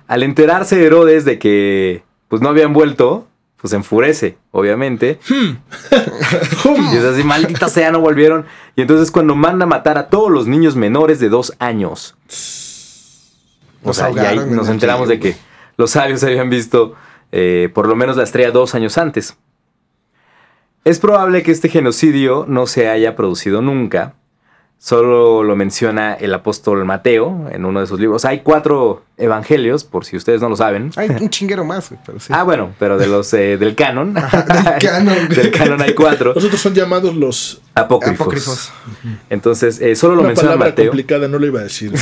Al 0.09 0.23
enterarse 0.23 0.85
Herodes 0.85 1.25
de 1.25 1.39
que 1.39 2.03
pues 2.29 2.43
no 2.43 2.51
habían 2.51 2.75
vuelto, 2.75 3.27
pues 3.57 3.71
se 3.71 3.77
enfurece, 3.77 4.37
obviamente. 4.51 5.19
y 5.31 6.97
es 6.97 7.03
así, 7.03 7.25
maldita 7.25 7.69
sea, 7.69 7.93
no 7.93 8.01
volvieron. 8.01 8.45
Y 8.77 8.83
entonces 8.83 9.11
cuando 9.11 9.35
manda 9.35 9.65
a 9.65 9.69
matar 9.69 9.97
a 9.97 10.11
todos 10.11 10.31
los 10.31 10.47
niños 10.47 10.77
menores 10.77 11.19
de 11.19 11.31
dos 11.31 11.55
años. 11.59 12.15
O 13.83 13.95
sea, 13.95 14.11
y 14.11 14.19
ahí 14.19 14.41
nos 14.51 14.69
enteramos 14.69 15.09
de 15.09 15.19
que 15.19 15.35
los 15.79 15.93
sabios 15.93 16.23
habían 16.25 16.51
visto 16.51 16.95
eh, 17.33 17.71
por 17.73 17.89
lo 17.89 17.97
menos 17.97 18.19
la 18.19 18.25
estrella 18.25 18.51
dos 18.51 18.75
años 18.75 18.99
antes. 18.99 19.39
Es 20.85 20.99
probable 20.99 21.43
que 21.43 21.53
este 21.53 21.71
genocidio 21.71 22.45
no 22.47 22.67
se 22.67 22.91
haya 22.91 23.17
producido 23.17 23.63
nunca. 23.63 24.15
Solo 24.85 25.45
lo 25.45 25.55
menciona 25.55 26.15
el 26.15 26.35
apóstol 26.35 26.85
Mateo 26.85 27.49
en 27.53 27.65
uno 27.65 27.79
de 27.79 27.87
sus 27.87 28.01
libros. 28.01 28.25
Hay 28.25 28.41
cuatro 28.41 29.05
evangelios, 29.17 29.85
por 29.85 30.05
si 30.05 30.17
ustedes 30.17 30.41
no 30.41 30.49
lo 30.49 30.57
saben. 30.57 30.91
Hay 30.97 31.09
un 31.09 31.31
chinguero 31.31 31.65
más, 31.65 31.89
güey, 31.89 32.01
pero 32.05 32.19
sí. 32.19 32.33
Ah, 32.35 32.43
bueno, 32.43 32.75
pero 32.81 32.99
de 32.99 33.07
los 33.07 33.33
eh, 33.33 33.59
del 33.59 33.77
canon. 33.77 34.13
del 34.15 34.23
canon, 34.81 35.29
del 35.37 35.53
canon 35.53 35.81
hay 35.83 35.95
cuatro 35.95 36.33
Los 36.35 36.45
otros 36.45 36.61
son 36.61 36.75
llamados 36.75 37.15
los... 37.15 37.61
apócrifos. 37.75 38.21
Apócrifos. 38.23 38.73
Entonces, 39.31 39.81
eh, 39.81 39.95
solo 39.95 40.17
lo 40.17 40.23
Una 40.23 40.31
menciona 40.31 40.51
palabra 40.55 40.71
Mateo. 40.71 40.87
complicada, 40.87 41.29
no 41.29 41.39
lo 41.39 41.47
iba 41.47 41.61
a 41.61 41.63
decir. 41.63 41.93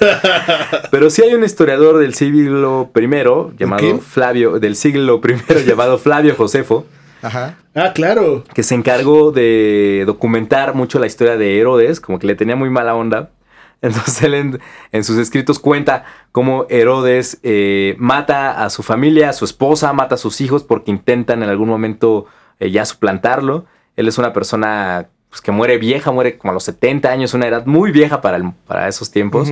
Pero 0.90 1.10
sí 1.10 1.22
hay 1.22 1.34
un 1.34 1.44
historiador 1.44 1.98
del 1.98 2.14
siglo 2.14 2.90
I 2.92 3.56
llamado? 3.56 3.98
Flavio, 4.00 4.58
del 4.58 4.74
siglo 4.74 5.20
I 5.24 5.64
llamado 5.64 5.96
Flavio 5.96 6.34
Josefo, 6.34 6.86
Ajá. 7.22 7.56
ah, 7.74 7.92
claro. 7.94 8.44
que 8.54 8.62
se 8.62 8.74
encargó 8.74 9.32
de 9.32 10.04
documentar 10.06 10.74
mucho 10.74 10.98
la 10.98 11.06
historia 11.06 11.36
de 11.36 11.58
Herodes, 11.58 12.00
como 12.00 12.18
que 12.18 12.26
le 12.26 12.34
tenía 12.34 12.56
muy 12.56 12.70
mala 12.70 12.94
onda. 12.94 13.30
Entonces 13.82 14.22
él 14.22 14.34
en, 14.34 14.60
en 14.92 15.04
sus 15.04 15.16
escritos 15.18 15.58
cuenta 15.58 16.04
cómo 16.32 16.66
Herodes 16.68 17.38
eh, 17.42 17.94
mata 17.98 18.64
a 18.64 18.68
su 18.70 18.82
familia, 18.82 19.30
a 19.30 19.32
su 19.32 19.44
esposa, 19.44 19.92
mata 19.92 20.16
a 20.16 20.18
sus 20.18 20.40
hijos 20.42 20.62
porque 20.64 20.90
intentan 20.90 21.42
en 21.42 21.48
algún 21.48 21.68
momento 21.68 22.26
eh, 22.58 22.70
ya 22.70 22.84
suplantarlo. 22.84 23.64
Él 23.96 24.06
es 24.08 24.18
una 24.18 24.32
persona 24.34 25.08
pues, 25.30 25.40
que 25.40 25.50
muere 25.50 25.78
vieja, 25.78 26.10
muere 26.12 26.36
como 26.36 26.50
a 26.50 26.54
los 26.54 26.64
70 26.64 27.10
años, 27.10 27.32
una 27.34 27.46
edad 27.48 27.64
muy 27.66 27.90
vieja 27.90 28.20
para, 28.20 28.36
el- 28.36 28.52
para 28.66 28.86
esos 28.88 29.10
tiempos. 29.10 29.48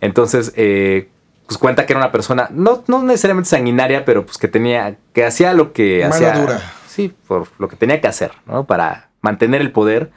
Entonces, 0.00 0.52
eh, 0.56 1.08
pues 1.48 1.56
cuenta 1.58 1.84
que 1.86 1.94
era 1.94 1.98
una 2.00 2.12
persona, 2.12 2.48
no, 2.52 2.84
no 2.86 3.02
necesariamente 3.02 3.48
sanguinaria, 3.50 4.04
pero 4.04 4.24
pues 4.24 4.36
que 4.38 4.46
tenía, 4.48 4.96
que 5.14 5.24
hacía 5.24 5.54
lo 5.54 5.72
que 5.72 6.00
Mano 6.02 6.14
hacía. 6.14 6.32
dura. 6.34 6.60
Sí, 6.86 7.12
por 7.26 7.48
lo 7.58 7.68
que 7.68 7.74
tenía 7.76 8.00
que 8.00 8.06
hacer, 8.06 8.32
¿no? 8.46 8.64
Para 8.66 9.08
mantener 9.22 9.60
el 9.62 9.72
poder. 9.72 10.10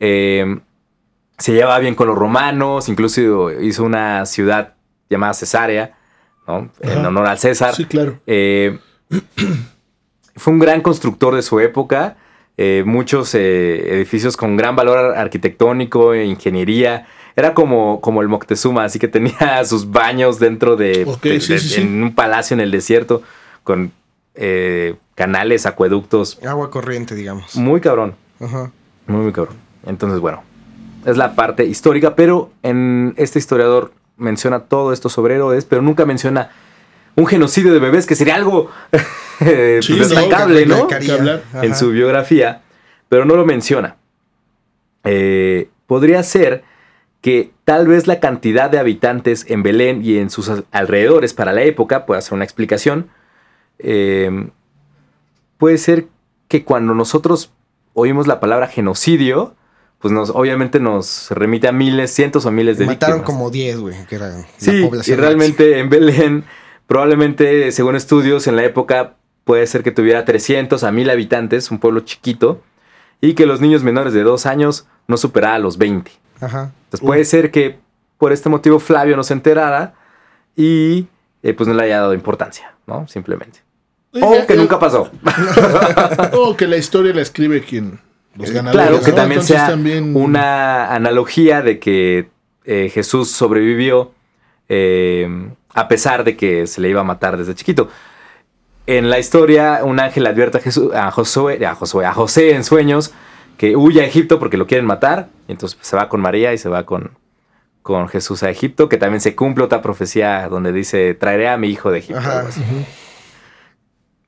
Eh, 0.00 0.58
se 1.38 1.52
llevaba 1.52 1.78
bien 1.78 1.94
con 1.94 2.08
los 2.08 2.18
romanos, 2.18 2.88
incluso 2.88 3.52
hizo 3.52 3.84
una 3.84 4.26
ciudad 4.26 4.74
llamada 5.08 5.32
Cesarea, 5.34 5.94
¿no? 6.48 6.70
En 6.80 6.98
Ajá. 6.98 7.08
honor 7.08 7.26
al 7.28 7.38
César. 7.38 7.74
Sí, 7.76 7.84
claro. 7.84 8.18
Eh, 8.26 8.78
fue 10.36 10.52
un 10.52 10.58
gran 10.58 10.80
constructor 10.80 11.34
de 11.34 11.42
su 11.42 11.60
época. 11.60 12.16
eh, 12.60 12.82
muchos 12.84 13.36
eh, 13.36 13.94
edificios 13.94 14.36
con 14.36 14.56
gran 14.56 14.74
valor 14.74 15.16
arquitectónico, 15.16 16.12
e 16.14 16.24
ingeniería. 16.24 17.06
Era 17.38 17.54
como, 17.54 18.00
como 18.00 18.20
el 18.20 18.26
Moctezuma, 18.26 18.82
así 18.82 18.98
que 18.98 19.06
tenía 19.06 19.64
sus 19.64 19.88
baños 19.92 20.40
dentro 20.40 20.74
de, 20.74 21.04
Ok, 21.06 21.22
de- 21.22 21.40
sí, 21.40 21.52
de- 21.52 21.58
sí, 21.60 21.68
sí. 21.68 21.80
en 21.80 22.02
un 22.02 22.12
palacio 22.14 22.54
en 22.54 22.60
el 22.60 22.72
desierto 22.72 23.22
con 23.62 23.92
eh, 24.34 24.96
canales, 25.14 25.64
acueductos. 25.64 26.40
Agua 26.44 26.68
corriente, 26.70 27.14
digamos. 27.14 27.54
Muy 27.54 27.80
cabrón, 27.80 28.16
Ajá. 28.40 28.72
muy, 29.06 29.22
muy 29.22 29.32
cabrón. 29.32 29.54
Entonces, 29.86 30.18
bueno, 30.18 30.42
es 31.06 31.16
la 31.16 31.36
parte 31.36 31.64
histórica, 31.64 32.16
pero 32.16 32.50
en 32.64 33.14
este 33.16 33.38
historiador 33.38 33.92
menciona 34.16 34.60
todo 34.64 34.92
esto 34.92 35.08
sobre 35.08 35.36
Herodes, 35.36 35.64
pero 35.64 35.80
nunca 35.80 36.04
menciona 36.06 36.50
un 37.14 37.26
genocidio 37.26 37.72
de 37.72 37.78
bebés, 37.78 38.04
que 38.06 38.16
sería 38.16 38.34
algo 38.34 38.68
eh, 39.40 39.78
Sí, 39.80 39.94
pues, 39.94 40.10
no, 40.10 40.16
destacable, 40.16 40.66
¿no? 40.66 40.88
en 41.62 41.76
su 41.76 41.90
biografía, 41.90 42.62
pero 43.08 43.24
no 43.24 43.36
lo 43.36 43.46
menciona. 43.46 43.94
Eh, 45.04 45.68
podría 45.86 46.22
ser 46.24 46.64
que 47.20 47.50
tal 47.64 47.86
vez 47.88 48.06
la 48.06 48.20
cantidad 48.20 48.70
de 48.70 48.78
habitantes 48.78 49.44
en 49.48 49.62
Belén 49.62 50.02
y 50.04 50.18
en 50.18 50.30
sus 50.30 50.48
al- 50.48 50.64
alrededores 50.70 51.34
para 51.34 51.52
la 51.52 51.62
época 51.62 52.06
pueda 52.06 52.20
ser 52.20 52.34
una 52.34 52.44
explicación. 52.44 53.08
Eh, 53.78 54.48
puede 55.56 55.78
ser 55.78 56.06
que 56.48 56.64
cuando 56.64 56.94
nosotros 56.94 57.52
oímos 57.94 58.26
la 58.26 58.40
palabra 58.40 58.68
genocidio, 58.68 59.54
pues 59.98 60.12
nos, 60.12 60.30
obviamente 60.30 60.78
nos 60.78 61.30
remite 61.32 61.66
a 61.68 61.72
miles, 61.72 62.12
cientos 62.12 62.46
o 62.46 62.52
miles 62.52 62.78
de 62.78 62.86
Mataron 62.86 63.18
víctimas. 63.18 63.26
como 63.26 63.50
10, 63.50 63.78
güey, 63.80 64.06
que 64.06 64.14
era 64.14 64.28
la 64.28 64.46
Sí, 64.56 64.70
y 64.82 64.84
población 64.86 65.18
realmente 65.18 65.78
en 65.80 65.90
Belén, 65.90 66.44
probablemente, 66.86 67.72
según 67.72 67.96
estudios, 67.96 68.46
en 68.46 68.54
la 68.56 68.64
época 68.64 69.14
puede 69.44 69.66
ser 69.66 69.82
que 69.82 69.90
tuviera 69.90 70.24
300 70.24 70.84
a 70.84 70.92
1000 70.92 71.10
habitantes, 71.10 71.70
un 71.72 71.78
pueblo 71.80 72.00
chiquito, 72.00 72.62
y 73.20 73.34
que 73.34 73.46
los 73.46 73.60
niños 73.60 73.82
menores 73.82 74.12
de 74.12 74.22
dos 74.22 74.46
años 74.46 74.86
no 75.08 75.16
superara 75.16 75.58
los 75.58 75.78
20. 75.78 76.12
máxima. 76.40 76.46
Ajá. 76.60 76.72
Entonces 76.88 77.06
puede 77.06 77.24
ser 77.26 77.50
que 77.50 77.78
por 78.16 78.32
este 78.32 78.48
motivo 78.48 78.78
Flavio 78.80 79.14
no 79.16 79.22
se 79.22 79.34
enterara 79.34 79.94
y 80.56 81.06
eh, 81.42 81.52
pues 81.52 81.68
no 81.68 81.74
le 81.74 81.82
haya 81.84 82.00
dado 82.00 82.14
importancia, 82.14 82.74
¿no? 82.86 83.06
Simplemente. 83.08 83.60
O 84.14 84.34
Eh, 84.34 84.44
que 84.46 84.54
eh, 84.54 84.56
nunca 84.56 84.78
pasó. 84.78 85.10
O 86.32 86.56
que 86.56 86.66
la 86.66 86.78
historia 86.78 87.12
la 87.14 87.20
escribe 87.22 87.62
quien 87.62 88.00
los 88.36 88.50
ganadores. 88.50 88.86
Claro, 88.88 89.04
que 89.04 89.10
¿no? 89.10 89.16
también 89.16 89.40
Entonces 89.40 89.56
sea 89.56 89.68
también- 89.68 90.16
una 90.16 90.92
analogía 90.94 91.60
de 91.62 91.78
que 91.78 92.30
eh, 92.64 92.90
Jesús 92.92 93.30
sobrevivió 93.30 94.12
eh, 94.68 95.28
a 95.74 95.88
pesar 95.88 96.24
de 96.24 96.36
que 96.36 96.66
se 96.66 96.80
le 96.80 96.88
iba 96.88 97.00
a 97.02 97.04
matar 97.04 97.36
desde 97.36 97.54
chiquito. 97.54 97.88
En 98.86 99.10
la 99.10 99.18
historia, 99.18 99.80
un 99.84 100.00
ángel 100.00 100.26
advierte 100.26 100.58
a, 100.58 100.60
Jesús, 100.62 100.92
a, 100.94 101.10
Josué, 101.10 101.64
a, 101.66 101.74
Josué, 101.74 102.06
a 102.06 102.12
José 102.14 102.54
en 102.54 102.64
sueños 102.64 103.12
que 103.58 103.76
huya 103.76 104.02
a 104.02 104.06
Egipto 104.06 104.38
porque 104.38 104.56
lo 104.56 104.66
quieren 104.66 104.86
matar. 104.86 105.28
Y 105.46 105.52
entonces 105.52 105.76
pues, 105.76 105.88
se 105.88 105.96
va 105.96 106.08
con 106.08 106.22
María 106.22 106.54
y 106.54 106.58
se 106.58 106.70
va 106.70 106.86
con, 106.86 107.10
con 107.82 108.08
Jesús 108.08 108.42
a 108.42 108.50
Egipto, 108.50 108.88
que 108.88 108.96
también 108.96 109.20
se 109.20 109.36
cumple 109.36 109.64
otra 109.64 109.82
profecía 109.82 110.48
donde 110.48 110.72
dice, 110.72 111.12
traeré 111.14 111.50
a 111.50 111.58
mi 111.58 111.68
hijo 111.68 111.90
de 111.90 111.98
Egipto. 111.98 112.20
Ajá. 112.20 112.46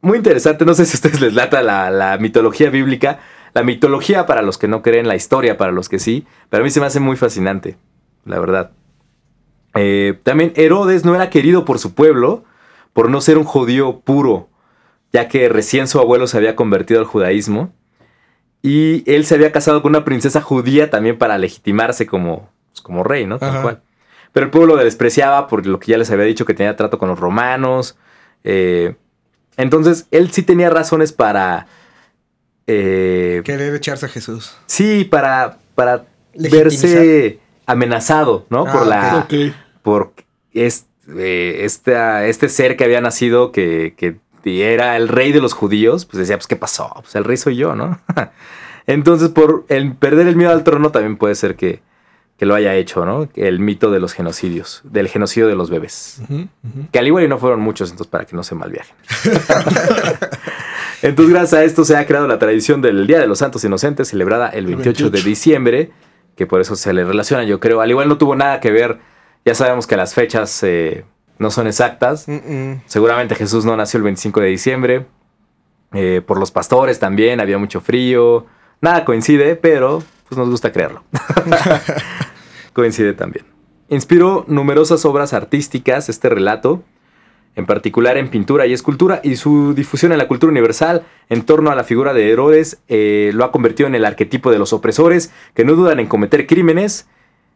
Muy 0.03 0.19
interesante, 0.19 0.67
no 0.67 0.75
sé 0.75 0.85
si 0.85 0.93
a 0.93 0.99
ustedes 0.99 1.21
les 1.21 1.35
lata 1.35 1.63
la, 1.63 1.91
la 1.91 2.19
mitología 2.19 2.69
bíblica. 2.69 3.21
La 3.53 3.63
mitología 3.63 4.27
para 4.27 4.43
los 4.43 4.59
que 4.59 4.69
no 4.69 4.83
creen, 4.83 5.09
la 5.09 5.17
historia 5.17 5.57
para 5.57 5.73
los 5.73 5.89
que 5.89 5.99
sí, 5.99 6.27
pero 6.51 6.63
a 6.63 6.65
mí 6.65 6.71
se 6.71 6.81
me 6.81 6.87
hace 6.87 7.01
muy 7.01 7.17
fascinante, 7.17 7.77
la 8.25 8.39
verdad. 8.39 8.71
Eh, 9.75 10.19
también 10.23 10.53
Herodes 10.57 11.05
no 11.05 11.15
era 11.15 11.31
querido 11.31 11.65
por 11.65 11.79
su 11.79 11.95
pueblo 11.95 12.45
por 12.93 13.09
no 13.11 13.21
ser 13.21 13.39
un 13.39 13.45
judío 13.45 14.01
puro, 14.01 14.49
ya 15.13 15.29
que 15.29 15.49
recién 15.49 15.89
su 15.89 16.01
abuelo 16.01 16.27
se 16.27 16.37
había 16.37 16.57
convertido 16.57 17.01
al 17.01 17.07
judaísmo. 17.07 17.73
Y 18.63 19.11
él 19.11 19.25
se 19.25 19.35
había 19.37 19.53
casado 19.53 19.81
con 19.83 19.91
una 19.93 20.05
princesa 20.05 20.41
judía 20.43 20.91
también 20.91 21.17
para 21.19 21.39
legitimarse 21.39 22.07
como, 22.07 22.51
pues, 22.73 22.81
como 22.83 23.03
rey, 23.05 23.27
¿no? 23.27 23.39
Tal 23.39 23.51
Ajá. 23.51 23.63
cual. 23.63 23.83
Pero 24.33 24.45
el 24.47 24.51
pueblo 24.51 24.77
lo 24.77 24.85
despreciaba 24.85 25.47
por 25.49 25.67
lo 25.67 25.81
que 25.81 25.93
ya 25.93 25.99
les 25.99 26.11
había 26.11 26.25
dicho 26.27 26.45
que 26.45 26.55
tenía 26.55 26.77
trato 26.77 26.99
con 26.99 27.09
los 27.09 27.19
romanos. 27.19 27.97
eh, 28.45 28.95
entonces, 29.57 30.07
él 30.11 30.31
sí 30.31 30.43
tenía 30.43 30.71
razones 30.71 31.13
para... 31.13 31.67
eh, 32.67 33.43
Querer 33.45 33.75
echarse 33.75 34.07
a 34.07 34.09
Jesús. 34.09 34.57
sí, 34.67 35.05
para, 35.05 35.59
para 35.75 36.05
verse 36.35 37.39
amenazado, 37.67 38.47
¿no? 38.51 38.67
Ah, 38.67 38.73
por 38.73 38.87
la... 38.87 39.29
Por 39.83 40.13
es- 40.53 40.87
esta- 41.19 42.27
este 42.27 42.49
ser 42.49 42.77
que 42.77 42.85
había 42.85 43.01
nacido 43.01 43.51
que, 43.53 43.95
que 43.97 44.17
era 44.45 44.97
el 44.97 45.09
rey 45.09 45.33
de 45.33 45.41
los 45.41 45.53
judíos, 45.53 46.07
pues 46.07 46.19
decía, 46.19 46.37
pues, 46.37 46.47
¿qué 46.47 46.57
pasó? 46.57 46.91
Pues 47.01 47.15
el 47.15 47.25
rey 47.25 47.37
soy 47.37 47.57
yo, 47.57 47.75
¿no? 47.75 48.01
Entonces, 48.87 49.29
por 49.29 49.65
el 49.69 49.95
perder 49.95 50.27
el 50.27 50.37
miedo 50.37 50.51
al 50.51 50.65
trono 50.65 50.91
también 50.91 51.17
puede 51.17 51.35
ser 51.35 51.57
que, 51.57 51.83
que 52.41 52.47
lo 52.47 52.55
haya 52.55 52.75
hecho, 52.75 53.05
¿no? 53.05 53.29
El 53.35 53.61
mito 53.61 53.91
de 53.91 54.01
los 54.01 54.15
genocidios, 54.15 54.81
del 54.85 55.09
genocidio 55.09 55.47
de 55.47 55.55
los 55.55 55.69
bebés. 55.69 56.23
Que 56.91 56.99
al 56.99 57.07
igual 57.07 57.25
y 57.25 57.29
no 57.29 57.39
fueron 57.39 57.61
muchos, 57.61 57.91
entonces 57.91 58.11
para 58.11 58.25
que 58.25 58.35
no 58.35 58.43
se 58.43 58.55
malviajen. 58.55 58.97
entonces, 61.03 61.35
gracias 61.35 61.53
a 61.53 61.65
esto 61.65 61.85
se 61.85 61.97
ha 61.97 62.07
creado 62.07 62.27
la 62.27 62.39
tradición 62.39 62.81
del 62.81 63.07
Día 63.07 63.21
de 63.21 63.27
los 63.27 63.41
Santos 63.41 63.63
Inocentes, 63.65 64.09
celebrada 64.09 64.49
el 64.49 64.67
28, 64.67 65.05
de 65.05 65.11
28. 65.11 65.29
diciembre, 65.29 65.91
que 66.35 66.47
por 66.47 66.63
eso 66.63 66.77
se 66.77 66.95
le 66.95 67.05
relaciona, 67.05 67.45
yo 67.45 67.61
creo. 67.61 67.83
Al 67.83 67.91
igual 67.91 68.09
no 68.09 68.17
tuvo 68.17 68.35
nada 68.35 68.59
que 68.59 68.71
ver, 68.71 68.99
ya 69.45 69.55
sabemos 69.55 69.87
que 69.87 69.97
las 69.97 70.15
fechas 70.15 70.63
eh, 70.63 71.05
no 71.41 71.51
son 71.51 71.67
exactas. 71.67 72.27
Seguramente 72.87 73.35
Jesús 73.35 73.65
no 73.65 73.75
nació 73.75 73.97
el 73.97 74.05
25 74.05 74.41
de 74.41 74.47
diciembre. 74.47 75.07
Eh, 75.95 76.21
por 76.25 76.39
los 76.39 76.51
pastores 76.51 77.01
también, 77.01 77.41
había 77.41 77.57
mucho 77.57 77.81
frío. 77.81 78.47
Nada 78.83 79.07
coincide, 79.07 79.57
pero 79.57 80.03
pues 80.29 80.39
nos 80.39 80.51
gusta 80.51 80.71
creerlo. 80.71 81.03
coincide 82.75 83.15
también. 83.15 83.47
Inspiró 83.89 84.45
numerosas 84.49 85.07
obras 85.07 85.33
artísticas 85.33 86.11
este 86.11 86.29
relato, 86.29 86.85
en 87.57 87.65
particular 87.65 88.19
en 88.19 88.29
pintura 88.29 88.67
y 88.67 88.75
escultura, 88.75 89.21
y 89.25 89.37
su 89.37 89.73
difusión 89.73 90.13
en 90.13 90.19
la 90.19 90.29
cultura 90.29 90.51
universal 90.51 91.07
en 91.31 91.43
torno 91.47 91.71
a 91.71 91.75
la 91.75 91.85
figura 91.85 92.13
de 92.13 92.31
Herodes 92.31 92.83
eh, 92.89 93.31
lo 93.33 93.47
ha 93.47 93.51
convertido 93.51 93.87
en 93.87 93.95
el 93.95 94.05
arquetipo 94.05 94.53
de 94.53 94.59
los 94.59 94.75
opresores 94.75 95.33
que 95.55 95.65
no 95.65 95.73
dudan 95.73 96.01
en 96.01 96.07
cometer 96.07 96.47
crímenes 96.47 97.09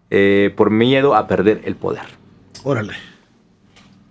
eh, 0.08 0.54
por 0.56 0.70
miedo 0.70 1.14
a 1.14 1.26
perder 1.26 1.60
el 1.64 1.76
poder. 1.76 2.06
Órale. 2.64 3.13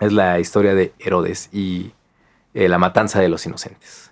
Es 0.06 0.14
la 0.14 0.39
historia 0.39 0.74
de 0.76 0.93
Herodes 0.99 1.49
y 1.51 1.91
eh, 2.54 2.68
la 2.70 2.78
matanza 2.78 3.20
de 3.20 3.30
los 3.30 3.45
inocentes. 3.45 4.12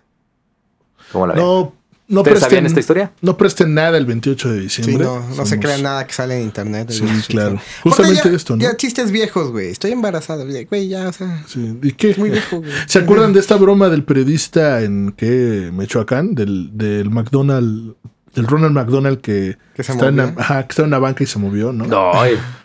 ¿Cómo 1.12 1.28
la 1.28 1.34
ven? 1.34 1.44
No, 1.44 1.74
no 2.08 2.22
¿Ustedes 2.22 2.40
presten, 2.40 2.50
sabían 2.50 2.66
esta 2.66 2.80
historia? 2.80 3.12
no 3.22 3.38
presten 3.38 3.74
nada 3.74 3.98
el 3.98 4.06
28 4.06 4.50
de 4.52 4.58
Sí, 4.70 4.82
diciembre. 4.82 5.06
no, 5.06 5.20
no 5.30 5.46
se 5.46 5.56
Somos- 5.56 5.60
crea 5.66 5.78
nada 5.78 6.06
que 6.08 6.14
sale 6.14 6.38
en 6.38 6.44
internet. 6.44 6.90
Sí, 6.92 7.04
claro. 7.28 7.60
Justamente 7.84 8.30
ya- 8.30 8.36
esto, 8.36 8.56
¿no? 8.56 8.62
Ya 8.64 8.76
chistes 8.76 9.12
viejos, 9.12 9.52
güey. 9.52 9.70
Estoy 9.70 9.92
embarazada, 9.92 10.44
güey, 10.44 10.88
ya, 10.88 11.08
o 11.10 11.14
sea. 11.14 11.44
Sí. 11.48 11.78
¿Y 11.82 11.92
qué? 11.94 12.16
Muy 12.18 12.30
viejo, 12.30 12.58
güey. 12.60 12.72
¿Se 12.88 13.00
acuerdan 13.00 13.34
de 13.34 13.40
esta 13.40 13.56
broma 13.56 13.90
del 13.90 14.04
periodista 14.04 14.82
en 14.82 15.14
qué? 15.16 15.70
Michoacán? 15.74 16.36
Del, 16.36 16.70
del 16.78 17.10
McDonald's, 17.10 17.96
del 18.36 18.48
Ronald 18.48 18.74
McDonald 18.74 19.20
que, 19.22 19.58
Que 19.76 19.84
se 19.84 19.92
está 19.94 20.08
en, 20.08 20.16
movió. 20.16 20.34
ajá, 20.40 20.64
que 20.68 20.72
está 20.72 20.82
en 20.84 20.88
una 20.90 21.00
banca 21.00 21.24
y 21.24 21.28
se 21.28 21.40
movió, 21.40 21.72
¿no? 21.74 21.86
No. 21.86 22.12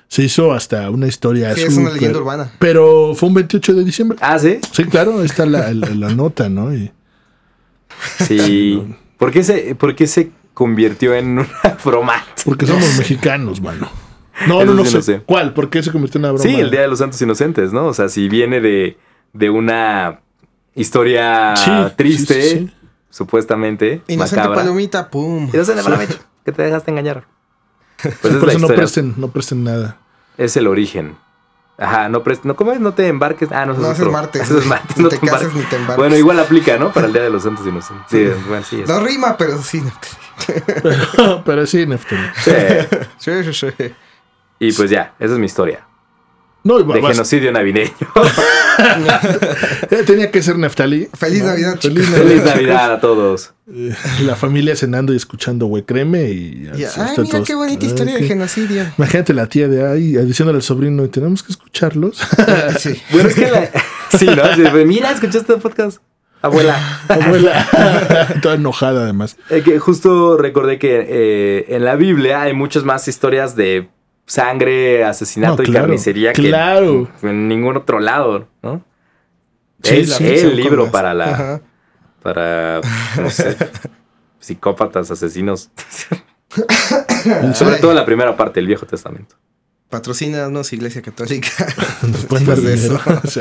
Se 0.09 0.23
hizo 0.23 0.53
hasta 0.53 0.89
una 0.91 1.07
historia. 1.09 1.55
Sí, 1.55 1.63
es 1.63 1.77
una 1.77 1.91
leyenda 1.91 2.19
urbana. 2.19 2.53
Pero 2.59 3.15
fue 3.15 3.29
un 3.29 3.35
28 3.35 3.75
de 3.75 3.85
diciembre. 3.85 4.19
Ah, 4.21 4.39
sí. 4.39 4.59
Sí, 4.73 4.85
claro, 4.85 5.19
ahí 5.19 5.27
está 5.27 5.45
la, 5.47 5.73
la- 5.75 5.91
la 5.91 6.15
nota, 6.15 6.49
¿no? 6.49 6.73
Y, 6.75 6.93
Sí. 8.27 8.83
¿Por 9.19 9.31
qué 9.33 9.43
se, 9.43 9.75
por 9.75 9.95
qué 9.95 10.07
se 10.07 10.31
convirtió 10.55 11.15
en 11.15 11.39
una 11.39 11.49
broma? 11.85 12.25
porque 12.45 12.67
somos 12.67 12.97
mexicanos, 12.99 13.61
mano. 13.61 13.89
No, 14.47 14.61
Eso 14.63 14.67
no, 14.67 14.75
no 14.75 14.85
sí 14.85 14.91
sé. 14.91 14.97
no 14.99 15.03
sé. 15.03 15.23
¿Cuál? 15.25 15.55
¿Por 15.55 15.71
qué 15.71 15.83
se 15.83 15.91
convirtió 15.91 16.19
en 16.19 16.25
una 16.27 16.33
broma? 16.33 16.45
Sí, 16.49 16.55
el 16.61 16.71
Día 16.71 16.83
de 16.83 16.89
los 16.89 16.99
Santos 16.99 17.21
Inocentes, 17.23 17.73
¿no? 17.73 17.87
O 17.87 17.95
sea, 17.95 18.09
si 18.11 18.29
viene 18.29 18.61
de, 18.61 18.99
de 19.33 19.49
una 19.51 20.21
historia 20.75 21.55
Sí, 21.57 21.71
triste, 21.97 22.43
sí, 22.43 22.49
sí, 22.51 22.59
sí. 22.69 22.73
supuestamente, 23.09 24.03
Inocente 24.09 24.37
macabra. 24.43 24.59
palomita, 24.63 25.09
pum. 25.11 25.49
Inocente 25.53 25.83
palomita, 25.83 26.15
que 26.45 26.53
te 26.53 26.63
dejaste 26.63 26.91
engañar. 26.91 27.25
Pues 28.03 28.15
es 28.15 28.41
Por 28.41 28.49
eso 28.51 28.59
no 28.59 28.69
presten, 28.69 29.15
no 29.17 29.29
presten 29.29 29.65
nada. 29.65 29.97
Es 30.37 30.57
el 30.57 30.67
origen. 30.67 31.17
Ajá, 31.79 32.09
no 32.09 32.23
prestes, 32.23 32.47
no, 32.47 32.57
¿cómo 32.57 32.73
es? 32.73 32.81
No 32.81 32.95
te 32.95 33.07
embarques. 33.09 33.51
Ah, 33.53 33.67
no, 33.67 33.75
No, 33.75 33.93
es 33.93 33.99
martes. 34.01 34.43
Eso 34.43 34.59
es 34.59 34.67
martes, 34.67 34.97
Ni 34.97 35.03
no 35.05 35.09
te 35.11 35.19
te 35.19 35.27
cases 35.27 35.43
embarques. 35.49 35.63
ni 35.65 35.71
te 35.71 35.77
embarques. 35.77 35.97
Bueno, 35.99 36.17
igual 36.17 36.41
aplica, 36.41 36.79
¿no? 36.79 36.93
Para 36.93 37.07
el 37.07 37.13
Día 37.13 37.23
de 37.23 37.31
los 37.31 37.43
Santos 37.43 37.67
Inocentes. 37.67 38.07
Sí, 38.11 38.27
bueno, 38.49 38.65
sí. 38.65 38.81
es- 38.81 38.89
No 38.89 39.01
rima, 39.01 39.37
pero 39.37 39.59
sí. 39.63 39.83
Pero 41.45 41.67
sí, 41.67 41.87
Neftali. 41.87 42.23
Sí. 42.45 42.51
Sí, 43.19 43.45
sí, 43.45 43.53
sí. 43.79 43.95
Y 44.59 44.73
pues 44.73 44.91
ya, 44.91 45.15
esa 45.19 45.35
es 45.35 45.39
mi 45.39 45.47
historia. 45.47 45.87
No, 46.67 46.81
y 46.81 46.83
De 46.83 47.01
vas- 47.01 47.13
genocidio 47.13 47.53
navideño. 47.53 47.93
eh, 49.91 50.03
tenía 50.07 50.31
que 50.31 50.43
ser 50.43 50.59
Neftali. 50.59 51.09
Feliz 51.15 51.41
No, 51.43 51.47
Navidad, 51.51 51.79
Feliz 51.81 52.05
chicos. 52.05 52.19
Feliz 52.21 52.37
Navidad. 52.39 52.55
Navidad 52.55 52.93
a 52.95 53.01
todos. 53.01 53.53
Eh, 53.73 53.95
La 54.25 54.37
familia 54.37 54.77
cenando 54.77 55.13
y 55.13 55.17
escuchando 55.17 55.67
güey 55.67 55.85
creme 55.85 56.31
y 56.31 56.69
así 56.73 57.01
Ay, 57.01 57.15
mira 57.19 57.31
todos. 57.31 57.47
qué 57.47 57.55
bonita 57.55 57.81
Ay, 57.83 57.89
historia 57.89 58.15
de 58.15 58.23
genocidio. 58.27 58.85
Imagínate 58.99 59.35
la 59.35 59.47
tía 59.47 59.69
de 59.69 59.87
ahí 59.87 60.17
diciéndole 60.25 60.57
al 60.57 60.63
sobrino, 60.63 61.05
y 61.05 61.09
tenemos 61.09 61.43
que 61.43 61.53
escucharlos. 61.53 62.19
Sí. 62.79 63.01
Bueno, 63.11 63.29
es 63.29 63.35
que 63.35 63.51
la... 63.51 63.71
Sí, 64.19 64.27
¿no? 64.27 64.55
Sí, 64.55 64.63
Mira, 64.87 65.11
escuchaste 65.13 65.55
el 65.55 65.61
podcast. 65.61 65.99
Abuela. 66.43 66.77
Abuela, 67.09 68.39
toda 68.43 68.55
enojada 68.57 69.03
además. 69.05 69.37
Eh, 69.51 69.63
que 69.65 69.79
justo 69.79 70.37
recordé 70.37 70.79
que 70.79 71.05
eh, 71.09 71.65
en 71.75 71.85
la 71.85 71.97
Biblia 71.97 72.43
hay 72.43 72.53
muchas 72.53 72.85
más 72.85 73.09
historias 73.09 73.57
de 73.57 73.89
sangre, 74.27 75.05
asesinato 75.05 75.57
No, 75.59 75.63
y 75.63 75.67
claro, 75.67 75.85
carnicería 75.87 76.33
claro. 76.33 77.09
que 77.21 77.29
en 77.29 77.49
ningún 77.49 77.77
otro 77.77 78.01
lado, 78.01 78.49
¿no? 78.63 78.85
Sí, 79.83 79.99
es 80.01 80.21
el 80.21 80.57
libro 80.57 80.85
más. 80.85 80.93
para 80.93 81.15
la 81.15 81.25
Ajá. 81.31 81.61
para 82.23 82.81
no 83.21 83.31
sé, 83.31 83.57
psicópatas, 84.41 85.11
asesinos. 85.11 85.71
Sobre 87.55 87.77
Ay. 87.77 87.81
todo 87.81 87.93
la 87.95 88.05
primera 88.05 88.37
parte 88.37 88.61
del 88.61 88.67
Viejo 88.67 88.87
Testamento. 88.87 89.37
Patrocínanos, 89.91 90.73
Iglesia 90.73 91.03
Católica. 91.03 91.49
Después 92.03 92.45
de 92.47 92.75
dinero. 92.77 93.01
eso. 93.23 93.41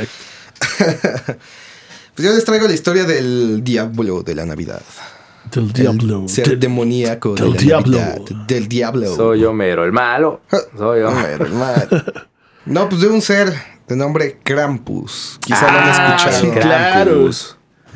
Pues 2.15 2.27
yo 2.27 2.33
les 2.33 2.45
traigo 2.45 2.67
la 2.67 2.73
historia 2.73 3.03
del 3.03 3.63
diablo 3.63 4.21
de 4.23 4.35
la 4.35 4.45
Navidad. 4.45 4.81
Del 5.55 5.71
diablo. 5.73 6.21
El 6.23 6.29
ser 6.29 6.47
Del- 6.49 6.59
demoníaco 6.59 7.33
de 7.35 7.43
del 7.43 7.53
diablo. 7.57 7.97
Navidad. 7.99 8.21
Del 8.47 8.67
diablo. 8.67 9.15
Soy 9.15 9.43
Homero 9.45 9.83
el 9.85 9.91
malo. 9.91 10.41
Soy 10.77 11.01
Homero. 11.01 11.07
Homero, 11.09 11.45
el 11.45 11.53
mal. 11.53 12.13
No, 12.65 12.89
pues 12.89 13.01
de 13.01 13.07
un 13.09 13.21
ser 13.21 13.53
de 13.87 13.95
nombre 13.95 14.39
Krampus. 14.43 15.39
Quizá 15.45 15.71
lo 15.71 15.77
han 15.77 15.89
Ah, 15.89 16.15
escuchado. 16.17 16.41
sí, 16.41 16.59
claro. 16.59 17.29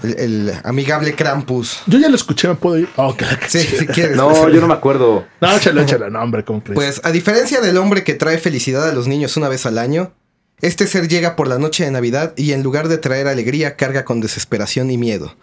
El, 0.04 0.20
el 0.20 0.54
amigable 0.64 1.16
Krampus. 1.16 1.80
Yo 1.88 1.98
ya 1.98 2.08
lo 2.08 2.16
escuché, 2.16 2.48
¿me 2.48 2.54
puedo 2.56 2.78
ir? 2.78 2.88
Oh, 2.96 3.16
Sí, 3.48 3.60
si 3.62 3.88
quieres. 3.88 4.16
No, 4.16 4.30
pues, 4.30 4.54
yo 4.54 4.62
no 4.62 4.68
me 4.68 4.76
acuerdo. 4.76 5.26
No, 5.42 5.56
échalo, 5.56 5.82
échalo. 5.82 6.10
No, 6.12 6.22
hombre, 6.22 6.46
¿cómo 6.46 6.64
crees? 6.64 6.76
Pues 6.76 7.02
a 7.04 7.12
diferencia 7.12 7.62
del 7.62 7.78
hombre 7.78 8.04
que 8.04 8.14
trae 8.14 8.38
felicidad 8.38 8.88
a 8.88 8.94
los 8.94 9.08
niños 9.08 9.36
una 9.38 9.50
vez 9.50 9.66
al 9.66 9.80
año, 9.80 10.14
este 10.62 10.86
ser 10.88 11.08
llega 11.08 11.36
por 11.36 11.48
la 11.48 11.58
noche 11.58 11.84
de 11.84 11.90
Navidad 11.92 12.34
y 12.38 12.52
en 12.54 12.62
lugar 12.62 12.88
de 12.90 13.00
traer 13.00 13.28
alegría 13.28 13.76
carga 13.76 14.06
con 14.06 14.22
desesperación 14.22 14.92
y 14.92 14.98
miedo. 15.00 15.36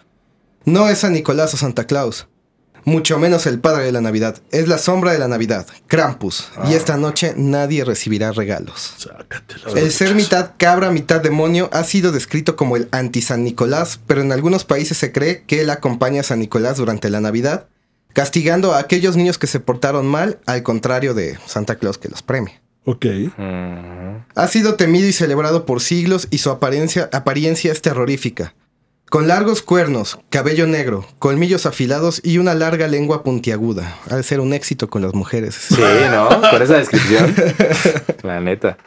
No 0.67 0.89
es 0.89 0.97
San 0.97 1.13
Nicolás 1.13 1.53
o 1.53 1.57
Santa 1.57 1.85
Claus, 1.85 2.27
mucho 2.83 3.17
menos 3.17 3.45
el 3.45 3.57
padre 3.57 3.85
de 3.85 3.93
la 3.93 4.01
Navidad, 4.01 4.41
es 4.51 4.67
la 4.67 4.77
sombra 4.77 5.13
de 5.13 5.17
la 5.17 5.29
Navidad, 5.29 5.65
Krampus, 5.87 6.49
y 6.69 6.73
esta 6.73 6.97
noche 6.97 7.33
nadie 7.37 7.85
recibirá 7.85 8.33
regalos. 8.33 8.95
Sácatelo. 8.97 9.77
El 9.77 9.93
ser 9.93 10.13
mitad 10.13 10.55
cabra, 10.57 10.91
mitad 10.91 11.21
demonio 11.21 11.69
ha 11.71 11.85
sido 11.85 12.11
descrito 12.11 12.57
como 12.57 12.75
el 12.75 12.89
anti-San 12.91 13.45
Nicolás, 13.45 14.01
pero 14.07 14.19
en 14.19 14.33
algunos 14.33 14.65
países 14.65 14.97
se 14.97 15.13
cree 15.13 15.43
que 15.47 15.61
él 15.61 15.69
acompaña 15.69 16.19
a 16.19 16.25
San 16.25 16.39
Nicolás 16.39 16.75
durante 16.75 17.09
la 17.09 17.21
Navidad, 17.21 17.67
castigando 18.11 18.73
a 18.73 18.79
aquellos 18.79 19.15
niños 19.15 19.37
que 19.37 19.47
se 19.47 19.61
portaron 19.61 20.05
mal, 20.05 20.39
al 20.47 20.63
contrario 20.63 21.13
de 21.13 21.39
Santa 21.45 21.77
Claus 21.77 21.97
que 21.97 22.09
los 22.09 22.23
premia. 22.23 22.61
Ok. 22.83 23.05
Ha 24.35 24.47
sido 24.49 24.75
temido 24.75 25.07
y 25.07 25.13
celebrado 25.13 25.65
por 25.65 25.79
siglos 25.79 26.27
y 26.29 26.39
su 26.39 26.49
apariencia, 26.49 27.09
apariencia 27.13 27.71
es 27.71 27.81
terrorífica. 27.81 28.53
Con 29.09 29.29
largos 29.29 29.61
cuernos, 29.61 30.19
cabello 30.29 30.67
negro, 30.67 31.05
colmillos 31.17 31.65
afilados 31.65 32.19
y 32.25 32.39
una 32.39 32.53
larga 32.53 32.89
lengua 32.89 33.23
puntiaguda. 33.23 33.97
Ha 34.09 34.17
de 34.17 34.23
ser 34.23 34.41
un 34.41 34.51
éxito 34.51 34.89
con 34.89 35.01
las 35.01 35.13
mujeres. 35.13 35.55
Sí, 35.55 35.81
¿no? 36.11 36.27
Con 36.27 36.61
esa 36.61 36.75
descripción. 36.75 37.33
La 38.23 38.41
neta. 38.41 38.77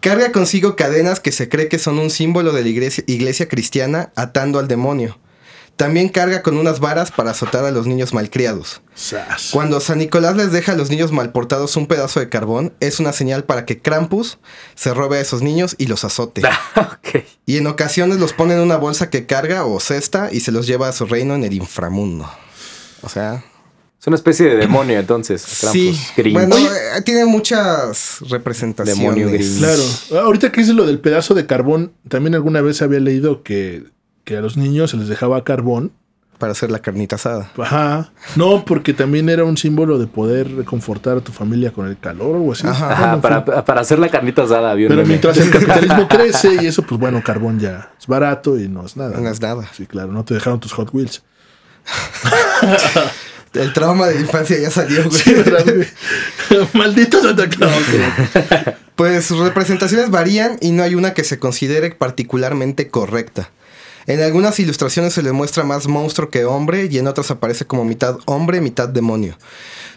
Carga 0.00 0.32
consigo 0.32 0.76
cadenas 0.76 1.20
que 1.20 1.30
se 1.30 1.50
cree 1.50 1.68
que 1.68 1.78
son 1.78 1.98
un 1.98 2.08
símbolo 2.08 2.52
de 2.52 2.62
la 2.62 2.68
iglesia, 2.68 3.04
iglesia 3.06 3.48
cristiana 3.48 4.12
atando 4.16 4.58
al 4.58 4.66
demonio. 4.66 5.18
También 5.76 6.08
carga 6.08 6.42
con 6.42 6.56
unas 6.56 6.80
varas 6.80 7.12
para 7.12 7.32
azotar 7.32 7.64
a 7.66 7.70
los 7.70 7.86
niños 7.86 8.14
malcriados. 8.14 8.80
Sas. 8.94 9.50
Cuando 9.52 9.78
San 9.80 9.98
Nicolás 9.98 10.34
les 10.34 10.50
deja 10.50 10.72
a 10.72 10.74
los 10.74 10.88
niños 10.88 11.12
malportados 11.12 11.76
un 11.76 11.86
pedazo 11.86 12.18
de 12.18 12.30
carbón, 12.30 12.72
es 12.80 12.98
una 12.98 13.12
señal 13.12 13.44
para 13.44 13.66
que 13.66 13.78
Krampus 13.78 14.38
se 14.74 14.94
robe 14.94 15.18
a 15.18 15.20
esos 15.20 15.42
niños 15.42 15.74
y 15.78 15.86
los 15.86 16.04
azote. 16.04 16.42
Y 17.46 17.58
en 17.58 17.66
ocasiones 17.66 18.18
los 18.18 18.32
pone 18.32 18.54
en 18.54 18.60
una 18.60 18.76
bolsa 18.76 19.08
que 19.08 19.26
carga 19.26 19.64
o 19.64 19.78
cesta 19.80 20.30
y 20.32 20.40
se 20.40 20.50
los 20.52 20.66
lleva 20.66 20.88
a 20.88 20.92
su 20.92 21.06
reino 21.06 21.34
en 21.34 21.44
el 21.44 21.52
inframundo. 21.54 22.28
O 23.02 23.08
sea, 23.08 23.44
Es 24.00 24.06
una 24.06 24.16
especie 24.16 24.46
de 24.46 24.56
demonio, 24.56 24.98
entonces. 24.98 25.42
sí. 25.42 25.92
Krampus, 25.92 26.12
Grinch. 26.16 26.34
Bueno, 26.34 26.56
eh, 26.56 27.02
tiene 27.04 27.24
muchas 27.24 28.18
representaciones. 28.28 28.98
Demonio 28.98 29.30
gris. 29.30 29.56
Claro. 29.58 30.24
Ahorita 30.24 30.50
que 30.52 30.60
dices 30.62 30.74
lo 30.74 30.86
del 30.86 30.98
pedazo 31.00 31.34
de 31.34 31.46
carbón, 31.46 31.92
también 32.08 32.34
alguna 32.34 32.60
vez 32.60 32.82
había 32.82 33.00
leído 33.00 33.42
que, 33.42 33.84
que 34.26 34.36
a 34.36 34.42
los 34.42 34.58
niños 34.58 34.90
se 34.90 34.98
les 34.98 35.08
dejaba 35.08 35.42
carbón. 35.44 35.92
Para 36.38 36.52
hacer 36.52 36.70
la 36.70 36.80
carnita 36.80 37.16
asada. 37.16 37.50
Ajá. 37.56 38.10
No, 38.34 38.66
porque 38.66 38.92
también 38.92 39.30
era 39.30 39.42
un 39.44 39.56
símbolo 39.56 39.98
de 39.98 40.06
poder 40.06 40.54
reconfortar 40.54 41.16
a 41.16 41.20
tu 41.22 41.32
familia 41.32 41.72
con 41.72 41.86
el 41.86 41.98
calor 41.98 42.36
o 42.36 42.52
así. 42.52 42.66
Ajá. 42.66 43.18
Para, 43.22 43.64
para 43.64 43.80
hacer 43.80 43.98
la 43.98 44.10
carnita 44.10 44.42
asada, 44.42 44.74
Pero 44.74 44.90
meme. 44.90 45.04
mientras 45.04 45.38
el 45.38 45.48
capitalismo 45.50 46.06
crece 46.10 46.58
y 46.60 46.66
eso, 46.66 46.82
pues 46.82 47.00
bueno, 47.00 47.22
carbón 47.24 47.58
ya 47.58 47.90
es 47.98 48.06
barato 48.06 48.58
y 48.58 48.68
no 48.68 48.84
es 48.84 48.98
nada. 48.98 49.18
No 49.18 49.30
es 49.30 49.40
nada. 49.40 49.66
Sí, 49.72 49.86
claro, 49.86 50.12
no 50.12 50.26
te 50.26 50.34
dejaron 50.34 50.60
tus 50.60 50.74
Hot 50.74 50.90
Wheels. 50.92 51.22
El 53.54 53.72
trauma 53.72 54.06
de 54.06 54.16
la 54.16 54.20
infancia 54.20 54.58
ya 54.60 54.70
salió, 54.70 55.04
güey. 55.04 55.16
Sí, 55.18 55.32
¿verdad, 55.32 55.64
güey? 55.64 55.88
Maldito 56.74 57.22
Santa 57.22 57.48
Claus. 57.48 57.72
Pues 58.94 59.24
sus 59.24 59.38
representaciones 59.38 60.10
varían 60.10 60.58
y 60.60 60.72
no 60.72 60.82
hay 60.82 60.94
una 60.94 61.14
que 61.14 61.24
se 61.24 61.38
considere 61.38 61.90
particularmente 61.92 62.88
correcta. 62.88 63.48
En 64.06 64.20
algunas 64.20 64.58
ilustraciones 64.60 65.14
se 65.14 65.22
le 65.22 65.32
muestra 65.32 65.64
más 65.64 65.88
monstruo 65.88 66.30
que 66.30 66.44
hombre 66.44 66.88
y 66.90 66.98
en 66.98 67.08
otras 67.08 67.32
aparece 67.32 67.66
como 67.66 67.84
mitad 67.84 68.18
hombre, 68.26 68.60
mitad 68.60 68.88
demonio. 68.88 69.36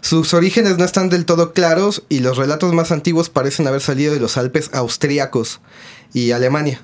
Sus 0.00 0.34
orígenes 0.34 0.78
no 0.78 0.84
están 0.84 1.10
del 1.10 1.26
todo 1.26 1.52
claros 1.52 2.02
y 2.08 2.18
los 2.18 2.36
relatos 2.36 2.72
más 2.74 2.90
antiguos 2.90 3.30
parecen 3.30 3.68
haber 3.68 3.80
salido 3.80 4.12
de 4.12 4.18
los 4.18 4.36
Alpes 4.36 4.70
austríacos 4.72 5.60
y 6.12 6.32
Alemania, 6.32 6.80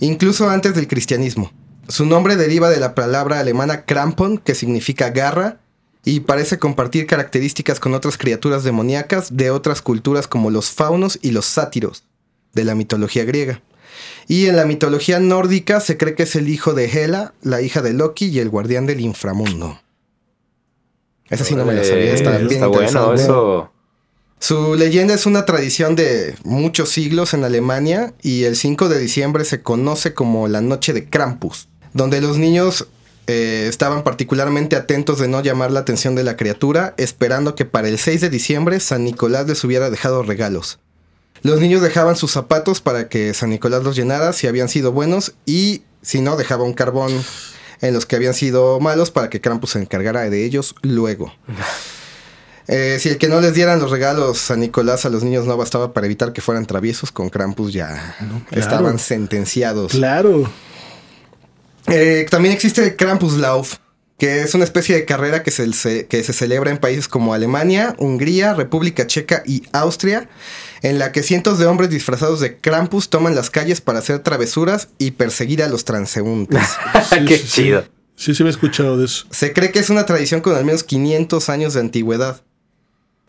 incluso 0.00 0.48
antes 0.48 0.74
del 0.74 0.88
cristianismo. 0.88 1.52
Su 1.88 2.06
nombre 2.06 2.36
deriva 2.36 2.70
de 2.70 2.80
la 2.80 2.94
palabra 2.94 3.40
alemana 3.40 3.84
Krampon, 3.84 4.38
que 4.38 4.54
significa 4.54 5.10
garra, 5.10 5.60
y 6.04 6.20
parece 6.20 6.58
compartir 6.58 7.06
características 7.06 7.80
con 7.80 7.92
otras 7.92 8.16
criaturas 8.16 8.64
demoníacas 8.64 9.36
de 9.36 9.50
otras 9.50 9.82
culturas 9.82 10.26
como 10.26 10.50
los 10.50 10.70
faunos 10.70 11.18
y 11.20 11.32
los 11.32 11.44
sátiros 11.44 12.04
de 12.54 12.64
la 12.64 12.74
mitología 12.74 13.24
griega. 13.24 13.60
Y 14.26 14.46
en 14.46 14.56
la 14.56 14.64
mitología 14.64 15.20
nórdica 15.20 15.80
se 15.80 15.96
cree 15.96 16.14
que 16.14 16.24
es 16.24 16.36
el 16.36 16.48
hijo 16.48 16.74
de 16.74 16.86
Hela, 16.86 17.34
la 17.42 17.62
hija 17.62 17.82
de 17.82 17.92
Loki 17.92 18.26
y 18.26 18.40
el 18.40 18.50
guardián 18.50 18.86
del 18.86 19.00
inframundo. 19.00 19.80
Esa 21.30 21.44
sí 21.44 21.54
no 21.54 21.64
me 21.64 21.74
la 21.74 21.84
sabía, 21.84 22.14
está 22.14 22.38
bien 22.38 22.52
está 22.52 22.66
bueno, 22.68 23.14
eso. 23.14 23.72
Su 24.40 24.76
leyenda 24.76 25.14
es 25.14 25.26
una 25.26 25.44
tradición 25.44 25.96
de 25.96 26.36
muchos 26.44 26.90
siglos 26.90 27.34
en 27.34 27.44
Alemania 27.44 28.14
y 28.22 28.44
el 28.44 28.56
5 28.56 28.88
de 28.88 28.98
diciembre 28.98 29.44
se 29.44 29.62
conoce 29.62 30.14
como 30.14 30.46
la 30.46 30.60
noche 30.60 30.92
de 30.92 31.08
Krampus, 31.08 31.68
donde 31.92 32.20
los 32.20 32.38
niños 32.38 32.86
eh, 33.26 33.66
estaban 33.68 34.04
particularmente 34.04 34.76
atentos 34.76 35.18
de 35.18 35.28
no 35.28 35.42
llamar 35.42 35.72
la 35.72 35.80
atención 35.80 36.14
de 36.14 36.24
la 36.24 36.36
criatura, 36.36 36.94
esperando 36.96 37.56
que 37.56 37.64
para 37.64 37.88
el 37.88 37.98
6 37.98 38.20
de 38.20 38.30
diciembre 38.30 38.80
San 38.80 39.04
Nicolás 39.04 39.46
les 39.46 39.62
hubiera 39.64 39.90
dejado 39.90 40.22
regalos. 40.22 40.78
Los 41.42 41.60
niños 41.60 41.82
dejaban 41.82 42.16
sus 42.16 42.32
zapatos 42.32 42.80
para 42.80 43.08
que 43.08 43.32
San 43.34 43.50
Nicolás 43.50 43.82
los 43.84 43.96
llenara 43.96 44.32
si 44.32 44.46
habían 44.46 44.68
sido 44.68 44.92
buenos 44.92 45.34
y 45.46 45.82
si 46.02 46.20
no 46.20 46.36
dejaba 46.36 46.64
un 46.64 46.74
carbón 46.74 47.12
en 47.80 47.94
los 47.94 48.06
que 48.06 48.16
habían 48.16 48.34
sido 48.34 48.80
malos 48.80 49.10
para 49.10 49.30
que 49.30 49.40
Krampus 49.40 49.70
se 49.70 49.78
encargara 49.80 50.28
de 50.28 50.44
ellos 50.44 50.74
luego. 50.82 51.32
Eh, 52.70 52.98
si 53.00 53.08
el 53.08 53.16
que 53.16 53.28
no 53.28 53.40
les 53.40 53.54
dieran 53.54 53.80
los 53.80 53.90
regalos 53.90 54.36
San 54.36 54.60
Nicolás 54.60 55.06
a 55.06 55.08
los 55.08 55.24
niños 55.24 55.46
no 55.46 55.56
bastaba 55.56 55.94
para 55.94 56.04
evitar 56.04 56.34
que 56.34 56.42
fueran 56.42 56.66
traviesos, 56.66 57.10
con 57.10 57.30
Krampus 57.30 57.72
ya 57.72 58.14
claro. 58.18 58.42
estaban 58.50 58.98
sentenciados. 58.98 59.92
Claro. 59.92 60.50
Eh, 61.86 62.26
también 62.30 62.52
existe 62.54 62.84
el 62.84 62.94
Krampuslauf, 62.96 63.76
que 64.18 64.42
es 64.42 64.54
una 64.54 64.64
especie 64.64 64.96
de 64.96 65.04
carrera 65.06 65.42
que 65.42 65.50
se- 65.50 66.06
que 66.08 66.22
se 66.22 66.32
celebra 66.34 66.70
en 66.70 66.76
países 66.76 67.08
como 67.08 67.32
Alemania, 67.32 67.94
Hungría, 67.98 68.52
República 68.52 69.06
Checa 69.06 69.42
y 69.46 69.62
Austria, 69.72 70.28
en 70.82 70.98
la 70.98 71.12
que 71.12 71.22
cientos 71.22 71.58
de 71.58 71.66
hombres 71.66 71.90
disfrazados 71.90 72.40
de 72.40 72.56
Krampus 72.58 73.08
toman 73.10 73.34
las 73.34 73.50
calles 73.50 73.80
para 73.80 73.98
hacer 73.98 74.20
travesuras 74.20 74.88
y 74.98 75.12
perseguir 75.12 75.62
a 75.62 75.68
los 75.68 75.84
transeúntes. 75.84 76.62
Sí, 77.10 77.24
Qué 77.26 77.42
chido. 77.42 77.84
Sí, 78.16 78.34
sí, 78.34 78.42
me 78.42 78.48
he 78.48 78.52
escuchado 78.52 78.96
de 78.98 79.04
eso. 79.04 79.26
Se 79.30 79.52
cree 79.52 79.70
que 79.70 79.78
es 79.78 79.90
una 79.90 80.04
tradición 80.06 80.40
con 80.40 80.54
al 80.56 80.64
menos 80.64 80.82
500 80.84 81.48
años 81.48 81.74
de 81.74 81.80
antigüedad. 81.80 82.42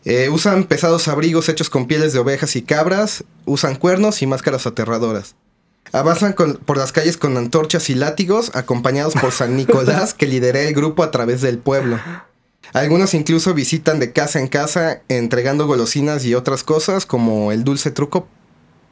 Eh, 0.04 0.28
usan 0.30 0.64
pesados 0.64 1.08
abrigos 1.08 1.48
hechos 1.48 1.68
con 1.70 1.86
pieles 1.86 2.12
de 2.12 2.18
ovejas 2.18 2.56
y 2.56 2.62
cabras, 2.62 3.22
usan 3.44 3.76
cuernos 3.76 4.22
y 4.22 4.26
máscaras 4.26 4.66
aterradoras. 4.66 5.36
Avanzan 5.92 6.32
con- 6.32 6.54
por 6.56 6.76
las 6.78 6.92
calles 6.92 7.16
con 7.16 7.36
antorchas 7.36 7.90
y 7.90 7.94
látigos, 7.94 8.50
acompañados 8.54 9.14
por 9.14 9.32
San 9.32 9.56
Nicolás, 9.56 10.14
que 10.14 10.26
lidera 10.26 10.60
el 10.62 10.74
grupo 10.74 11.02
a 11.02 11.10
través 11.10 11.40
del 11.42 11.58
pueblo. 11.58 11.98
Algunos 12.72 13.14
incluso 13.14 13.54
visitan 13.54 13.98
de 13.98 14.12
casa 14.12 14.38
en 14.38 14.48
casa, 14.48 15.02
entregando 15.08 15.66
golosinas 15.66 16.24
y 16.24 16.34
otras 16.34 16.62
cosas, 16.62 17.06
como 17.06 17.52
el 17.52 17.64
dulce 17.64 17.90
truco, 17.90 18.28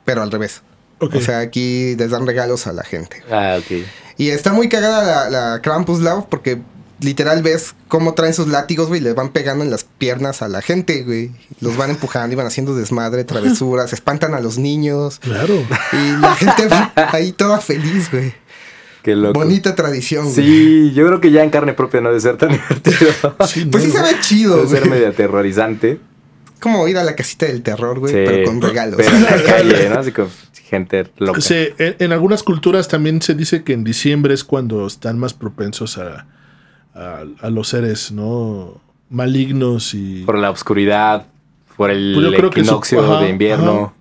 pero 0.05 0.23
al 0.23 0.31
revés. 0.31 0.63
O 1.01 1.21
sea, 1.21 1.39
aquí 1.39 1.95
les 1.97 2.11
dan 2.11 2.27
regalos 2.27 2.67
a 2.67 2.73
la 2.73 2.83
gente. 2.83 3.23
Ah, 3.31 3.59
ok. 3.59 3.85
Y 4.17 4.31
está 4.31 4.53
muy 4.53 4.69
cagada 4.69 5.31
la, 5.31 5.31
la 5.31 5.63
Krampuslauf 5.63 6.27
porque 6.27 6.61
literal 7.01 7.43
ves 7.43 7.75
cómo 7.87 8.15
traen 8.15 8.35
sus 8.35 8.49
látigos, 8.49 8.89
güey, 8.89 9.01
y 9.01 9.05
les 9.05 9.15
van 9.15 9.31
pegando 9.31 9.65
en 9.65 9.71
las 9.71 9.85
piernas 9.85 10.43
a 10.43 10.49
la 10.49 10.63
gente, 10.63 11.03
güey. 11.03 11.31
Los 11.61 11.77
van 11.77 11.91
empujando 11.91 12.33
y 12.33 12.37
van 12.37 12.47
haciendo 12.47 12.75
desmadre, 12.75 13.25
travesuras, 13.25 13.93
espantan 13.93 14.35
a 14.35 14.41
los 14.41 14.59
niños. 14.59 15.19
Claro. 15.21 15.55
Y 15.93 16.21
la 16.21 16.35
gente 16.35 16.67
va 16.67 16.93
ahí 17.13 17.33
toda 17.33 17.61
feliz, 17.61 18.11
güey. 18.11 18.35
Qué 19.03 19.15
loco. 19.17 19.39
Bonita 19.39 19.75
tradición, 19.75 20.25
güey. 20.25 20.35
Sí, 20.35 20.93
yo 20.95 21.07
creo 21.07 21.21
que 21.21 21.31
ya 21.31 21.43
en 21.45 21.51
carne 21.51 21.73
propia 21.73 22.01
no 22.01 22.09
debe 22.09 22.21
ser 22.21 22.37
tan 22.37 22.51
divertido. 22.53 23.11
Sí, 23.47 23.65
Pues 23.67 23.85
sí 23.85 23.91
se 23.91 24.03
ve 24.03 24.09
chido, 24.21 24.57
Debe 24.57 24.69
ser 24.69 24.89
medio 24.91 25.09
aterrorizante. 25.09 26.01
Como 26.61 26.89
ir 26.89 26.99
a 26.99 27.05
la 27.05 27.15
casita 27.15 27.47
del 27.47 27.63
terror, 27.63 28.01
güey, 28.01 28.13
Sí, 28.13 28.21
pero 28.27 28.45
con 28.45 28.61
regalos. 28.61 28.97
Pero 28.97 29.15
en 29.17 29.23
la 29.23 29.43
calle, 29.47 29.89
¿no? 29.91 29.99
Así 30.01 30.13
gente 30.69 31.07
loca. 31.19 31.41
Sí, 31.41 31.69
en, 31.79 31.97
en 32.01 32.13
algunas 32.13 32.43
culturas 32.43 32.89
también 32.89 33.23
se 33.23 33.35
dice 33.35 33.63
que 33.63 33.73
en 33.73 33.85
diciembre 33.85 34.35
es 34.35 34.43
cuando 34.45 34.87
están 34.87 35.19
más 35.19 35.33
propensos 35.35 35.97
a, 35.99 36.27
a, 36.95 37.23
a 37.41 37.51
los 37.51 37.69
seres, 37.69 38.11
¿no? 38.13 38.81
Malignos 39.09 39.95
y... 39.95 40.25
Por 40.27 40.37
la 40.37 40.51
oscuridad, 40.51 41.27
por 41.77 41.91
el 41.91 42.13
Pues 42.15 42.45
equinoccio 42.53 43.03
su- 43.19 43.23
de 43.25 43.31
invierno. 43.31 43.95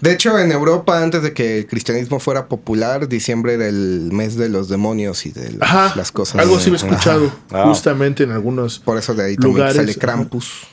De 0.00 0.12
hecho, 0.12 0.38
en 0.38 0.50
Europa, 0.50 1.02
antes 1.02 1.22
de 1.22 1.32
que 1.34 1.58
el 1.58 1.66
cristianismo 1.66 2.18
fuera 2.18 2.48
popular, 2.48 3.08
diciembre 3.08 3.54
era 3.54 3.68
el 3.68 4.10
mes 4.12 4.36
de 4.36 4.48
los 4.48 4.68
demonios 4.68 5.26
y 5.26 5.30
de 5.30 5.52
las, 5.52 5.62
Ajá, 5.62 5.92
las 5.96 6.10
cosas. 6.12 6.40
algo 6.40 6.58
sí 6.58 6.70
me 6.70 6.76
he 6.76 6.80
escuchado, 6.80 7.30
Ajá. 7.50 7.64
justamente 7.66 8.24
en 8.24 8.30
algunos... 8.32 8.78
Por 8.78 8.96
eso 8.98 9.14
de 9.14 9.24
ahí 9.24 9.36
también 9.36 9.54
Lugares, 9.56 9.76
sale 9.76 9.90
ajá. 9.92 10.00
Krampus. 10.00 10.66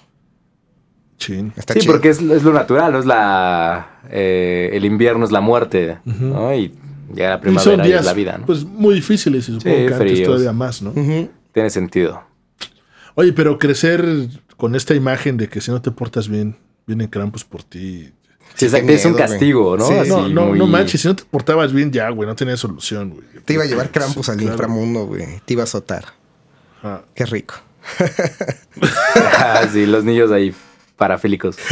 Chin. 1.17 1.53
Está 1.55 1.73
Sí, 1.73 1.81
chido. 1.81 1.93
porque 1.93 2.09
es, 2.09 2.19
es 2.21 2.43
lo 2.43 2.53
natural, 2.53 2.93
¿no? 2.93 2.99
Es 2.99 3.05
la... 3.05 3.99
eh, 4.09 4.69
el 4.73 4.85
invierno 4.85 5.23
es 5.25 5.31
la 5.31 5.41
muerte, 5.41 5.99
¿no? 6.05 6.53
Y 6.55 6.73
ya 7.13 7.29
la 7.29 7.35
Y 7.35 7.37
son 7.37 7.41
primavera 7.41 7.83
días 7.83 7.99
es 7.99 8.05
la 8.05 8.13
vida, 8.13 8.37
¿no? 8.37 8.45
pues 8.45 8.63
muy 8.63 8.95
difíciles 8.95 9.47
y 9.49 9.53
supongo 9.53 9.75
Sí, 9.75 9.81
que 9.87 9.93
antes 9.93 9.97
fríos. 10.11 10.27
todavía 10.27 10.53
más, 10.53 10.81
¿no? 10.81 10.93
Tiene 11.53 11.69
sentido. 11.69 12.23
Oye, 13.15 13.33
pero 13.33 13.59
crecer 13.59 14.29
con 14.57 14.73
esta 14.73 14.95
imagen 14.95 15.35
de 15.37 15.49
que 15.49 15.59
si 15.61 15.69
no 15.69 15.81
te 15.81 15.91
portas 15.91 16.27
bien, 16.29 16.55
viene 16.87 17.09
Krampus 17.09 17.43
por 17.43 17.61
ti. 17.63 18.11
Sí, 18.55 18.65
exacto, 18.65 18.87
qué 18.87 18.93
es 18.95 19.05
un 19.05 19.11
miedo, 19.13 19.23
güey. 19.25 19.29
castigo, 19.37 19.77
¿no? 19.77 19.87
Sí. 19.87 19.93
Así 19.93 20.09
no, 20.09 20.27
no, 20.29 20.45
muy- 20.47 20.59
no 20.59 20.67
manches, 20.67 21.01
si 21.01 21.07
no 21.07 21.15
te 21.15 21.23
portabas 21.25 21.73
bien 21.73 21.91
ya, 21.91 22.09
güey, 22.09 22.27
no 22.27 22.35
tenía 22.35 22.57
solución, 22.57 23.09
güey. 23.11 23.23
Te 23.45 23.53
iba 23.53 23.63
a 23.63 23.67
llevar 23.67 23.89
Krampus 23.91 24.29
al 24.29 24.37
Claro. 24.37 24.51
inframundo, 24.53 25.05
güey. 25.07 25.41
Te 25.45 25.53
iba 25.53 25.63
a 25.63 25.65
azotar. 25.65 26.05
Qué 27.15 27.25
rico. 27.25 27.55
Ah, 29.37 29.61
sí, 29.71 29.85
los 29.85 30.03
niños 30.03 30.31
ahí 30.31 30.53
parafílicos. 30.97 31.55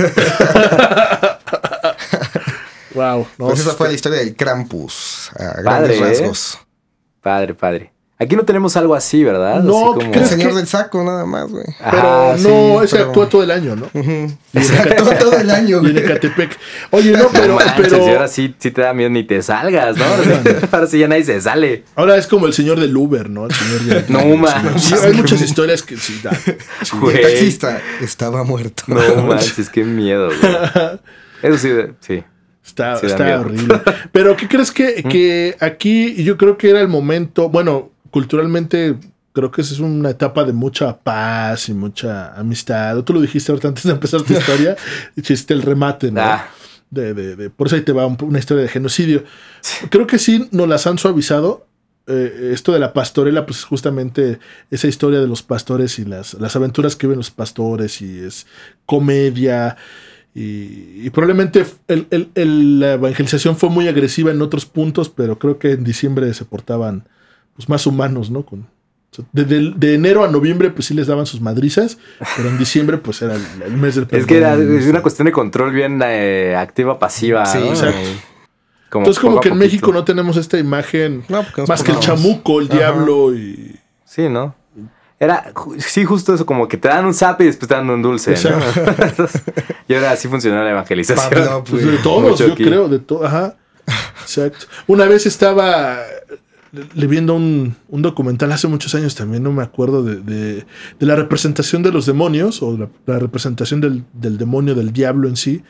Wow. 2.96 3.28
no, 3.38 3.48
pues 3.50 3.60
esa 3.60 3.74
fue 3.76 3.88
la 3.88 3.94
historia 3.94 4.18
del 4.20 4.36
Krampus. 4.36 5.30
A 5.36 5.62
Padre, 5.64 5.96
grandes 5.98 6.00
¿eh? 6.00 6.22
rasgos. 6.22 6.60
Padre, 7.22 7.54
padre. 7.54 7.94
Aquí 8.22 8.36
no 8.36 8.44
tenemos 8.44 8.76
algo 8.76 8.96
así, 8.96 9.24
¿verdad? 9.24 9.64
No, 9.64 9.94
Así 9.94 10.10
¿qué 10.12 10.20
El 10.20 10.26
señor 10.26 10.50
que- 10.50 10.56
del 10.58 10.68
saco, 10.68 11.02
nada 11.06 11.26
más, 11.26 11.50
güey. 11.50 11.64
Pero 11.90 12.34
no, 12.34 12.38
sí, 12.38 12.84
ese 12.84 12.96
pero- 12.98 13.08
actúa 13.08 13.30
todo 13.30 13.44
el 13.44 13.52
año, 13.52 13.78
¿no? 13.78 13.86
Ujú. 13.94 14.34
Exacto, 14.54 15.06
todo 15.18 15.38
el 15.38 15.50
año, 15.50 15.78
Y 15.82 15.86
en 15.88 15.94
güey. 15.94 15.98
Ecatepec. 16.00 16.58
Oye, 16.92 17.12
no, 17.14 17.20
No 17.24 17.30
pero, 17.32 17.56
manches, 17.56 17.74
pero 17.78 18.06
y 18.06 18.10
ahora 18.10 18.28
sí, 18.28 18.54
sí 18.60 18.72
te 18.72 18.82
da 18.82 18.94
miedo 18.94 19.10
ni 19.10 19.24
te 19.24 19.42
salgas, 19.42 19.96
¿no? 19.96 20.04
ahora 20.72 20.88
sí 20.88 21.00
ya 21.00 21.08
nadie 21.08 21.24
se 21.24 21.40
sale. 21.40 21.86
ahora 21.96 22.18
es 22.18 22.28
como 22.28 22.46
el 22.46 22.52
señor 22.54 22.78
del 22.82 22.96
Uber, 22.98 23.30
¿no? 23.30 23.46
El 23.46 23.54
señor 23.54 23.80
del- 23.84 24.06
No 24.12 24.20
señor- 24.20 24.80
Sí, 24.80 24.96
hay 25.02 25.14
muchas 25.14 25.42
historias 25.42 25.82
que 25.82 25.96
sí. 25.96 26.20
Güey. 27.00 27.16
El 27.16 27.22
taxista 27.22 27.82
estaba 28.02 28.44
muerto. 28.44 28.84
No 28.88 29.00
manches, 29.28 29.70
qué 29.70 29.86
miedo, 29.86 30.28
güey. 30.28 30.54
Eso 31.42 31.58
sí, 31.58 31.70
sí. 32.02 32.24
Está, 32.66 32.98
Sí, 32.98 33.08
da 33.08 33.14
está 33.14 33.40
horrible. 33.40 33.82
Pero 34.12 34.36
¿qué 34.36 34.48
crees 34.50 34.72
que, 34.72 35.04
que 35.10 35.56
aquí 35.62 36.22
yo 36.24 36.38
creo 36.38 36.58
que 36.58 36.70
era 36.70 36.82
el 36.82 36.88
momento? 36.90 37.50
Bueno, 37.50 37.92
culturalmente 38.12 38.98
creo 39.34 39.52
que 39.52 39.62
esa 39.62 39.74
es 39.74 39.80
una 39.80 40.10
etapa 40.10 40.44
de 40.44 40.54
mucha 40.54 40.98
paz 40.98 41.70
y 41.70 41.74
mucha 41.74 42.34
amistad. 42.36 43.02
Tú 43.04 43.14
lo 43.14 43.22
dijiste 43.22 43.52
ahorita 43.52 43.68
antes 43.70 43.84
de 43.86 43.92
empezar 43.92 44.22
tu 44.24 44.34
historia, 44.38 44.76
hiciste 45.16 45.54
el 45.54 45.62
remate, 45.62 46.12
¿no? 46.12 46.22
Ah. 46.22 46.48
De, 46.90 47.14
de- 47.14 47.36
de- 47.36 47.50
por 47.50 47.68
eso 47.68 47.76
ahí 47.76 47.84
te 47.84 47.92
va 47.92 48.06
un- 48.08 48.18
una 48.22 48.40
historia 48.40 48.64
de 48.64 48.70
genocidio. 48.70 49.24
Creo 49.90 50.08
que 50.08 50.18
sí 50.20 50.50
nos 50.52 50.68
las 50.68 50.88
han 50.88 50.98
suavizado. 50.98 51.66
Eh, 52.08 52.50
esto 52.54 52.74
de 52.74 52.80
la 52.80 52.92
pastorela, 52.92 53.46
pues 53.46 53.60
es 53.60 53.66
justamente 53.66 54.40
esa 54.72 54.88
historia 54.88 55.20
de 55.20 55.28
los 55.28 55.44
pastores 55.44 56.00
y 56.00 56.06
las, 56.06 56.34
las 56.34 56.56
aventuras 56.56 56.96
que 56.96 57.06
viven 57.06 57.20
los 57.20 57.30
pastores 57.30 58.02
y 58.02 58.20
es 58.20 58.48
comedia. 58.88 59.78
Y, 60.34 61.06
y 61.06 61.10
probablemente 61.12 61.66
el- 61.88 62.08
el- 62.10 62.30
el- 62.36 62.80
la 62.80 62.94
evangelización 62.94 63.56
fue 63.58 63.70
muy 63.70 63.88
agresiva 63.88 64.32
en 64.32 64.42
otros 64.42 64.66
puntos, 64.66 65.10
pero 65.10 65.38
creo 65.38 65.60
que 65.60 65.72
en 65.74 65.84
diciembre 65.84 66.34
se 66.34 66.46
portaban 66.46 67.08
pues, 67.60 67.68
más 67.68 67.86
humanos, 67.86 68.30
¿no? 68.32 68.44
Con, 68.46 68.62
o 68.62 68.66
sea, 69.16 69.26
de, 69.34 69.44
de- 69.44 69.74
de 69.76 69.94
enero 69.96 70.24
a 70.24 70.30
noviembre, 70.30 70.70
pues 70.70 70.86
sí 70.86 70.94
les 70.94 71.08
daban 71.08 71.26
sus 71.26 71.42
madrizas, 71.42 71.98
pero 72.38 72.48
en 72.48 72.58
diciembre, 72.58 72.98
pues 73.00 73.22
era 73.22 73.36
el, 73.36 73.42
el 73.66 73.74
mes 73.76 73.96
del 73.96 74.08
Es 74.12 74.26
que 74.26 74.38
era 74.38 74.56
perdón, 74.56 74.78
es 74.78 74.86
una 74.88 75.02
cuestión 75.02 75.26
de 75.26 75.34
control 75.34 75.74
bien 75.74 76.00
eh, 76.06 76.56
activa-pasiva. 76.58 77.46
Sí, 77.46 77.58
¿no? 77.60 77.66
exacto. 77.72 77.98
Como 78.90 79.04
Entonces, 79.04 79.20
como 79.22 79.42
que 79.42 79.50
en 79.50 79.56
poquito. 79.56 79.66
México 79.66 79.92
no 79.92 80.04
tenemos 80.06 80.38
esta 80.38 80.58
imagen 80.58 81.24
No, 81.28 81.46
más 81.68 81.84
que 81.84 81.92
el 81.92 82.00
chamuco, 82.00 82.60
el 82.62 82.68
Ajá. 82.68 82.78
diablo 82.78 83.36
y. 83.36 83.76
Sí, 84.06 84.30
¿no? 84.30 84.56
Era, 85.20 85.52
sí, 85.80 86.06
justo 86.06 86.34
eso, 86.34 86.46
como 86.46 86.68
que 86.70 86.78
te 86.78 86.88
dan 86.88 87.06
un 87.06 87.14
zap 87.14 87.42
y 87.42 87.46
después 87.46 87.68
te 87.68 87.76
dan 87.76 87.90
un 87.90 88.02
dulce, 88.02 88.36
y 89.88 89.94
ahora 89.94 90.12
así 90.12 90.28
funciona 90.30 90.64
la 90.64 90.72
evangelización. 90.72 91.30
Pablo, 91.30 91.64
Pues 91.70 91.86
de 91.86 91.98
todos, 91.98 92.22
mucho 92.32 92.48
yo 92.48 92.54
aquí. 92.54 92.64
creo, 92.64 92.88
de 92.88 93.00
todo, 93.00 93.26
ajá. 93.26 93.56
Exacto. 94.22 94.66
Una 94.88 95.06
vez 95.06 95.26
estaba 95.26 95.98
le 96.72 97.08
viendo 97.08 97.34
un, 97.36 97.76
un 97.88 98.02
documental 98.02 98.52
hace 98.52 98.68
muchos 98.68 98.94
años 98.96 99.16
también, 99.16 99.42
no 99.44 99.52
me 99.52 99.64
acuerdo, 99.64 100.04
de, 100.04 100.18
de- 100.18 100.66
de 101.00 101.06
la 101.06 101.16
representación 101.16 101.82
de 101.84 101.92
los 101.92 102.06
demonios 102.06 102.62
o 102.62 102.78
la, 102.78 102.90
la 103.06 103.20
representación 103.20 103.82
del, 103.82 104.04
del 104.14 104.38
demonio, 104.38 104.76
del 104.76 104.92
diablo 104.94 105.28
en 105.28 105.36
sí. 105.36 105.64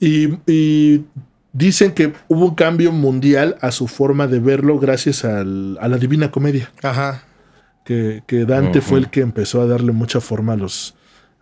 Y, 0.00 0.30
y 0.50 1.04
dicen 1.52 1.92
que 1.92 2.12
hubo 2.28 2.46
un 2.46 2.54
cambio 2.56 2.90
mundial 2.90 3.56
a 3.60 3.70
su 3.70 3.86
forma 3.86 4.26
de 4.26 4.40
verlo 4.40 4.78
gracias 4.78 5.24
al- 5.24 5.78
a 5.80 5.88
la 5.88 5.98
Divina 5.98 6.30
Comedia. 6.30 6.72
Ajá. 6.82 7.22
Que, 7.84 8.22
que 8.26 8.44
Dante 8.46 8.80
fue 8.80 8.98
el 8.98 9.10
que 9.10 9.20
empezó 9.20 9.60
a 9.60 9.66
darle 9.66 9.92
mucha 9.92 10.20
forma 10.20 10.54
a 10.54 10.56
los, 10.56 10.94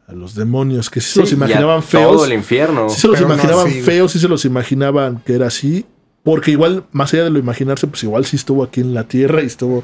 a 0.09 0.13
los 0.13 0.35
demonios, 0.35 0.91
que 0.91 1.01
sí, 1.01 1.07
Sí, 1.07 1.13
se 1.15 1.21
los 1.21 1.33
imaginaban 1.33 1.81
Todo 1.81 1.87
feos. 2.19 2.27
el 2.27 2.33
infierno. 2.35 2.89
Sí 2.91 3.01
se 3.01 3.07
los 3.09 3.17
Pero 3.21 3.33
imaginaban 3.33 3.71
feos, 3.71 4.13
sí 4.13 4.19
se 4.19 4.29
los 4.29 4.45
imaginaban 4.45 5.23
que 5.25 5.35
era 5.35 5.47
así. 5.47 5.87
Porque 6.23 6.53
igual, 6.53 6.85
más 6.93 7.13
allá 7.13 7.25
de 7.25 7.31
lo 7.31 7.39
imaginarse, 7.39 7.87
pues 7.87 8.05
igual 8.05 8.25
sí 8.25 8.37
estuvo 8.37 8.63
aquí 8.63 8.81
en 8.81 8.95
la 8.95 9.09
tierra 9.09 9.43
y 9.43 9.47
estuvo 9.47 9.83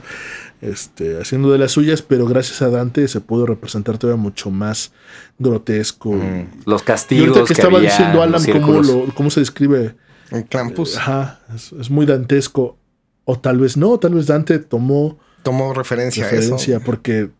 este, 0.60 1.20
haciendo 1.20 1.50
de 1.50 1.58
las 1.58 1.72
suyas, 1.72 2.02
pero 2.02 2.26
gracias 2.26 2.62
a 2.62 2.68
Dante 2.70 3.06
se 3.08 3.20
pudo 3.20 3.46
representar 3.46 3.98
todavía 3.98 4.22
mucho 4.22 4.50
más 4.50 4.92
grotesco. 5.38 6.12
Mm, 6.12 6.46
Los 6.66 6.82
Y 6.82 6.84
castigos 6.84 7.28
ahorita 7.28 7.44
que 7.46 7.52
estaba 7.52 7.78
había 7.78 7.90
diciendo 7.90 8.22
Alan 8.22 8.42
cómo, 8.52 8.80
lo, 8.82 9.14
cómo 9.14 9.30
se 9.30 9.40
describe, 9.40 9.96
En 10.30 10.42
Krampus 10.44 10.96
ajá, 10.96 11.40
es, 11.54 11.72
es 11.72 11.90
muy 11.90 12.06
dantesco. 12.06 12.76
O 13.24 13.38
tal 13.38 13.58
vez 13.58 13.76
no, 13.76 13.98
tal 13.98 14.14
vez 14.14 14.26
Dante 14.26 14.58
tomó 14.58 15.18
tomó 15.42 15.74
referencia, 15.74 16.24
a 16.26 16.30
referencia, 16.30 16.76
eso. 16.76 16.84
porque 16.84 17.30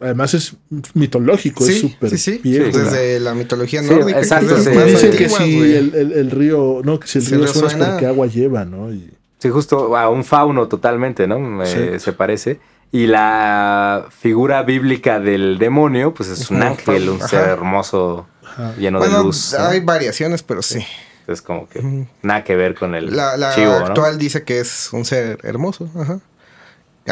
además 0.00 0.34
es 0.34 0.54
mitológico, 0.94 1.64
es 1.66 1.74
Sí, 1.74 1.80
súper 1.80 2.10
sí, 2.10 2.18
sí. 2.18 2.40
viejo. 2.42 2.72
Sí, 2.72 2.78
Desde 2.78 3.20
la 3.20 3.34
mitología 3.34 3.82
Sí, 3.82 3.90
nórdica. 3.90 4.18
exacto, 4.18 4.54
que 4.56 4.60
es 4.62 4.86
dicen 5.02 5.10
que 5.16 5.28
si 5.28 5.60
el, 5.74 5.94
el- 5.94 6.12
el 6.12 6.30
río, 6.30 6.80
no, 6.84 6.98
que 6.98 7.06
si 7.06 7.18
el 7.18 7.26
río 7.26 7.46
suena 7.46 7.66
es 7.66 7.72
suena. 7.72 7.90
porque 7.90 8.06
agua 8.06 8.26
lleva, 8.26 8.64
¿no? 8.64 8.92
Y, 8.92 9.12
Sí, 9.38 9.48
justo 9.48 9.96
a 9.96 10.10
un 10.10 10.22
fauno 10.24 10.68
totalmente, 10.68 11.26
¿no? 11.26 11.62
Eh, 11.62 11.92
Sí. 11.94 12.04
Se 12.04 12.12
parece. 12.12 12.60
Y 12.92 13.06
la 13.06 14.06
figura 14.10 14.62
bíblica 14.64 15.20
del 15.20 15.58
demonio, 15.58 16.12
pues 16.12 16.28
es 16.28 16.40
Es 16.42 16.50
un 16.50 16.62
ángel, 16.62 17.08
un 17.08 17.20
ser 17.20 17.40
ajá. 17.44 17.50
hermoso, 17.52 18.26
ajá. 18.44 18.74
lleno 18.76 18.98
Bueno, 18.98 19.18
de 19.18 19.24
luz. 19.24 19.54
¿no? 19.58 19.64
hay 19.66 19.80
variaciones, 19.80 20.42
pero 20.42 20.60
sí. 20.60 20.84
Es 21.26 21.40
como 21.40 21.68
que 21.68 22.06
nada 22.22 22.42
que 22.42 22.56
ver 22.56 22.74
con 22.74 22.94
el 22.96 23.14
La, 23.16 23.36
la 23.36 23.54
chivo, 23.54 23.70
¿no? 23.78 23.86
actual 23.86 24.18
dice 24.18 24.42
que 24.42 24.58
es 24.60 24.90
un 24.92 25.04
ser 25.04 25.38
hermoso, 25.44 25.88
ajá. 25.96 26.18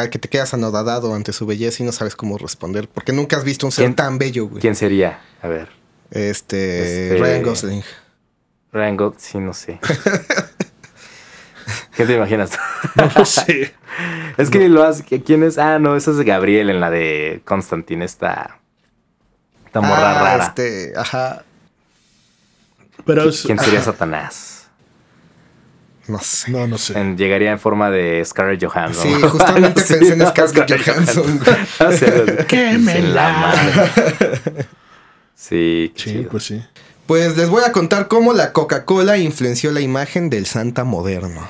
Al 0.01 0.09
que 0.09 0.19
te 0.19 0.29
quedas 0.29 0.53
anodadado 0.53 1.13
ante 1.13 1.33
su 1.33 1.45
belleza 1.45 1.83
y 1.83 1.85
no 1.85 1.91
sabes 1.91 2.15
cómo 2.15 2.37
responder. 2.37 2.87
Porque 2.87 3.11
nunca 3.13 3.37
has 3.37 3.43
visto 3.43 3.65
un 3.65 3.71
ser 3.71 3.83
¿Quién- 3.85 3.95
tan 3.95 4.17
bello, 4.17 4.47
güey. 4.47 4.61
¿Quién 4.61 4.75
sería? 4.75 5.19
A 5.41 5.47
ver. 5.47 5.69
Este, 6.11 7.09
Este- 7.13 7.17
Ryan 7.19 7.43
Gosling. 7.43 7.83
Ryan 8.71 8.97
Gosling, 8.97 9.19
sí, 9.19 9.37
no 9.39 9.53
sé. 9.53 9.79
¿Qué 11.95 12.05
te 12.05 12.13
imaginas? 12.15 12.51
No 12.95 13.11
lo 13.15 13.25
sé. 13.25 13.73
es 14.37 14.49
que 14.49 14.69
lo 14.69 14.83
hace. 14.83 15.03
¿Quién 15.21 15.43
es? 15.43 15.57
Ah, 15.57 15.79
no, 15.79 15.95
esa 15.95 16.11
es 16.11 16.17
Gabriel 16.21 16.69
en 16.69 16.79
la 16.79 16.89
de 16.89 17.41
Constantine, 17.45 18.05
esta. 18.05 18.59
Esta 19.65 19.81
morra 19.81 20.19
Ah, 20.19 20.23
rara. 20.23 20.45
Este, 20.45 20.93
ajá. 20.95 21.43
Pero 23.05 23.25
¿Quién 23.45 23.59
sería 23.59 23.81
Satanás? 23.81 24.58
No 26.09 26.19
sé. 26.19 26.51
no, 26.51 26.67
no 26.67 26.77
sé. 26.77 26.99
En- 26.99 27.17
llegaría 27.17 27.51
en 27.51 27.59
forma 27.59 27.89
de 27.89 28.21
Scarlett 28.25 28.61
Johansson. 28.63 29.03
Sí, 29.03 29.21
justamente 29.27 29.81
Sí, 29.85 29.93
pensé 29.93 30.13
en 30.15 30.27
Scarlett 30.27 30.85
Johansson, 30.85 31.39
así, 31.79 32.05
Quémela. 32.47 32.97
en 32.97 33.15
la 33.15 33.29
madre. 33.31 34.65
Sí, 35.35 35.93
qué 35.95 36.01
Sí, 36.03 36.09
chido. 36.11 36.29
pues 36.31 36.43
sí. 36.45 36.61
Pues 37.05 37.37
les 37.37 37.49
voy 37.49 37.63
a 37.63 37.71
contar 37.71 38.07
cómo 38.07 38.33
la 38.33 38.51
Coca-Cola 38.53 39.17
influenció 39.17 39.71
la 39.71 39.81
imagen 39.81 40.29
del 40.29 40.45
Santa 40.45 40.83
moderno. 40.83 41.47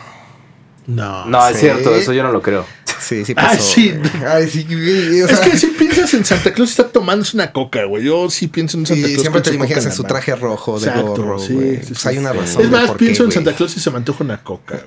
No. 0.89 1.25
No, 1.25 1.47
es 1.47 1.55
Sí. 1.55 1.61
cierto, 1.61 1.93
eso 1.95 2.13
yo 2.13 2.23
no 2.23 2.31
lo 2.31 2.41
creo. 2.41 2.65
Sí, 2.99 3.23
sí 3.23 3.33
Ah, 3.37 3.49
pasó. 3.51 3.61
sí. 3.61 3.93
Ay, 4.27 4.47
sí, 4.49 4.63
güey, 4.65 5.21
o 5.21 5.25
Es 5.27 5.37
sea, 5.37 5.49
que 5.49 5.57
si 5.57 5.67
piensas 5.67 6.13
en 6.15 6.25
Santa 6.25 6.51
Claus 6.53 6.71
está 6.71 6.87
tomándose 6.89 7.37
una 7.37 7.51
coca, 7.51 7.83
güey. 7.85 8.03
Yo 8.03 8.29
sí 8.29 8.47
pienso 8.47 8.77
en 8.77 8.85
Santa 8.87 8.99
y 9.01 9.11
Claus. 9.11 9.21
siempre 9.21 9.41
te 9.41 9.53
imaginas 9.53 9.85
en 9.85 9.91
su 9.91 10.03
traje 10.03 10.35
rojo 10.35 10.79
de 10.79 10.87
Exacto, 10.87 11.15
gorro, 11.15 11.39
sí, 11.39 11.53
güey. 11.53 11.75
sí, 11.77 11.81
Pues 11.87 11.99
sí, 11.99 12.07
hay 12.09 12.17
una 12.17 12.31
sí. 12.31 12.37
razón. 12.39 12.61
Es 12.63 12.69
más, 12.71 12.87
por 12.87 12.97
qué, 12.97 13.05
pienso 13.05 13.23
en 13.23 13.27
güey. 13.29 13.35
Santa 13.35 13.53
Claus 13.53 13.77
y 13.77 13.79
se 13.79 13.91
me 13.91 13.97
antoja 13.97 14.23
una 14.23 14.43
coca. 14.43 14.79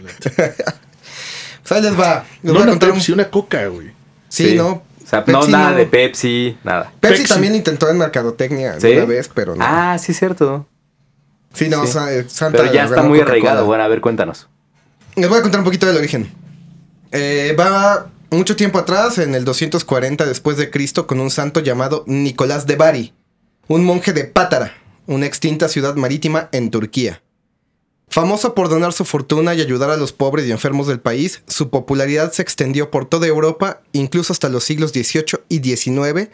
güey. 0.00 0.14
Pues 1.62 1.72
ahí 1.72 1.82
les 1.82 1.98
va. 1.98 2.24
Les 2.42 2.52
no 2.52 2.52
voy 2.54 2.60
a 2.60 2.62
una 2.64 2.72
contar 2.72 2.88
un- 2.90 2.94
Pepsi, 2.96 3.12
una 3.12 3.30
coca, 3.30 3.66
güey. 3.68 3.92
Sí, 4.28 4.50
Sí. 4.50 4.54
¿no? 4.56 4.68
O 5.04 5.06
sea, 5.06 5.24
no 5.26 5.46
nada 5.46 5.70
no. 5.72 5.76
de 5.76 5.86
Pepsi, 5.86 6.56
nada. 6.64 6.90
Pepsi, 7.00 7.18
Pepsi. 7.22 7.32
también 7.34 7.54
intentó 7.54 7.88
en 7.90 7.98
mercadotecnia 7.98 8.80
¿Sí? 8.80 8.88
una 8.92 9.04
vez, 9.04 9.30
pero 9.32 9.54
no. 9.54 9.64
Ah, 9.66 9.96
sí, 9.98 10.14
cierto. 10.14 10.66
sí, 11.52 11.68
no, 11.68 11.82
sí. 11.84 11.90
o 11.90 11.92
sea, 11.92 12.12
eh, 12.12 12.24
Santa 12.28 12.58
Pero 12.62 12.72
ya 12.72 12.84
está 12.84 13.02
muy 13.02 13.20
arraigado. 13.20 13.66
Bueno, 13.66 13.84
a 13.84 13.88
ver, 13.88 14.00
cuéntanos. 14.00 14.48
Les 15.14 15.28
voy 15.28 15.38
a 15.38 15.42
contar 15.42 15.60
un 15.60 15.64
poquito 15.64 15.86
del 15.86 15.96
origen. 15.96 16.32
Eh, 17.10 17.54
va 17.58 18.10
mucho 18.30 18.56
tiempo 18.56 18.78
atrás, 18.78 19.18
en 19.18 19.34
el 19.34 19.44
240 19.44 20.24
después 20.24 20.56
de 20.56 20.70
Cristo, 20.70 21.06
con 21.06 21.20
un 21.20 21.30
santo 21.30 21.60
llamado 21.60 22.04
Nicolás 22.06 22.66
de 22.66 22.76
Bari, 22.76 23.12
un 23.68 23.84
monje 23.84 24.14
de 24.14 24.24
Pátara, 24.24 24.74
una 25.06 25.26
extinta 25.26 25.68
ciudad 25.68 25.96
marítima 25.96 26.48
en 26.52 26.70
Turquía. 26.70 27.22
Famoso 28.08 28.54
por 28.54 28.70
donar 28.70 28.92
su 28.94 29.04
fortuna 29.04 29.54
y 29.54 29.60
ayudar 29.60 29.90
a 29.90 29.96
los 29.96 30.12
pobres 30.12 30.46
y 30.46 30.50
enfermos 30.50 30.86
del 30.86 31.00
país, 31.00 31.42
su 31.46 31.68
popularidad 31.68 32.32
se 32.32 32.42
extendió 32.42 32.90
por 32.90 33.06
toda 33.06 33.26
Europa, 33.26 33.82
incluso 33.92 34.32
hasta 34.32 34.48
los 34.48 34.64
siglos 34.64 34.92
XVIII 34.92 35.40
y 35.48 35.60
XIX, 35.60 36.28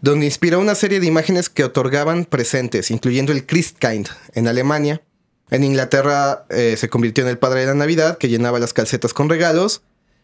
donde 0.00 0.26
inspiró 0.26 0.58
una 0.58 0.74
serie 0.74 0.98
de 0.98 1.06
imágenes 1.06 1.48
que 1.48 1.64
otorgaban 1.64 2.24
presentes, 2.24 2.90
incluyendo 2.90 3.32
el 3.32 3.46
Christkind 3.46 4.08
en 4.34 4.48
Alemania. 4.48 5.02
En 5.54 5.62
Inglaterra 5.62 6.46
eh, 6.50 6.74
se 6.76 6.88
convirtió 6.88 7.22
en 7.22 7.30
el 7.30 7.38
padre 7.38 7.60
de 7.60 7.66
la 7.66 7.74
Navidad, 7.74 8.18
que 8.18 8.28
llenaba 8.28 8.58
las 8.58 8.72
calcetas 8.72 9.14
con 9.14 9.28
regalos. 9.28 9.82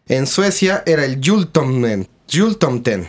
En 0.09 0.27
Suecia 0.27 0.83
era 0.85 1.05
el 1.05 1.21
Jultomten, 1.23 2.09
Jultomten, 2.29 3.07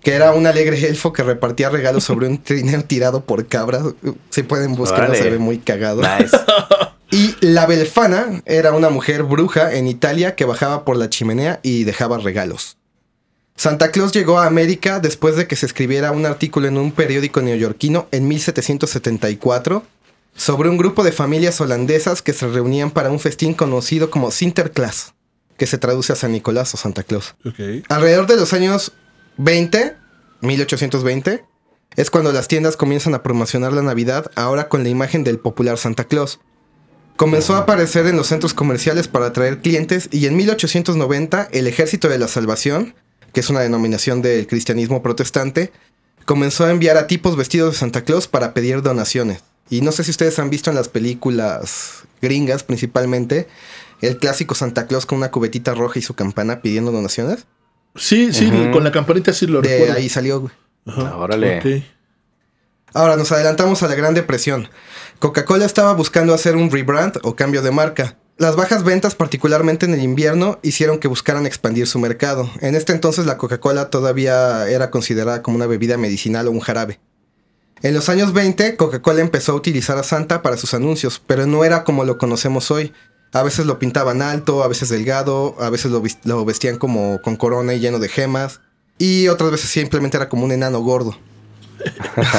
que 0.00 0.12
era 0.12 0.30
un 0.30 0.46
alegre 0.46 0.86
elfo 0.86 1.12
que 1.12 1.24
repartía 1.24 1.68
regalos 1.68 2.04
sobre 2.04 2.28
un 2.28 2.40
trineo 2.40 2.84
tirado 2.84 3.24
por 3.24 3.48
cabras. 3.48 3.82
Si 4.28 4.44
pueden 4.44 4.76
buscarlo, 4.76 5.06
Órale. 5.06 5.18
se 5.24 5.28
ve 5.28 5.38
muy 5.38 5.58
cagado. 5.58 6.02
Nice. 6.02 6.36
Y 7.12 7.34
la 7.40 7.66
Belfana 7.66 8.40
era 8.44 8.72
una 8.72 8.88
mujer 8.88 9.24
bruja 9.24 9.74
en 9.74 9.88
Italia 9.88 10.36
que 10.36 10.44
bajaba 10.44 10.84
por 10.84 10.96
la 10.96 11.10
chimenea 11.10 11.58
y 11.64 11.82
dejaba 11.82 12.18
regalos. 12.18 12.76
Santa 13.56 13.90
Claus 13.90 14.12
llegó 14.12 14.38
a 14.38 14.46
América 14.46 15.00
después 15.00 15.34
de 15.34 15.48
que 15.48 15.56
se 15.56 15.66
escribiera 15.66 16.12
un 16.12 16.24
artículo 16.24 16.68
en 16.68 16.78
un 16.78 16.92
periódico 16.92 17.42
neoyorquino 17.42 18.06
en 18.12 18.28
1774 18.28 19.82
sobre 20.34 20.68
un 20.68 20.76
grupo 20.76 21.04
de 21.04 21.12
familias 21.12 21.60
holandesas 21.60 22.22
que 22.22 22.32
se 22.32 22.46
reunían 22.46 22.90
para 22.90 23.10
un 23.10 23.20
festín 23.20 23.54
conocido 23.54 24.10
como 24.10 24.30
Sinterklaas, 24.30 25.14
que 25.56 25.66
se 25.66 25.78
traduce 25.78 26.12
a 26.12 26.16
San 26.16 26.32
Nicolás 26.32 26.72
o 26.74 26.76
Santa 26.76 27.02
Claus. 27.02 27.34
Alrededor 27.88 28.26
de 28.26 28.36
los 28.36 28.52
años 28.52 28.92
20, 29.36 29.96
1820, 30.40 31.44
es 31.96 32.10
cuando 32.10 32.32
las 32.32 32.48
tiendas 32.48 32.76
comienzan 32.76 33.14
a 33.14 33.22
promocionar 33.22 33.72
la 33.72 33.82
Navidad, 33.82 34.30
ahora 34.34 34.68
con 34.68 34.82
la 34.82 34.88
imagen 34.88 35.24
del 35.24 35.38
popular 35.38 35.76
Santa 35.76 36.04
Claus. 36.04 36.40
Comenzó 37.16 37.54
a 37.54 37.58
aparecer 37.58 38.06
en 38.06 38.16
los 38.16 38.28
centros 38.28 38.54
comerciales 38.54 39.08
para 39.08 39.26
atraer 39.26 39.60
clientes 39.60 40.08
y 40.10 40.26
en 40.26 40.36
1890 40.36 41.48
el 41.52 41.66
Ejército 41.66 42.08
de 42.08 42.18
la 42.18 42.28
Salvación, 42.28 42.94
que 43.32 43.40
es 43.40 43.50
una 43.50 43.60
denominación 43.60 44.22
del 44.22 44.46
cristianismo 44.46 45.02
protestante, 45.02 45.72
comenzó 46.24 46.64
a 46.64 46.70
enviar 46.70 46.96
a 46.96 47.06
tipos 47.06 47.36
vestidos 47.36 47.72
de 47.72 47.78
Santa 47.78 48.04
Claus 48.04 48.28
para 48.28 48.54
pedir 48.54 48.82
donaciones. 48.82 49.42
Y 49.70 49.80
no 49.82 49.92
sé 49.92 50.04
si 50.04 50.10
ustedes 50.10 50.38
han 50.38 50.50
visto 50.50 50.68
en 50.70 50.76
las 50.76 50.88
películas 50.88 52.02
gringas 52.20 52.64
principalmente 52.64 53.48
el 54.00 54.18
clásico 54.18 54.54
Santa 54.54 54.86
Claus 54.86 55.06
con 55.06 55.18
una 55.18 55.30
cubetita 55.30 55.74
roja 55.74 55.98
y 55.98 56.02
su 56.02 56.14
campana 56.14 56.60
pidiendo 56.60 56.90
donaciones. 56.92 57.46
Sí, 57.96 58.32
sí, 58.32 58.50
con 58.72 58.84
la 58.84 58.92
campanita 58.92 59.32
sí 59.32 59.46
lo 59.46 59.60
De 59.62 59.68
recuerdo. 59.70 59.94
ahí 59.94 60.08
salió, 60.08 60.40
güey. 60.40 60.52
Ajá, 60.86 61.16
Órale. 61.16 61.58
ok. 61.58 61.84
Ahora 62.92 63.16
nos 63.16 63.30
adelantamos 63.30 63.82
a 63.82 63.88
la 63.88 63.94
Gran 63.94 64.14
Depresión. 64.14 64.68
Coca-Cola 65.20 65.64
estaba 65.64 65.92
buscando 65.94 66.34
hacer 66.34 66.56
un 66.56 66.70
rebrand 66.70 67.18
o 67.22 67.36
cambio 67.36 67.62
de 67.62 67.70
marca. 67.70 68.16
Las 68.38 68.56
bajas 68.56 68.84
ventas, 68.84 69.14
particularmente 69.14 69.86
en 69.86 69.94
el 69.94 70.02
invierno, 70.02 70.58
hicieron 70.62 70.98
que 70.98 71.06
buscaran 71.08 71.46
expandir 71.46 71.86
su 71.86 71.98
mercado. 71.98 72.50
En 72.62 72.74
este 72.74 72.92
entonces 72.92 73.26
la 73.26 73.36
Coca-Cola 73.38 73.90
todavía 73.90 74.68
era 74.68 74.90
considerada 74.90 75.42
como 75.42 75.56
una 75.56 75.66
bebida 75.66 75.98
medicinal 75.98 76.48
o 76.48 76.50
un 76.50 76.60
jarabe. 76.60 76.98
En 77.82 77.94
los 77.94 78.10
años 78.10 78.34
20, 78.34 78.76
Coca-Cola 78.76 79.22
empezó 79.22 79.52
a 79.52 79.54
utilizar 79.54 79.96
a 79.96 80.02
Santa 80.02 80.42
para 80.42 80.58
sus 80.58 80.74
anuncios, 80.74 81.22
pero 81.26 81.46
no 81.46 81.64
era 81.64 81.82
como 81.82 82.04
lo 82.04 82.18
conocemos 82.18 82.70
hoy. 82.70 82.92
A 83.32 83.42
veces 83.42 83.64
lo 83.64 83.78
pintaban 83.78 84.20
alto, 84.20 84.62
a 84.62 84.68
veces 84.68 84.90
delgado, 84.90 85.56
a 85.58 85.70
veces 85.70 85.90
lo, 85.90 86.44
vestían 86.44 86.76
como 86.76 87.22
con 87.22 87.36
corona 87.36 87.72
y 87.72 87.80
lleno 87.80 87.98
de 87.98 88.08
gemas, 88.08 88.60
y 88.98 89.28
otras 89.28 89.50
veces 89.50 89.70
simplemente 89.70 90.18
era 90.18 90.28
como 90.28 90.44
un 90.44 90.52
enano 90.52 90.80
gordo. 90.80 91.16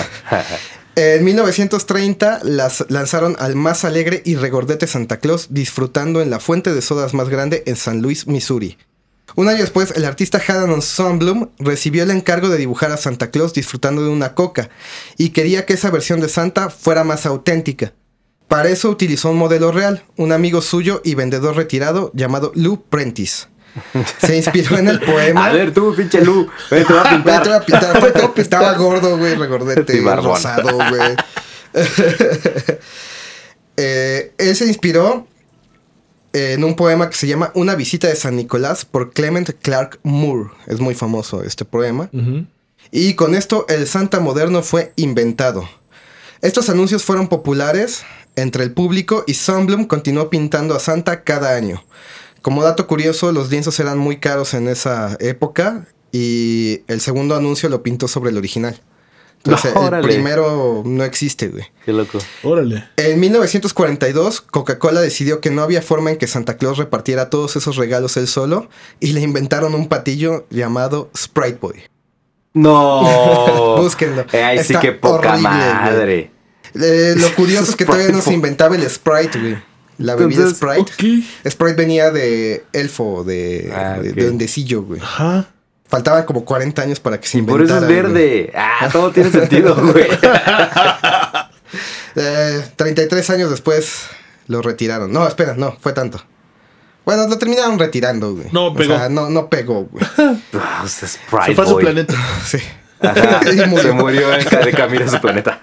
En 0.96 1.24
1930 1.24 2.42
las 2.44 2.86
lanzaron 2.89 3.38
al 3.39 3.56
más 3.56 3.86
alegre 3.86 4.22
y 4.26 4.36
regordete 4.36 4.88
Santa 4.88 5.22
Claus 5.22 5.48
disfrutando 5.50 6.22
en 6.22 6.30
la 6.30 6.42
fuente 6.42 6.74
de 6.74 6.82
sodas 6.82 7.14
más 7.14 7.30
grande 7.30 7.64
en 7.66 7.78
San 7.78 8.02
Luis, 8.02 8.28
Missouri. 8.28 8.78
Un 9.36 9.48
año 9.48 9.60
después, 9.60 9.92
el 9.96 10.06
artista 10.06 10.42
Haddon 10.46 10.82
Sundblom 10.82 11.50
recibió 11.60 12.04
el 12.04 12.12
encargo 12.12 12.50
de 12.50 12.58
dibujar 12.58 12.92
a 12.92 12.98
Santa 12.98 13.32
Claus 13.32 13.54
disfrutando 13.54 14.04
de 14.04 14.10
una 14.10 14.34
coca 14.36 14.70
y 15.18 15.30
quería 15.30 15.66
que 15.66 15.74
esa 15.74 15.90
versión 15.92 16.20
de 16.20 16.30
Santa 16.30 16.70
fuera 16.70 17.04
más 17.04 17.26
auténtica. 17.26 17.94
Para 18.48 18.70
eso 18.70 18.90
utilizó 18.90 19.30
un 19.30 19.38
modelo 19.38 19.72
real, 19.72 20.04
un 20.18 20.34
amigo 20.34 20.62
suyo 20.62 21.02
y 21.06 21.16
vendedor 21.16 21.56
retirado 21.56 22.12
llamado 22.14 22.52
Lou 22.56 22.84
Prentice. 22.84 23.48
Se 24.20 24.36
inspiró 24.36 24.78
en 24.78 24.90
el 24.90 25.00
poema. 25.06 25.46
A 25.46 25.54
ver, 25.54 25.74
tú, 25.74 25.96
pinche 25.96 26.20
Lu, 26.24 26.50
te 26.70 26.84
voy 26.84 26.98
a 26.98 27.10
pintar. 27.10 27.44
te 27.44 27.50
voy 27.50 27.58
a 27.58 27.66
pintar. 27.66 28.32
Estaba 28.36 28.74
gordo, 28.74 29.18
güey, 29.18 29.36
regordete, 29.36 29.94
Sí, 29.94 30.00
rosado, 30.02 30.78
güey. 30.90 31.16
Eh, 33.78 34.34
él 34.38 34.56
se 34.56 34.66
inspiró 34.68 35.26
en 36.34 36.64
un 36.64 36.76
poema 36.76 37.10
que 37.10 37.16
se 37.16 37.28
llama 37.28 37.52
Una 37.56 37.76
visita 37.76 38.08
de 38.08 38.16
San 38.16 38.36
Nicolás 38.36 38.86
por 38.86 39.14
Clement 39.14 39.52
Clark 39.62 40.00
Moore. 40.04 40.50
Es 40.68 40.80
muy 40.80 40.96
famoso 40.96 41.44
este 41.44 41.66
poema. 41.66 42.10
Y 42.92 43.14
con 43.16 43.36
esto 43.36 43.66
el 43.70 43.88
Santa 43.88 44.20
moderno 44.20 44.64
fue 44.64 44.94
inventado. 44.96 45.68
Estos 46.42 46.70
anuncios 46.70 47.04
fueron 47.04 47.28
populares 47.28 48.04
entre 48.36 48.64
el 48.64 48.74
público 48.74 49.24
y 49.28 49.34
Sunblum 49.34 49.86
continuó 49.86 50.30
pintando 50.30 50.76
a 50.76 50.80
Santa 50.80 51.24
cada 51.24 51.56
año. 51.56 51.84
Como 52.42 52.64
dato 52.64 52.88
curioso, 52.88 53.32
los 53.32 53.52
lienzos 53.52 53.80
eran 53.80 53.98
muy 53.98 54.18
caros 54.18 54.54
en 54.54 54.68
esa 54.68 55.16
época 55.20 55.86
y 56.12 56.82
el 56.88 57.00
segundo 57.00 57.36
anuncio 57.36 57.70
lo 57.70 57.84
pintó 57.84 58.08
sobre 58.08 58.32
el 58.32 58.38
original. 58.38 58.82
Entonces, 59.46 59.74
el 59.76 60.02
primero 60.02 60.84
no 60.86 61.04
existe, 61.04 61.48
güey. 61.48 61.64
Qué 61.86 61.94
loco. 61.94 62.20
Órale. 62.44 62.84
En 62.98 63.20
1942, 63.20 64.42
Coca-Cola 64.42 65.02
decidió 65.02 65.42
que 65.42 65.50
no 65.50 65.64
había 65.64 65.82
forma 65.82 66.12
en 66.12 66.18
que 66.18 66.28
Santa 66.28 66.58
Claus 66.58 66.78
repartiera 66.78 67.30
todos 67.30 67.56
esos 67.56 67.76
regalos 67.76 68.18
él 68.18 68.28
solo 68.28 68.70
y 69.00 69.14
le 69.14 69.22
inventaron 69.22 69.74
un 69.74 69.88
patillo 69.88 70.46
llamado 70.52 71.10
Sprite 71.18 71.58
Boy. 71.60 71.84
No. 72.54 73.78
Búsquenlo. 73.82 74.26
Eh, 74.32 74.44
Ay, 74.44 74.64
sí, 74.64 74.76
qué 74.82 74.92
poca 74.92 75.30
horrible, 75.32 75.50
madre. 75.50 76.32
Eh, 76.76 77.16
lo 77.18 77.34
curioso 77.36 77.72
es 77.72 77.76
que 77.76 77.86
todavía 77.86 78.08
no 78.10 78.16
se 78.16 78.22
Sprite. 78.22 78.36
inventaba 78.36 78.76
el 78.76 78.89
Sprite, 78.89 79.39
güey. 79.39 79.58
La 79.98 80.16
bebida 80.16 80.44
Entonces, 80.48 80.58
Sprite. 80.58 81.22
Ok. 81.44 81.50
Sprite 81.52 81.74
venía 81.76 82.12
de 82.12 82.64
elfo, 82.74 83.24
de, 83.24 83.72
Ah, 83.76 84.00
de, 84.02 84.10
ok. 84.10 84.16
de 84.16 84.24
duendecillo, 84.24 84.84
güey. 84.84 85.00
Ajá. 85.02 85.50
Faltaban 85.92 86.24
como 86.24 86.44
40 86.46 86.82
años 86.82 87.00
para 87.00 87.20
que 87.20 87.28
se 87.28 87.38
Y 87.38 87.42
por 87.44 87.62
inventara. 87.62 87.86
eso 87.86 87.94
es 87.94 88.02
güey. 88.10 88.14
verde. 88.14 88.54
Ah, 88.56 88.89
todo 88.92 89.12
tiene 89.12 89.30
sentido, 89.39 89.76
güey. 89.76 90.08
Eh, 92.16 92.62
33 92.76 93.30
años 93.30 93.50
después 93.50 94.08
lo 94.48 94.62
retiraron. 94.62 95.14
No, 95.14 95.26
espera, 95.28 95.54
no, 95.56 95.78
fue 95.80 95.94
tanto. 95.94 96.22
Bueno, 97.06 97.26
lo 97.28 97.38
terminaron 97.38 97.80
retirando, 97.80 98.34
güey. 98.36 98.48
No 98.52 98.66
O 98.68 98.74
pegó. 98.76 98.98
sea, 98.98 99.08
no, 99.10 99.30
no 99.30 99.48
pegó, 99.50 99.86
güey. 99.86 100.06
Ah, 100.54 100.84
Sprite 100.88 101.46
Se 101.46 101.56
fue 101.56 101.64
a 101.64 101.68
su 101.68 101.78
planeta. 101.78 102.14
Sí. 102.46 102.58
Ajá, 103.02 103.41
Y 103.52 103.68
murió. 103.68 103.82
Se 103.82 103.91
murió 103.93 104.34
en 104.34 104.45
de 104.66 104.72
camino 104.74 105.06
a 105.06 105.08
su 105.10 105.20
planeta. 105.22 105.60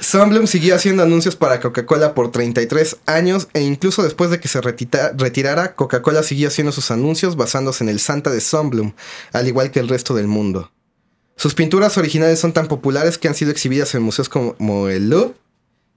Sunblum 0.00 0.46
siguió 0.46 0.74
haciendo 0.74 1.02
anuncios 1.02 1.36
para 1.36 1.60
Coca-Cola 1.60 2.14
por 2.14 2.30
33 2.30 2.96
años 3.06 3.48
e 3.54 3.60
incluso 3.62 4.02
después 4.02 4.30
de 4.30 4.40
que 4.40 4.48
se 4.48 4.60
retita- 4.60 5.12
retirara, 5.16 5.74
Coca-Cola 5.74 6.22
siguió 6.22 6.48
haciendo 6.48 6.72
sus 6.72 6.90
anuncios 6.90 7.36
basándose 7.36 7.84
en 7.84 7.90
el 7.90 8.00
Santa 8.00 8.30
de 8.30 8.40
Sunblum, 8.40 8.92
al 9.32 9.46
igual 9.48 9.70
que 9.70 9.80
el 9.80 9.88
resto 9.88 10.14
del 10.14 10.26
mundo. 10.26 10.70
Sus 11.36 11.54
pinturas 11.54 11.96
originales 11.98 12.38
son 12.38 12.52
tan 12.52 12.66
populares 12.66 13.18
que 13.18 13.28
han 13.28 13.34
sido 13.34 13.50
exhibidas 13.50 13.94
en 13.94 14.02
museos 14.02 14.28
como 14.28 14.88
el 14.88 15.08
Louvre 15.10 15.34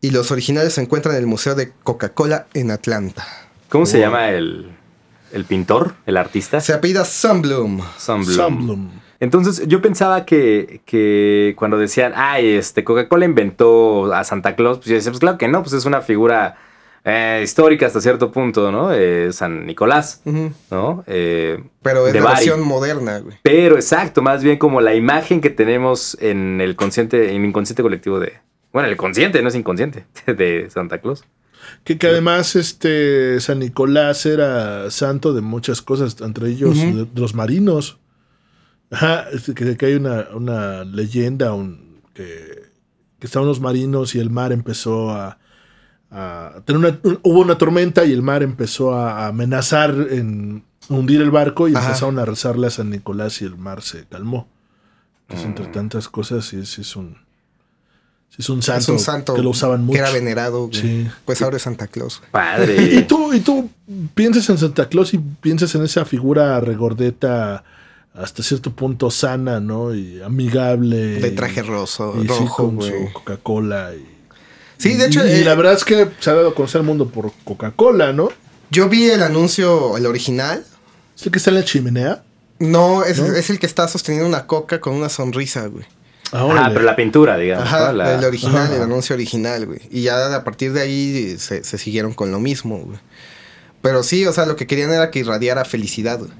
y 0.01 0.11
los 0.11 0.31
originales 0.31 0.73
se 0.73 0.81
encuentran 0.81 1.15
en 1.15 1.21
el 1.21 1.27
Museo 1.27 1.55
de 1.55 1.71
Coca-Cola 1.83 2.47
en 2.53 2.71
Atlanta. 2.71 3.25
¿Cómo 3.69 3.85
se 3.85 3.99
llama 3.99 4.29
el, 4.31 4.69
el 5.31 5.45
pintor, 5.45 5.95
el 6.05 6.17
artista? 6.17 6.59
Se 6.61 6.73
apellida 6.73 7.05
Sunblum. 7.05 7.81
Sunblum. 7.97 8.35
Sunblum. 8.35 8.89
Entonces, 9.23 9.65
yo 9.67 9.81
pensaba 9.81 10.25
que, 10.25 10.81
que 10.85 11.53
cuando 11.57 11.77
decían, 11.77 12.11
ay, 12.15 12.47
este, 12.55 12.83
Coca-Cola 12.83 13.23
inventó 13.25 14.13
a 14.13 14.23
Santa 14.25 14.55
Claus, 14.55 14.79
pues 14.79 14.89
yo 14.89 14.95
decía, 14.95 15.11
pues 15.11 15.19
claro 15.21 15.37
que 15.37 15.47
no, 15.47 15.61
pues 15.63 15.71
es 15.73 15.85
una 15.85 16.01
figura 16.01 16.57
eh, 17.05 17.41
histórica 17.43 17.85
hasta 17.85 18.01
cierto 18.01 18.31
punto, 18.31 18.71
¿no? 18.71 18.91
Eh, 18.93 19.31
San 19.31 19.65
Nicolás. 19.65 20.21
¿no? 20.69 21.03
Eh, 21.07 21.63
Pero 21.81 22.07
es 22.07 22.13
de 22.13 22.19
la 22.19 22.25
Bari. 22.25 22.35
versión 22.47 22.67
moderna, 22.67 23.19
güey. 23.19 23.37
Pero 23.43 23.75
exacto, 23.75 24.21
más 24.21 24.43
bien 24.43 24.57
como 24.57 24.81
la 24.81 24.93
imagen 24.93 25.39
que 25.39 25.49
tenemos 25.49 26.17
en 26.19 26.59
el 26.59 26.75
consciente, 26.75 27.29
en 27.33 27.41
el 27.43 27.49
inconsciente 27.49 27.81
colectivo 27.81 28.19
de. 28.19 28.33
Bueno, 28.73 28.89
el 28.89 28.97
consciente, 28.97 29.41
no 29.41 29.49
es 29.49 29.55
inconsciente, 29.55 30.05
de 30.27 30.67
Santa 30.69 30.97
Claus. 30.99 31.23
Que, 31.85 31.97
que 31.97 32.07
además 32.07 32.57
este 32.57 33.39
San 33.39 33.59
Nicolás 33.59 34.25
era 34.25 34.91
santo 34.91 35.31
de 35.33 35.39
muchas 35.41 35.81
cosas, 35.81 36.17
entre 36.19 36.49
ellos 36.49 36.75
Ujú. 36.77 36.97
de- 36.97 37.05
de 37.05 37.21
los 37.21 37.35
marinos. 37.35 37.99
Ajá, 38.93 39.25
que, 39.55 39.75
que 39.77 39.85
hay 39.85 39.95
una, 39.95 40.27
una 40.33 40.83
leyenda 40.83 41.53
un- 41.53 41.99
que, 42.13 42.63
que 43.19 43.25
estaban 43.27 43.47
los 43.47 43.59
marinos 43.59 44.15
y 44.15 44.19
el 44.19 44.29
mar 44.29 44.51
empezó 44.51 45.09
a, 45.11 45.37
a 46.11 46.61
tener 46.65 46.79
una, 46.79 46.99
un- 47.03 47.19
hubo 47.23 47.39
una 47.41 47.57
tormenta 47.57 48.05
y 48.05 48.11
el 48.13 48.21
mar 48.21 48.43
empezó 48.43 48.93
a, 48.93 49.25
a 49.25 49.27
amenazar 49.27 49.95
en 50.11 50.63
hundir 50.89 51.21
el 51.21 51.31
barco 51.31 51.67
y 51.67 51.75
Ajá. 51.75 51.87
empezaron 51.87 52.19
a 52.19 52.25
rezarle 52.25 52.67
a 52.67 52.69
San 52.69 52.89
Nicolás 52.89 53.41
y 53.41 53.45
el 53.45 53.57
mar 53.57 53.81
se 53.81 54.05
calmó. 54.05 54.47
Entonces, 55.23 55.47
entre 55.47 55.67
tantas 55.67 56.07
cosas, 56.09 56.45
sí, 56.45 56.65
sí 56.65 56.81
es 56.81 56.95
un, 56.97 57.15
sí 58.29 58.35
es 58.39 58.49
un 58.49 58.61
santo, 58.61 58.81
es 58.81 58.89
un 58.89 58.99
santo 58.99 59.33
que 59.33 59.41
lo 59.41 59.49
usaban 59.51 59.83
mucho. 59.85 59.93
que 59.93 59.99
era 60.01 60.11
venerado. 60.11 60.69
Sí. 60.71 61.07
Pues 61.25 61.41
ahora 61.41 61.55
es 61.57 61.63
Santa 61.63 61.87
Claus. 61.87 62.19
güey. 62.19 62.29
Y 62.29 62.31
Padre. 62.31 63.01
tú, 63.03 63.33
y 63.33 63.39
tú 63.39 63.69
piensas 64.13 64.47
en 64.49 64.57
Santa 64.57 64.89
Claus 64.89 65.13
y 65.13 65.17
piensas 65.17 65.73
en 65.75 65.83
esa 65.83 66.03
figura 66.05 66.59
regordeta 66.59 67.63
hasta 68.13 68.43
cierto 68.43 68.71
punto 68.71 69.09
sana, 69.11 69.59
¿no? 69.59 69.93
Y 69.95 70.21
amigable. 70.21 71.19
De 71.19 71.31
traje 71.31 71.61
roso, 71.63 72.13
y 72.17 72.21
sí, 72.21 72.27
rojo, 72.27 72.65
con 72.67 72.75
güey. 72.75 72.89
su 73.07 73.13
Coca-Cola. 73.13 73.91
Y, 73.95 74.07
Sí, 74.77 74.95
de 74.95 75.05
hecho, 75.05 75.25
y, 75.25 75.29
eh, 75.29 75.43
la 75.45 75.55
verdad 75.55 75.73
es 75.73 75.85
que 75.85 76.09
se 76.19 76.29
ha 76.29 76.33
dado 76.33 76.49
a 76.49 76.55
conocer 76.55 76.81
al 76.81 76.87
mundo 76.87 77.07
por 77.07 77.31
Coca-Cola, 77.45 78.11
¿no? 78.11 78.29
yo 78.69 78.89
vi 78.89 79.05
el 79.09 79.21
anuncio, 79.21 79.97
el 79.97 80.05
original. 80.07 80.65
¿Es 81.15 81.25
el 81.27 81.31
que 81.31 81.37
está 81.37 81.51
en 81.51 81.57
la 81.57 81.63
chimenea? 81.63 82.23
No, 82.59 83.03
es, 83.03 83.19
¿No? 83.19 83.27
es 83.35 83.49
el 83.51 83.59
que 83.59 83.67
está 83.67 83.87
sosteniendo 83.87 84.27
una 84.27 84.47
coca 84.47 84.81
con 84.81 84.95
una 84.95 85.09
sonrisa, 85.09 85.67
güey. 85.67 85.85
Ah, 86.31 86.47
Ah, 86.57 86.69
pero 86.73 86.83
la 86.83 86.95
pintura, 86.95 87.37
digamos. 87.37 87.65
Ajá, 87.67 87.91
el 87.91 88.25
original, 88.25 88.63
Ajá. 88.63 88.75
el 88.75 88.81
anuncio 88.81 89.13
original, 89.13 89.67
güey. 89.67 89.79
Y 89.91 90.01
ya 90.01 90.35
a 90.35 90.43
partir 90.43 90.73
de 90.73 90.81
ahí 90.81 91.35
se, 91.37 91.63
se 91.63 91.77
siguieron 91.77 92.13
con 92.15 92.31
lo 92.31 92.39
mismo, 92.39 92.79
güey. 92.79 92.97
Pero 93.83 94.01
sí, 94.01 94.25
o 94.25 94.33
sea, 94.33 94.47
lo 94.47 94.55
que 94.55 94.65
querían 94.65 94.91
era 94.91 95.11
que 95.11 95.19
irradiara 95.19 95.65
felicidad, 95.65 96.17
güey. 96.17 96.31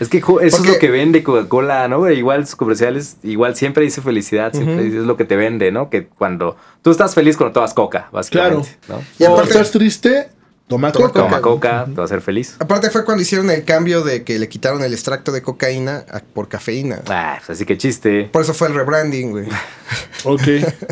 Es 0.00 0.08
que 0.08 0.18
eso 0.18 0.26
Porque- 0.26 0.46
es 0.46 0.66
lo 0.66 0.78
que 0.78 0.90
vende 0.90 1.22
Coca-Cola, 1.22 1.88
¿no? 1.88 2.10
Igual 2.10 2.46
sus 2.46 2.56
comerciales, 2.56 3.16
igual 3.22 3.56
siempre 3.56 3.84
dice 3.84 4.02
felicidad, 4.02 4.52
siempre 4.52 4.86
es 4.88 4.94
lo 4.94 5.16
que 5.16 5.24
te 5.24 5.36
vende, 5.36 5.72
¿no? 5.72 5.90
Que 5.90 6.06
cuando 6.06 6.56
tú 6.82 6.90
estás 6.90 7.14
feliz 7.14 7.36
cuando 7.36 7.52
tomas 7.54 7.74
Coca, 7.74 8.08
básicamente, 8.12 8.76
¿no? 8.88 9.02
Y 9.18 9.24
aparte- 9.24 9.50
estás 9.52 9.70
triste, 9.70 10.28
toma 10.68 10.90
Toma 10.92 11.08
Coca. 11.08 11.20
Toma 11.22 11.40
Coca, 11.40 11.84
te 11.86 11.92
va 11.94 12.02
a 12.02 12.04
hacer 12.06 12.20
feliz. 12.20 12.56
Aparte 12.58 12.90
fue 12.90 13.04
cuando 13.04 13.22
hicieron 13.22 13.50
el 13.50 13.64
cambio 13.64 14.02
de 14.02 14.24
que 14.24 14.38
le 14.38 14.48
quitaron 14.48 14.82
el 14.82 14.92
extracto 14.92 15.30
de 15.32 15.42
cocaína 15.42 16.04
a- 16.10 16.20
por 16.20 16.48
cafeína. 16.48 17.02
Ah, 17.08 17.36
pues 17.38 17.50
así 17.56 17.64
que 17.66 17.78
chiste. 17.78 18.24
Por 18.32 18.42
eso 18.42 18.52
fue 18.54 18.68
el 18.68 18.74
rebranding, 18.74 19.30
güey. 19.30 19.46
Ok, 20.24 20.42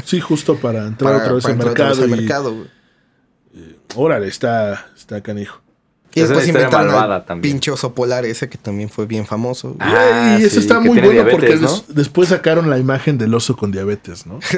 sí, 0.05 0.21
justo 0.21 0.57
para 0.57 0.87
entrar 0.87 1.13
Para, 1.13 1.25
otra 1.25 1.33
vez 1.35 1.43
para 1.43 1.55
al 1.55 1.61
entrar 1.61 1.73
otra 1.73 1.89
vez 1.89 1.99
mercado. 1.99 2.05
al 2.05 2.19
y- 2.19 2.23
mercado, 2.23 2.55
güey. 2.55 2.69
Órale, 3.97 4.29
está, 4.29 4.87
está 4.97 5.21
canijo. 5.23 5.61
Y 6.15 6.21
Es 6.21 6.29
después 6.29 6.47
inventaron 6.47 6.87
malvada 6.87 7.17
al 7.17 7.25
también. 7.25 7.55
pinche 7.55 7.71
oso 7.73 7.93
polar 7.93 8.25
ese 8.25 8.49
que 8.49 8.57
también 8.57 8.89
fue 8.89 9.07
bien 9.07 9.27
famoso. 9.27 9.75
Ah, 9.81 10.37
y 10.39 10.45
eso 10.45 10.55
sí, 10.55 10.61
está 10.61 10.79
muy 10.79 10.91
bueno 11.01 11.11
diabetes, 11.11 11.41
porque 11.41 11.57
¿no? 11.57 11.69
des- 11.73 11.85
después 11.89 12.29
sacaron 12.29 12.71
la 12.71 12.79
imagen 12.79 13.19
del 13.19 13.35
oso 13.35 13.57
con 13.57 13.73
diabetes, 13.73 14.25
¿no? 14.27 14.39
sí, 14.51 14.57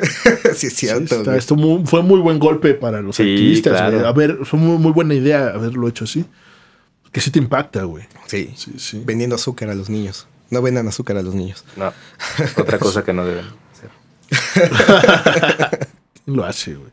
es 0.50 0.58
Sí, 0.58 0.70
cierto, 0.70 1.02
está- 1.16 1.22
güey. 1.24 1.38
esto 1.38 1.56
fue 1.86 2.02
muy 2.02 2.20
buen 2.20 2.38
golpe 2.38 2.74
para 2.74 3.00
los 3.00 3.16
Sí, 3.16 3.22
activistas. 3.22 3.72
claro. 3.72 3.96
güey. 3.98 4.06
A 4.08 4.12
ver, 4.12 4.38
fue 4.44 4.58
muy, 4.58 4.76
muy 4.78 4.92
buena 4.92 5.14
idea 5.14 5.48
haberlo 5.48 5.88
hecho 5.88 6.04
así. 6.04 6.24
Que 7.10 7.20
sí 7.22 7.30
te 7.30 7.38
impacta, 7.38 7.84
güey. 7.84 8.04
Sí. 8.26 8.52
Sí, 8.56 8.72
sí. 8.76 9.02
Vendiendo 9.06 9.36
azúcar 9.36 9.70
a 9.70 9.74
los 9.74 9.88
niños. 9.88 10.26
No 10.50 10.60
vendan 10.60 10.86
azúcar 10.88 11.16
a 11.16 11.22
los 11.22 11.34
niños. 11.34 11.64
No, 11.76 11.92
otra 12.58 12.78
cosa 12.78 13.02
que 13.02 13.12
no 13.14 13.24
deben 13.24 13.46
hacer. 13.72 13.90
Lo 16.26 16.44
hace, 16.44 16.74
güey. 16.74 16.90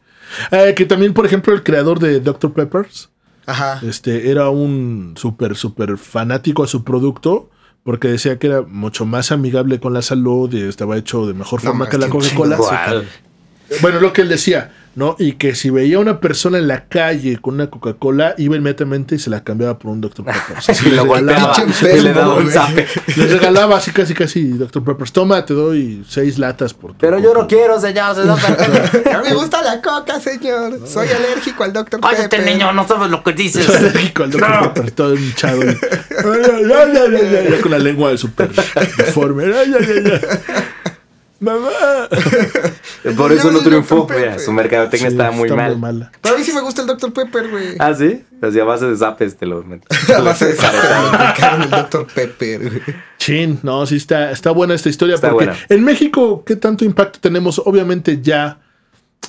Eh, 0.51 0.73
que 0.75 0.85
también, 0.85 1.13
por 1.13 1.25
ejemplo, 1.25 1.53
el 1.53 1.63
creador 1.63 1.99
de 1.99 2.19
Dr. 2.19 2.53
Peppers 2.53 3.09
Ajá. 3.45 3.81
este, 3.83 4.29
era 4.29 4.49
un 4.49 5.15
súper, 5.17 5.55
súper 5.55 5.97
fanático 5.97 6.63
a 6.63 6.67
su 6.67 6.83
producto 6.83 7.49
porque 7.83 8.07
decía 8.07 8.39
que 8.39 8.47
era 8.47 8.61
mucho 8.61 9.05
más 9.05 9.31
amigable 9.31 9.79
con 9.79 9.93
la 9.93 10.01
salud 10.01 10.51
y 10.53 10.61
estaba 10.61 10.97
hecho 10.97 11.27
de 11.27 11.33
mejor 11.33 11.63
No 11.63 11.71
forma 11.71 11.89
que 11.89 11.97
la 11.97 12.09
Coca-Cola. 12.09 12.57
Bueno, 13.81 13.99
lo 13.99 14.13
que 14.13 14.21
él 14.21 14.29
decía, 14.29 14.71
¿no? 14.95 15.15
Y 15.19 15.33
que 15.33 15.55
si 15.55 15.69
veía 15.69 15.97
a 15.97 15.99
una 15.99 16.19
persona 16.19 16.57
en 16.57 16.67
la 16.67 16.85
calle 16.85 17.37
con 17.41 17.55
una 17.55 17.69
Coca-Cola, 17.69 18.35
iba 18.37 18.55
inmediatamente 18.55 19.15
y 19.15 19.19
se 19.19 19.29
la 19.29 19.43
cambiaba 19.43 19.77
por 19.79 19.91
un 19.91 20.01
Dr. 20.01 20.25
Peppers. 20.25 20.83
Y 20.85 20.89
lo 20.89 21.03
Pinche 21.13 21.97
y 21.97 22.01
le 22.01 22.13
daba 22.13 22.35
un 22.35 22.49
zape. 22.49 22.87
Les 23.15 23.31
regalaba 23.31 23.77
así, 23.77 23.91
casi, 23.91 24.13
casi, 24.13 24.49
Dr. 24.49 24.83
Peppers. 24.83 25.11
Toma, 25.11 25.45
te 25.45 25.53
doy 25.53 26.03
seis 26.07 26.37
latas 26.39 26.73
por 26.73 26.91
tu 26.91 26.97
Pero 26.99 27.19
yo 27.19 27.33
no 27.33 27.47
quiero, 27.47 27.79
señor. 27.79 28.15
mí 28.15 29.29
me 29.29 29.33
gusta 29.33 29.61
la 29.61 29.81
coca, 29.81 30.19
señor. 30.19 30.79
Soy 30.87 31.07
alérgico 31.09 31.63
al 31.63 31.73
Dr. 31.73 31.99
Cállate, 31.99 32.29
Pepper. 32.37 32.45
niño, 32.45 32.71
no 32.73 32.87
sabes 32.87 33.09
lo 33.09 33.23
que 33.23 33.33
dices. 33.33 33.65
Soy 33.65 33.75
alérgico 33.75 34.23
al 34.23 34.31
Dr. 34.31 34.73
Pepper, 34.73 34.91
todo 34.91 35.15
hinchado. 35.15 35.61
y- 35.63 37.61
con 37.61 37.71
la 37.71 37.79
lengua 37.79 38.11
de 38.11 38.17
súper 38.17 38.49
deforme. 38.97 39.45
Mamá. 41.43 41.69
Por 43.17 43.31
eso 43.33 43.51
no 43.51 43.59
triunfó. 43.59 44.07
Mira, 44.09 44.39
su 44.39 44.51
mercadotecnia 44.53 45.09
Sí, 45.09 45.13
estaba 45.15 45.31
muy 45.31 45.49
está 45.49 45.55
mal. 45.55 45.77
mala. 45.77 46.11
Pero 46.21 46.35
a 46.35 46.37
mí 46.37 46.43
sí 46.43 46.53
me 46.53 46.61
gusta 46.61 46.81
el 46.81 46.87
Dr. 46.87 47.11
Pepper, 47.11 47.49
güey. 47.49 47.75
Ah, 47.79 47.93
sí. 47.93 48.23
Así 48.41 48.59
a 48.59 48.63
base 48.63 48.85
de 48.85 48.95
zapes 48.97 49.35
te 49.35 49.45
lo 49.45 49.61
meto. 49.63 49.87
A 50.15 50.21
base 50.21 50.47
de 50.47 50.55
saber, 50.55 50.81
me 51.59 51.63
el 51.65 51.69
Dr. 51.69 52.07
Pepper, 52.13 52.59
güey. 52.69 52.81
Chin, 53.17 53.59
no, 53.63 53.85
sí 53.85 53.97
está, 53.97 54.31
está 54.31 54.51
buena 54.51 54.73
esta 54.73 54.89
historia. 54.89 55.15
Está 55.15 55.29
porque 55.31 55.45
buena. 55.45 55.59
en 55.69 55.83
México, 55.83 56.43
¿qué 56.45 56.55
tanto 56.55 56.85
impacto 56.85 57.19
tenemos? 57.19 57.59
Obviamente 57.65 58.21
ya. 58.21 58.59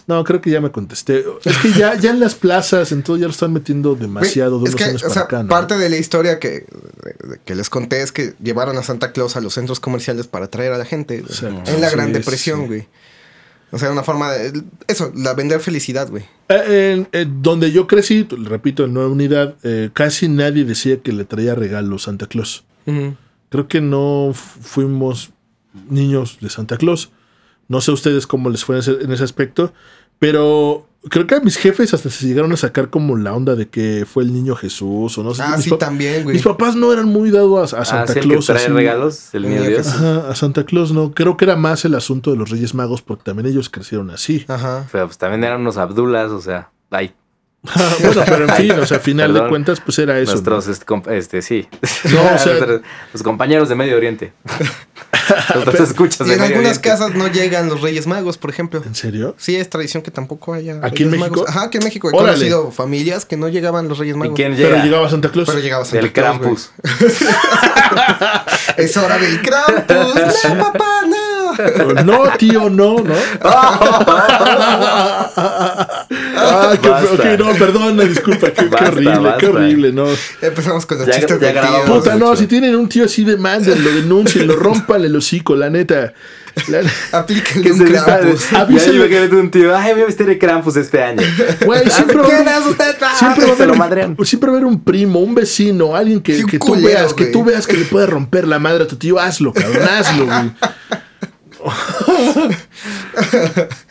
No, 0.06 0.22
creo 0.24 0.40
que 0.40 0.50
ya 0.50 0.60
me 0.60 0.70
contesté. 0.70 1.24
Es 1.44 1.56
que 1.58 1.72
ya, 1.72 1.94
ya 1.98 2.10
en 2.10 2.20
las 2.20 2.34
plazas, 2.34 2.92
entonces 2.92 3.20
ya 3.22 3.26
lo 3.26 3.32
están 3.32 3.52
metiendo 3.52 3.94
demasiado 3.94 4.58
de 4.60 4.64
es 4.68 4.74
unos 4.74 4.76
que, 4.76 4.84
años 4.84 5.02
o 5.02 5.06
para 5.08 5.14
sea, 5.14 5.22
acá. 5.22 5.42
¿no? 5.42 5.48
parte 5.48 5.76
de 5.78 5.88
la 5.88 5.96
historia 5.96 6.38
que, 6.38 6.66
que 7.44 7.54
les 7.54 7.70
conté 7.70 8.02
es 8.02 8.12
que 8.12 8.34
llevaron 8.42 8.76
a 8.76 8.82
Santa 8.82 9.12
Claus 9.12 9.36
a 9.36 9.40
los 9.40 9.54
centros 9.54 9.80
comerciales 9.80 10.26
para 10.26 10.46
atraer 10.46 10.72
a 10.72 10.78
la 10.78 10.84
gente 10.84 11.24
en 11.66 11.80
la 11.80 11.90
Gran 11.90 12.12
Depresión, 12.12 12.62
sí. 12.62 12.66
güey. 12.66 12.88
O 13.70 13.78
sea, 13.78 13.90
una 13.90 14.04
forma 14.04 14.30
de... 14.30 14.62
Eso, 14.86 15.10
la 15.16 15.34
vender 15.34 15.58
felicidad, 15.60 16.08
güey. 16.08 16.24
Eh, 16.48 17.04
donde 17.40 17.72
yo 17.72 17.88
crecí, 17.88 18.24
repito, 18.44 18.84
en 18.84 18.94
Nueva 18.94 19.08
Unidad, 19.10 19.56
eh, 19.64 19.90
casi 19.92 20.28
nadie 20.28 20.64
decía 20.64 21.00
que 21.00 21.12
le 21.12 21.24
traía 21.24 21.56
regalos 21.56 22.04
Santa 22.04 22.26
Claus. 22.28 22.62
Creo 23.48 23.66
que 23.68 23.80
no 23.80 24.30
fu- 24.32 24.60
fuimos 24.60 25.30
niños 25.88 26.38
de 26.40 26.50
Santa 26.50 26.76
Claus. 26.76 27.10
No 27.68 27.80
sé 27.80 27.92
ustedes 27.92 28.26
cómo 28.26 28.50
les 28.50 28.64
fue 28.64 28.76
en 28.76 28.80
ese, 28.80 28.90
en 29.02 29.12
ese 29.12 29.24
aspecto, 29.24 29.72
pero 30.18 30.86
creo 31.10 31.26
que 31.26 31.34
a 31.34 31.40
mis 31.40 31.56
jefes 31.56 31.92
hasta 31.92 32.08
se 32.10 32.26
llegaron 32.26 32.52
a 32.52 32.56
sacar 32.56 32.88
como 32.90 33.16
la 33.16 33.34
onda 33.34 33.54
de 33.56 33.68
que 33.68 34.06
fue 34.10 34.22
el 34.22 34.32
niño 34.32 34.54
Jesús 34.56 35.18
o 35.18 35.22
no 35.22 35.34
sé. 35.34 35.42
Ah, 35.42 35.56
Mis 35.56 35.64
sí, 35.66 35.76
también, 35.78 36.22
güey. 36.24 36.34
Mis 36.34 36.44
papás 36.44 36.76
no 36.76 36.92
eran 36.92 37.06
muy 37.06 37.30
dados 37.30 37.74
a, 37.74 37.78
a 37.78 37.80
Ah, 37.80 37.84
Santa 37.84 38.12
sí, 38.14 38.18
el 38.20 38.24
que 38.24 38.30
Claus. 38.30 38.46
trae 38.46 38.64
así. 38.64 38.68
regalos, 38.72 39.34
el 39.34 39.42
niño 39.42 39.62
Dios. 39.62 39.78
Jesús. 39.86 39.94
Ajá, 39.94 40.28
a 40.30 40.34
Santa 40.34 40.64
Claus 40.64 40.92
no. 40.92 41.12
Creo 41.12 41.36
que 41.36 41.44
era 41.44 41.56
más 41.56 41.84
el 41.84 41.94
asunto 41.94 42.30
de 42.30 42.36
los 42.36 42.48
Reyes 42.50 42.74
Magos 42.74 43.02
porque 43.02 43.24
también 43.24 43.46
ellos 43.46 43.68
crecieron 43.68 44.10
así. 44.10 44.44
Ajá. 44.48 44.86
Pero 44.92 45.06
pues 45.06 45.18
también 45.18 45.44
eran 45.44 45.60
unos 45.60 45.76
abdulas, 45.76 46.30
o 46.30 46.40
sea, 46.40 46.70
ay, 46.90 47.12
bueno, 48.02 48.22
pero 48.26 48.44
en 48.48 48.54
fin, 48.56 48.70
o 48.72 48.86
sea, 48.86 48.98
a 48.98 49.00
final 49.00 49.32
de 49.32 49.48
cuentas, 49.48 49.80
pues 49.80 49.98
era 49.98 50.18
eso. 50.18 50.32
nuestros, 50.32 50.66
¿no? 50.68 50.72
este, 50.74 51.38
este, 51.38 51.42
sí. 51.42 51.68
No, 52.12 52.20
o 52.34 52.38
sea- 52.38 52.52
Nuestros- 52.54 52.82
los 53.12 53.22
compañeros 53.22 53.68
de 53.68 53.74
Medio 53.74 53.96
Oriente. 53.96 54.32
Los 55.64 55.74
escuchas 55.80 56.20
Y 56.28 56.32
en 56.32 56.38
Medio 56.38 56.42
algunas 56.56 56.78
Oriente. 56.78 56.88
casas 56.90 57.14
no 57.14 57.28
llegan 57.28 57.70
los 57.70 57.80
Reyes 57.80 58.06
Magos, 58.06 58.36
por 58.36 58.50
ejemplo. 58.50 58.82
¿En 58.84 58.94
serio? 58.94 59.34
Sí, 59.38 59.56
es 59.56 59.70
tradición 59.70 60.02
que 60.02 60.10
tampoco 60.10 60.52
haya. 60.52 60.78
¿Aquí 60.82 61.04
en 61.04 61.10
México? 61.12 61.30
Magos. 61.30 61.48
Ajá, 61.48 61.62
aquí 61.62 61.78
en 61.78 61.84
México. 61.84 62.10
He 62.10 62.14
Órale. 62.14 62.32
conocido 62.34 62.70
familias 62.70 63.24
que 63.24 63.38
no 63.38 63.48
llegaban 63.48 63.88
los 63.88 63.96
Reyes 63.96 64.16
¿Y 64.16 64.18
Magos. 64.18 64.34
quién 64.36 64.54
Pero 64.54 64.68
llega? 64.72 64.84
llegaba 64.84 65.08
Santa 65.08 65.30
Claus. 65.30 65.48
Pero 65.48 65.60
llegaba 65.60 65.84
Santa 65.86 66.02
Del 66.02 66.12
Claus. 66.12 66.36
Krampus. 66.38 66.70
Es 68.76 68.96
hora 68.98 69.16
del 69.16 69.40
Krampus. 69.40 70.14
no, 70.48 70.58
papá, 70.58 70.90
no. 71.06 72.02
No, 72.04 72.24
tío, 72.36 72.68
no, 72.68 72.98
¿no? 72.98 73.14
Ah, 76.54 76.78
qué, 77.22 77.36
no, 77.38 77.50
perdón, 77.52 77.98
disculpa, 78.08 78.48
qué, 78.48 78.52
qué 78.54 78.64
Basta, 78.68 78.88
horrible, 78.88 79.30
qué 79.38 79.46
horrible, 79.46 79.92
no. 79.92 80.06
Empezamos 80.40 80.86
con 80.86 80.98
los 80.98 81.06
Ya- 81.06 81.14
chistes 81.14 81.40
ya 81.40 81.52
de 81.52 81.60
tíos. 81.60 81.80
Puta, 81.86 82.14
no, 82.16 82.26
mucho. 82.26 82.36
si 82.40 82.46
tienen 82.46 82.74
un 82.76 82.88
tío 82.88 83.04
así, 83.04 83.24
demándenlo, 83.24 83.90
denúncienlo, 83.90 84.56
rompanle 84.56 85.08
el 85.08 85.16
hocico, 85.16 85.54
la 85.56 85.70
neta. 85.70 86.12
La- 86.68 86.82
Aplíquenle 87.18 87.62
Que 87.64 87.72
un. 87.72 87.84
Krampus. 87.84 88.50
Ya 88.52 88.60
Avísale. 88.60 88.94
imagínate 88.96 89.34
un 89.34 89.50
tío. 89.50 89.76
Ay, 89.76 89.92
voy 89.92 90.02
a 90.02 90.06
vestir 90.06 90.26
de 90.26 90.38
Krampus 90.38 90.76
este 90.76 91.02
año. 91.02 91.20
Güey, 91.66 91.90
siempre 91.90 92.16
va 92.18 92.26
Siempre 92.28 92.44
va, 92.46 92.52
a 93.84 93.86
haber 93.86 94.16
siempre 94.24 94.50
va 94.50 94.56
a 94.56 94.60
haber 94.60 94.64
un 94.64 94.80
primo, 94.84 95.18
un 95.18 95.34
vecino, 95.34 95.96
alguien 95.96 96.20
que, 96.20 96.36
Sí, 96.38 96.44
que 96.44 96.60
tú 96.60 96.66
culero, 96.66 96.86
veas, 96.86 97.12
que 97.12 97.24
tú 97.26 97.42
veas 97.44 97.66
que 97.66 97.76
le 97.76 97.84
puede 97.86 98.06
romper 98.06 98.46
la 98.46 98.60
madre 98.60 98.84
a 98.84 98.86
tu 98.86 98.94
tío, 98.96 99.18
hazlo, 99.18 99.52
cabrón, 99.52 99.82
hazlo, 99.88 100.26
güey. 100.26 100.52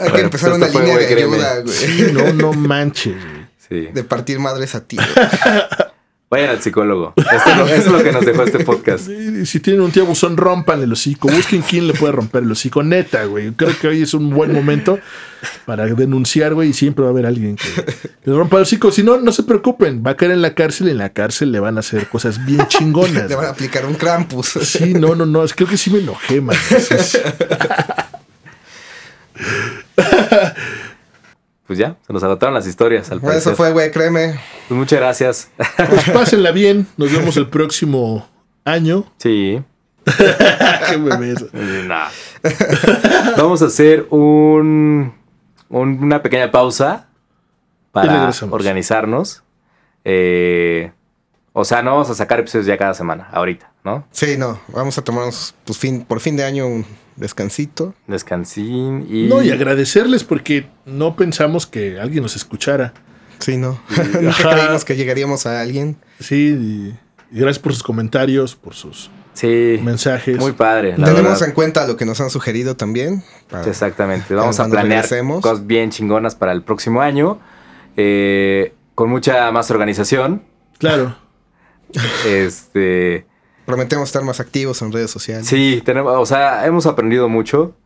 Hay 0.00 0.12
que 0.12 0.20
empezar 0.22 0.50
pues, 0.50 0.62
una 0.72 0.80
línea 0.80 0.98
de 0.98 1.06
créeme. 1.06 1.36
ayuda, 1.36 1.60
güey. 1.60 1.74
Sí, 1.76 2.06
no, 2.12 2.32
no 2.32 2.52
manches, 2.52 3.14
güey. 3.14 3.40
Sí. 3.68 3.88
De 3.92 4.02
partir 4.04 4.38
madres 4.38 4.74
a 4.74 4.84
ti. 4.84 4.96
Vayan 6.30 6.50
al 6.50 6.62
psicólogo. 6.62 7.12
Esto 7.16 7.50
es 7.50 7.56
lo, 7.56 7.66
es 7.66 7.86
lo 7.88 8.02
que 8.04 8.12
nos 8.12 8.24
dejó 8.24 8.44
este 8.44 8.64
podcast. 8.64 9.04
Sí, 9.06 9.44
Si 9.46 9.58
tienen 9.58 9.82
un 9.82 9.90
tío 9.90 10.04
abusón, 10.04 10.36
rompan 10.36 10.80
el 10.80 10.92
hocico. 10.92 11.26
Busquen 11.28 11.62
quién 11.62 11.88
le 11.88 11.92
puede 11.94 12.12
romper 12.12 12.44
el 12.44 12.52
hocico. 12.52 12.84
Neta, 12.84 13.24
güey. 13.24 13.50
Creo 13.50 13.76
que 13.76 13.88
hoy 13.88 14.02
es 14.02 14.14
un 14.14 14.30
buen 14.30 14.52
momento 14.52 15.00
para 15.66 15.86
denunciar, 15.86 16.54
güey. 16.54 16.68
Y 16.68 16.72
siempre 16.72 17.02
va 17.02 17.08
a 17.08 17.12
haber 17.12 17.26
alguien 17.26 17.56
que 17.56 17.66
le 18.24 18.32
rompa 18.32 18.58
el 18.58 18.62
hocico. 18.62 18.92
Si 18.92 19.02
no, 19.02 19.18
no 19.20 19.32
se 19.32 19.42
preocupen. 19.42 20.04
Va 20.06 20.12
a 20.12 20.16
caer 20.16 20.30
en 20.30 20.42
la 20.42 20.54
cárcel 20.54 20.86
y 20.86 20.90
en 20.92 20.98
la 20.98 21.08
cárcel 21.08 21.50
le 21.50 21.58
van 21.58 21.76
a 21.78 21.80
hacer 21.80 22.06
cosas 22.06 22.44
bien 22.46 22.64
chingonas. 22.68 23.24
Le 23.28 23.34
van 23.34 23.46
a 23.46 23.50
aplicar 23.50 23.84
un 23.84 23.94
Krampus. 23.94 24.50
Sí, 24.62 24.94
no, 24.94 25.16
no, 25.16 25.26
no. 25.26 25.42
Es- 25.42 25.52
Creo 25.52 25.68
que 25.68 25.76
sí 25.76 25.90
me 25.90 25.98
enojé, 25.98 26.40
man. 26.40 26.56
Sí, 26.78 26.94
sí. 27.00 27.18
Pues 31.66 31.78
ya, 31.78 31.94
se 32.04 32.12
nos 32.12 32.24
agotaron 32.24 32.52
las 32.52 32.66
historias 32.66 33.12
al 33.12 33.20
parecer. 33.20 33.38
Eso 33.52 33.54
fue, 33.54 33.70
güey, 33.70 33.92
créeme. 33.92 34.40
Pues 34.66 34.76
muchas 34.76 34.98
gracias. 34.98 35.50
Pues 35.76 36.10
pásenla 36.12 36.50
bien. 36.50 36.88
Nos 36.96 37.12
vemos 37.12 37.36
el 37.36 37.48
próximo 37.48 38.28
año. 38.64 39.04
Sí. 39.18 39.62
Qué. 40.04 41.34
Nah. 41.86 42.08
Vamos 43.36 43.62
a 43.62 43.66
hacer 43.66 44.08
un, 44.10 45.14
un- 45.68 46.02
una 46.02 46.20
pequeña 46.22 46.50
pausa 46.50 47.06
para 47.92 48.32
organizarnos. 48.50 49.44
Eh, 50.04 50.90
o 51.52 51.64
sea, 51.64 51.82
no 51.84 51.92
vamos 51.92 52.10
a 52.10 52.14
sacar 52.14 52.40
episodios 52.40 52.66
ya 52.66 52.76
cada 52.78 52.94
semana, 52.94 53.28
ahorita, 53.30 53.70
¿no? 53.84 54.04
Sí, 54.10 54.36
no. 54.36 54.58
Vamos 54.68 54.98
a 54.98 55.02
tomarnos 55.04 55.54
pues, 55.64 55.78
fin, 55.78 56.04
por 56.04 56.18
fin 56.18 56.36
de 56.36 56.44
año 56.44 56.66
un 56.66 56.84
descansito. 57.20 57.94
Descansín 58.08 59.06
y... 59.08 59.28
No, 59.28 59.42
y 59.42 59.50
agradecerles 59.50 60.24
porque 60.24 60.66
no 60.86 61.14
pensamos 61.14 61.66
que 61.66 62.00
alguien 62.00 62.22
nos 62.24 62.34
escuchara. 62.34 62.92
Sí, 63.38 63.56
no. 63.56 63.80
Nunca 64.20 64.30
Ajá. 64.30 64.50
creímos 64.56 64.84
que 64.84 64.96
llegaríamos 64.96 65.46
a 65.46 65.60
alguien. 65.60 65.96
Sí, 66.18 66.48
y, 66.58 67.36
y 67.36 67.40
gracias 67.40 67.58
por 67.60 67.72
sus 67.72 67.82
comentarios, 67.82 68.56
por 68.56 68.74
sus 68.74 69.10
Sí, 69.32 69.78
mensajes. 69.82 70.36
muy 70.38 70.52
padre. 70.52 70.90
la 70.98 71.06
Tenemos 71.06 71.30
verdad. 71.32 71.48
en 71.48 71.54
cuenta 71.54 71.86
lo 71.86 71.96
que 71.96 72.04
nos 72.04 72.20
han 72.20 72.30
sugerido 72.30 72.76
también. 72.76 73.22
para- 73.48 73.66
Exactamente. 73.68 74.34
Vamos 74.34 74.58
a 74.58 74.64
planear 74.68 75.04
regresemos. 75.04 75.40
cosas 75.40 75.66
bien 75.66 75.90
chingonas 75.90 76.34
para 76.34 76.52
el 76.52 76.62
próximo 76.62 77.00
año. 77.00 77.38
eh, 77.96 78.74
con 78.94 79.08
mucha 79.08 79.50
más 79.52 79.70
organización. 79.70 80.42
Claro. 80.78 81.16
Este. 82.26 83.26
Prometemos 83.70 84.08
estar 84.08 84.22
más 84.24 84.40
activos 84.40 84.82
en 84.82 84.90
redes 84.90 85.10
sociales. 85.12 85.46
Sí, 85.46 85.80
tenemos, 85.84 86.12
o 86.18 86.26
sea, 86.26 86.66
hemos 86.66 86.86
aprendido 86.86 87.28
mucho. 87.28 87.76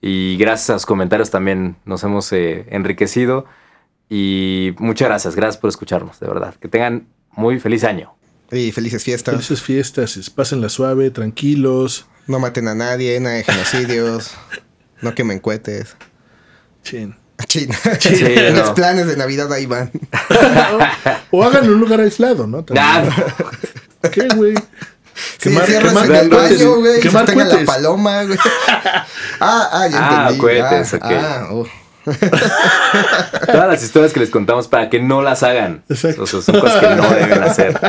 Y 0.00 0.36
gracias 0.38 0.70
a 0.70 0.72
los 0.74 0.86
comentarios 0.86 1.30
también 1.30 1.76
nos 1.84 2.02
hemos 2.04 2.32
eh, 2.32 2.64
enriquecido. 2.70 3.44
Y 4.08 4.74
muchas 4.78 5.08
gracias, 5.08 5.34
gracias 5.36 5.58
por 5.58 5.68
escucharnos, 5.68 6.18
de 6.20 6.26
verdad. 6.26 6.54
Que 6.60 6.68
tengan 6.68 7.06
muy 7.32 7.58
feliz 7.60 7.84
año. 7.84 8.14
Y 8.50 8.72
felices 8.72 9.04
fiestas. 9.04 9.34
Felices 9.34 9.60
fiestas, 9.62 10.16
es- 10.16 10.30
pásenla 10.30 10.68
suave, 10.70 11.10
tranquilos. 11.10 12.06
No 12.28 12.38
maten 12.38 12.68
a 12.68 12.74
nadie, 12.74 13.18
nada 13.20 13.34
de 13.36 13.44
genocidios. 13.44 14.30
no 15.02 15.14
quemen 15.14 15.38
cohetes. 15.38 15.96
Chin. 16.82 17.14
Chin. 17.46 17.68
Sí, 18.00 18.24
Los 18.54 18.68
no. 18.68 18.74
planes 18.74 19.06
de 19.06 19.16
Navidad 19.18 19.52
ahí 19.52 19.66
van. 19.66 19.90
O 21.30 21.42
hagan 21.44 21.64
en 21.64 21.70
un 21.72 21.80
lugar 21.80 22.00
aislado, 22.00 22.46
¿no? 22.46 22.64
También. 22.64 22.86
Ah, 22.88 23.02
no. 24.02 24.10
¿Qué, 24.10 24.28
güey? 24.36 24.54
Sí, 25.38 25.50
Quemar- 25.50 25.64
cierras 25.66 25.92
quemar 25.92 26.06
en 26.10 26.14
el 26.16 26.30
cohetes, 26.30 26.58
baño, 26.58 26.74
güey. 26.76 27.00
quemar 27.00 27.28
la 27.28 27.34
cohetes. 27.34 27.66
paloma, 27.66 28.24
güey. 28.24 28.38
ah, 29.40 29.68
ah, 29.72 29.88
ya 29.88 29.98
Ah, 29.98 30.20
entendí. 30.22 30.38
cohetes, 30.40 30.94
ah, 30.94 30.96
ok. 30.96 31.12
ah, 31.12 31.48
oh. 31.52 31.66
Todas 33.46 33.68
las 33.68 33.82
historias 33.82 34.12
que 34.12 34.20
les 34.20 34.30
contamos 34.30 34.68
para 34.68 34.88
que 34.90 35.00
no 35.00 35.22
las 35.22 35.42
hagan. 35.42 35.82
Exacto. 35.88 36.22
O 36.22 36.26
sea, 36.26 36.40
son 36.40 36.60
cosas 36.60 36.80
que 36.80 36.94
no 36.94 37.08
deben 37.10 37.42
hacer. 37.42 37.80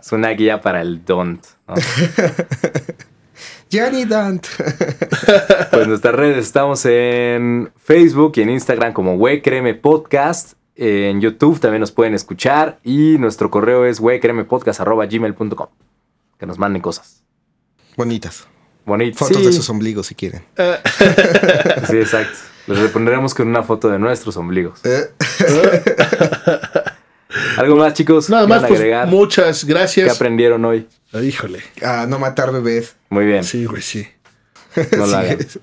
Es 0.00 0.12
una 0.12 0.28
guía 0.30 0.60
para 0.60 0.80
el 0.80 1.04
don't. 1.04 1.44
¿no? 1.66 1.74
Johnny 3.72 4.04
Dant. 4.04 4.46
Pues 5.72 5.88
nuestras 5.88 6.14
redes 6.14 6.38
estamos 6.46 6.84
en 6.86 7.72
Facebook 7.82 8.34
y 8.36 8.42
en 8.42 8.50
Instagram 8.50 8.92
como 8.92 9.16
Créeme 9.42 9.74
Podcast. 9.74 10.52
En 10.76 11.20
YouTube 11.20 11.58
también 11.58 11.80
nos 11.80 11.90
pueden 11.90 12.14
escuchar. 12.14 12.78
Y 12.84 13.16
nuestro 13.18 13.50
correo 13.50 13.84
es 13.86 13.98
gmail.com 15.06 15.66
Que 16.38 16.46
nos 16.46 16.58
manden 16.58 16.82
cosas. 16.82 17.22
Bonitas. 17.96 18.46
Bonitas. 18.84 19.18
Fotos 19.18 19.38
sí, 19.38 19.46
de 19.46 19.52
sus 19.52 19.68
ombligos 19.70 20.06
si 20.08 20.14
quieren. 20.14 20.44
sí, 21.88 21.96
exacto. 21.96 22.36
Les 22.66 22.78
repondremos 22.78 23.34
con 23.34 23.48
una 23.48 23.62
foto 23.62 23.88
de 23.88 23.98
nuestros 23.98 24.36
ombligos. 24.36 24.80
Eh, 24.84 25.10
¿Algo 27.56 27.76
más, 27.76 27.94
chicos? 27.94 28.30
Nada 28.30 28.44
¿Qué 28.44 28.48
más, 28.48 28.60
pues 28.62 28.72
agregar? 28.80 29.08
muchas 29.08 29.64
¿Qué 29.64 29.72
gracias. 29.72 30.14
aprendieron 30.14 30.64
hoy? 30.64 30.88
Ah, 31.12 31.20
Híjole. 31.20 31.62
a 31.82 32.06
no 32.06 32.18
matar 32.18 32.52
bebés. 32.52 32.96
Muy 33.10 33.26
bien. 33.26 33.44
Sí, 33.44 33.64
güey, 33.64 33.82
sí. 33.82 34.06
No 34.92 34.98
lo 34.98 35.06
Sí, 35.08 35.14
hagan. 35.14 35.38
sí. 35.48 35.58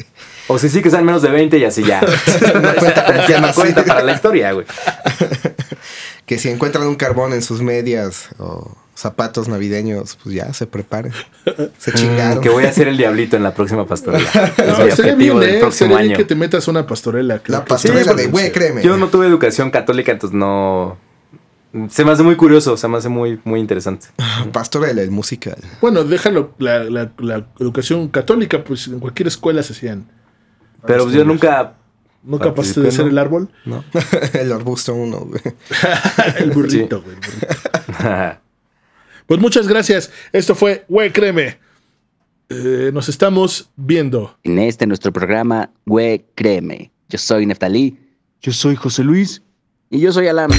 O 0.47 0.57
si 0.59 0.69
sí 0.69 0.81
que 0.81 0.89
sean 0.89 1.05
menos 1.05 1.21
de 1.21 1.29
20 1.29 1.57
y 1.57 1.65
así 1.65 1.83
ya. 1.83 2.01
No 2.01 2.75
cuenta 2.75 3.27
ya 3.27 3.39
no 3.39 3.53
cuenta 3.53 3.83
para 3.85 4.03
la 4.03 4.13
historia, 4.13 4.51
güey. 4.51 4.65
Que 6.25 6.37
si 6.37 6.49
encuentran 6.49 6.87
un 6.87 6.95
carbón 6.95 7.33
en 7.33 7.41
sus 7.41 7.61
medias 7.61 8.29
o 8.37 8.75
zapatos 8.95 9.47
navideños, 9.47 10.17
pues 10.21 10.35
ya 10.35 10.53
se 10.53 10.67
preparen. 10.67 11.13
Se 11.77 11.91
chingaron. 11.93 12.37
Mm, 12.39 12.41
Que 12.41 12.49
voy 12.49 12.65
a 12.65 12.73
ser 12.73 12.87
el 12.87 12.97
diablito 12.97 13.35
en 13.37 13.43
la 13.43 13.53
próxima 13.53 13.85
pastorela. 13.87 14.29
Es 14.57 14.67
No, 14.67 14.77
mi 14.85 14.91
objetivo 14.91 15.15
bien, 15.15 15.39
del 15.39 15.55
eh, 15.55 15.59
próximo 15.59 15.95
año. 15.95 16.17
que 16.17 16.25
te 16.25 16.35
metas 16.35 16.67
una 16.67 16.85
pastorela. 16.85 17.41
La 17.47 17.65
pastorela 17.65 18.11
sí, 18.11 18.17
de 18.17 18.27
güey, 18.27 18.51
créeme. 18.51 18.83
Yo 18.83 18.97
no 18.97 19.07
tuve 19.07 19.27
educación 19.27 19.71
católica, 19.71 20.11
entonces 20.11 20.37
no. 20.37 20.97
Se 21.89 22.03
me 22.03 22.11
hace 22.11 22.21
muy 22.23 22.35
curioso, 22.35 22.75
se 22.75 22.85
me 22.89 22.97
hace 22.97 23.07
muy, 23.07 23.39
muy 23.45 23.59
interesante. 23.61 24.07
Pastorela, 24.51 25.01
el 25.01 25.09
musical. 25.09 25.55
Bueno, 25.79 26.03
déjalo, 26.03 26.53
la, 26.59 26.83
la- 26.83 27.11
la 27.17 27.45
educación 27.59 28.09
católica, 28.09 28.61
pues 28.63 28.87
en 28.87 28.99
cualquier 28.99 29.27
escuela 29.29 29.63
se 29.63 29.71
hacían. 29.73 30.05
Pero 30.85 31.03
pues 31.05 31.15
yo 31.15 31.23
nunca. 31.23 31.75
¿Nunca 32.23 32.53
pasaste 32.53 32.81
de 32.81 32.91
¿no? 32.95 33.07
el 33.07 33.17
árbol? 33.17 33.49
No. 33.65 33.83
el 34.33 34.51
arbusto 34.51 34.93
uno, 34.93 35.21
güey. 35.21 35.41
el 36.39 36.51
burrito, 36.51 37.01
güey. 37.01 37.15
Pues 39.31 39.39
muchas 39.39 39.65
gracias. 39.65 40.11
Esto 40.33 40.55
fue 40.55 40.83
Güey, 40.89 41.09
créeme. 41.09 41.57
Eh, 42.49 42.91
nos 42.93 43.07
estamos 43.07 43.69
viendo. 43.77 44.37
En 44.43 44.59
este 44.59 44.85
nuestro 44.85 45.13
programa, 45.13 45.71
güey, 45.85 46.25
créeme. 46.35 46.91
Yo 47.07 47.17
soy 47.17 47.45
Neftalí. 47.45 47.97
Yo 48.41 48.51
soy 48.51 48.75
José 48.75 49.05
Luis. 49.05 49.41
Y 49.89 50.01
yo 50.01 50.11
soy 50.11 50.27
Alam. 50.27 50.51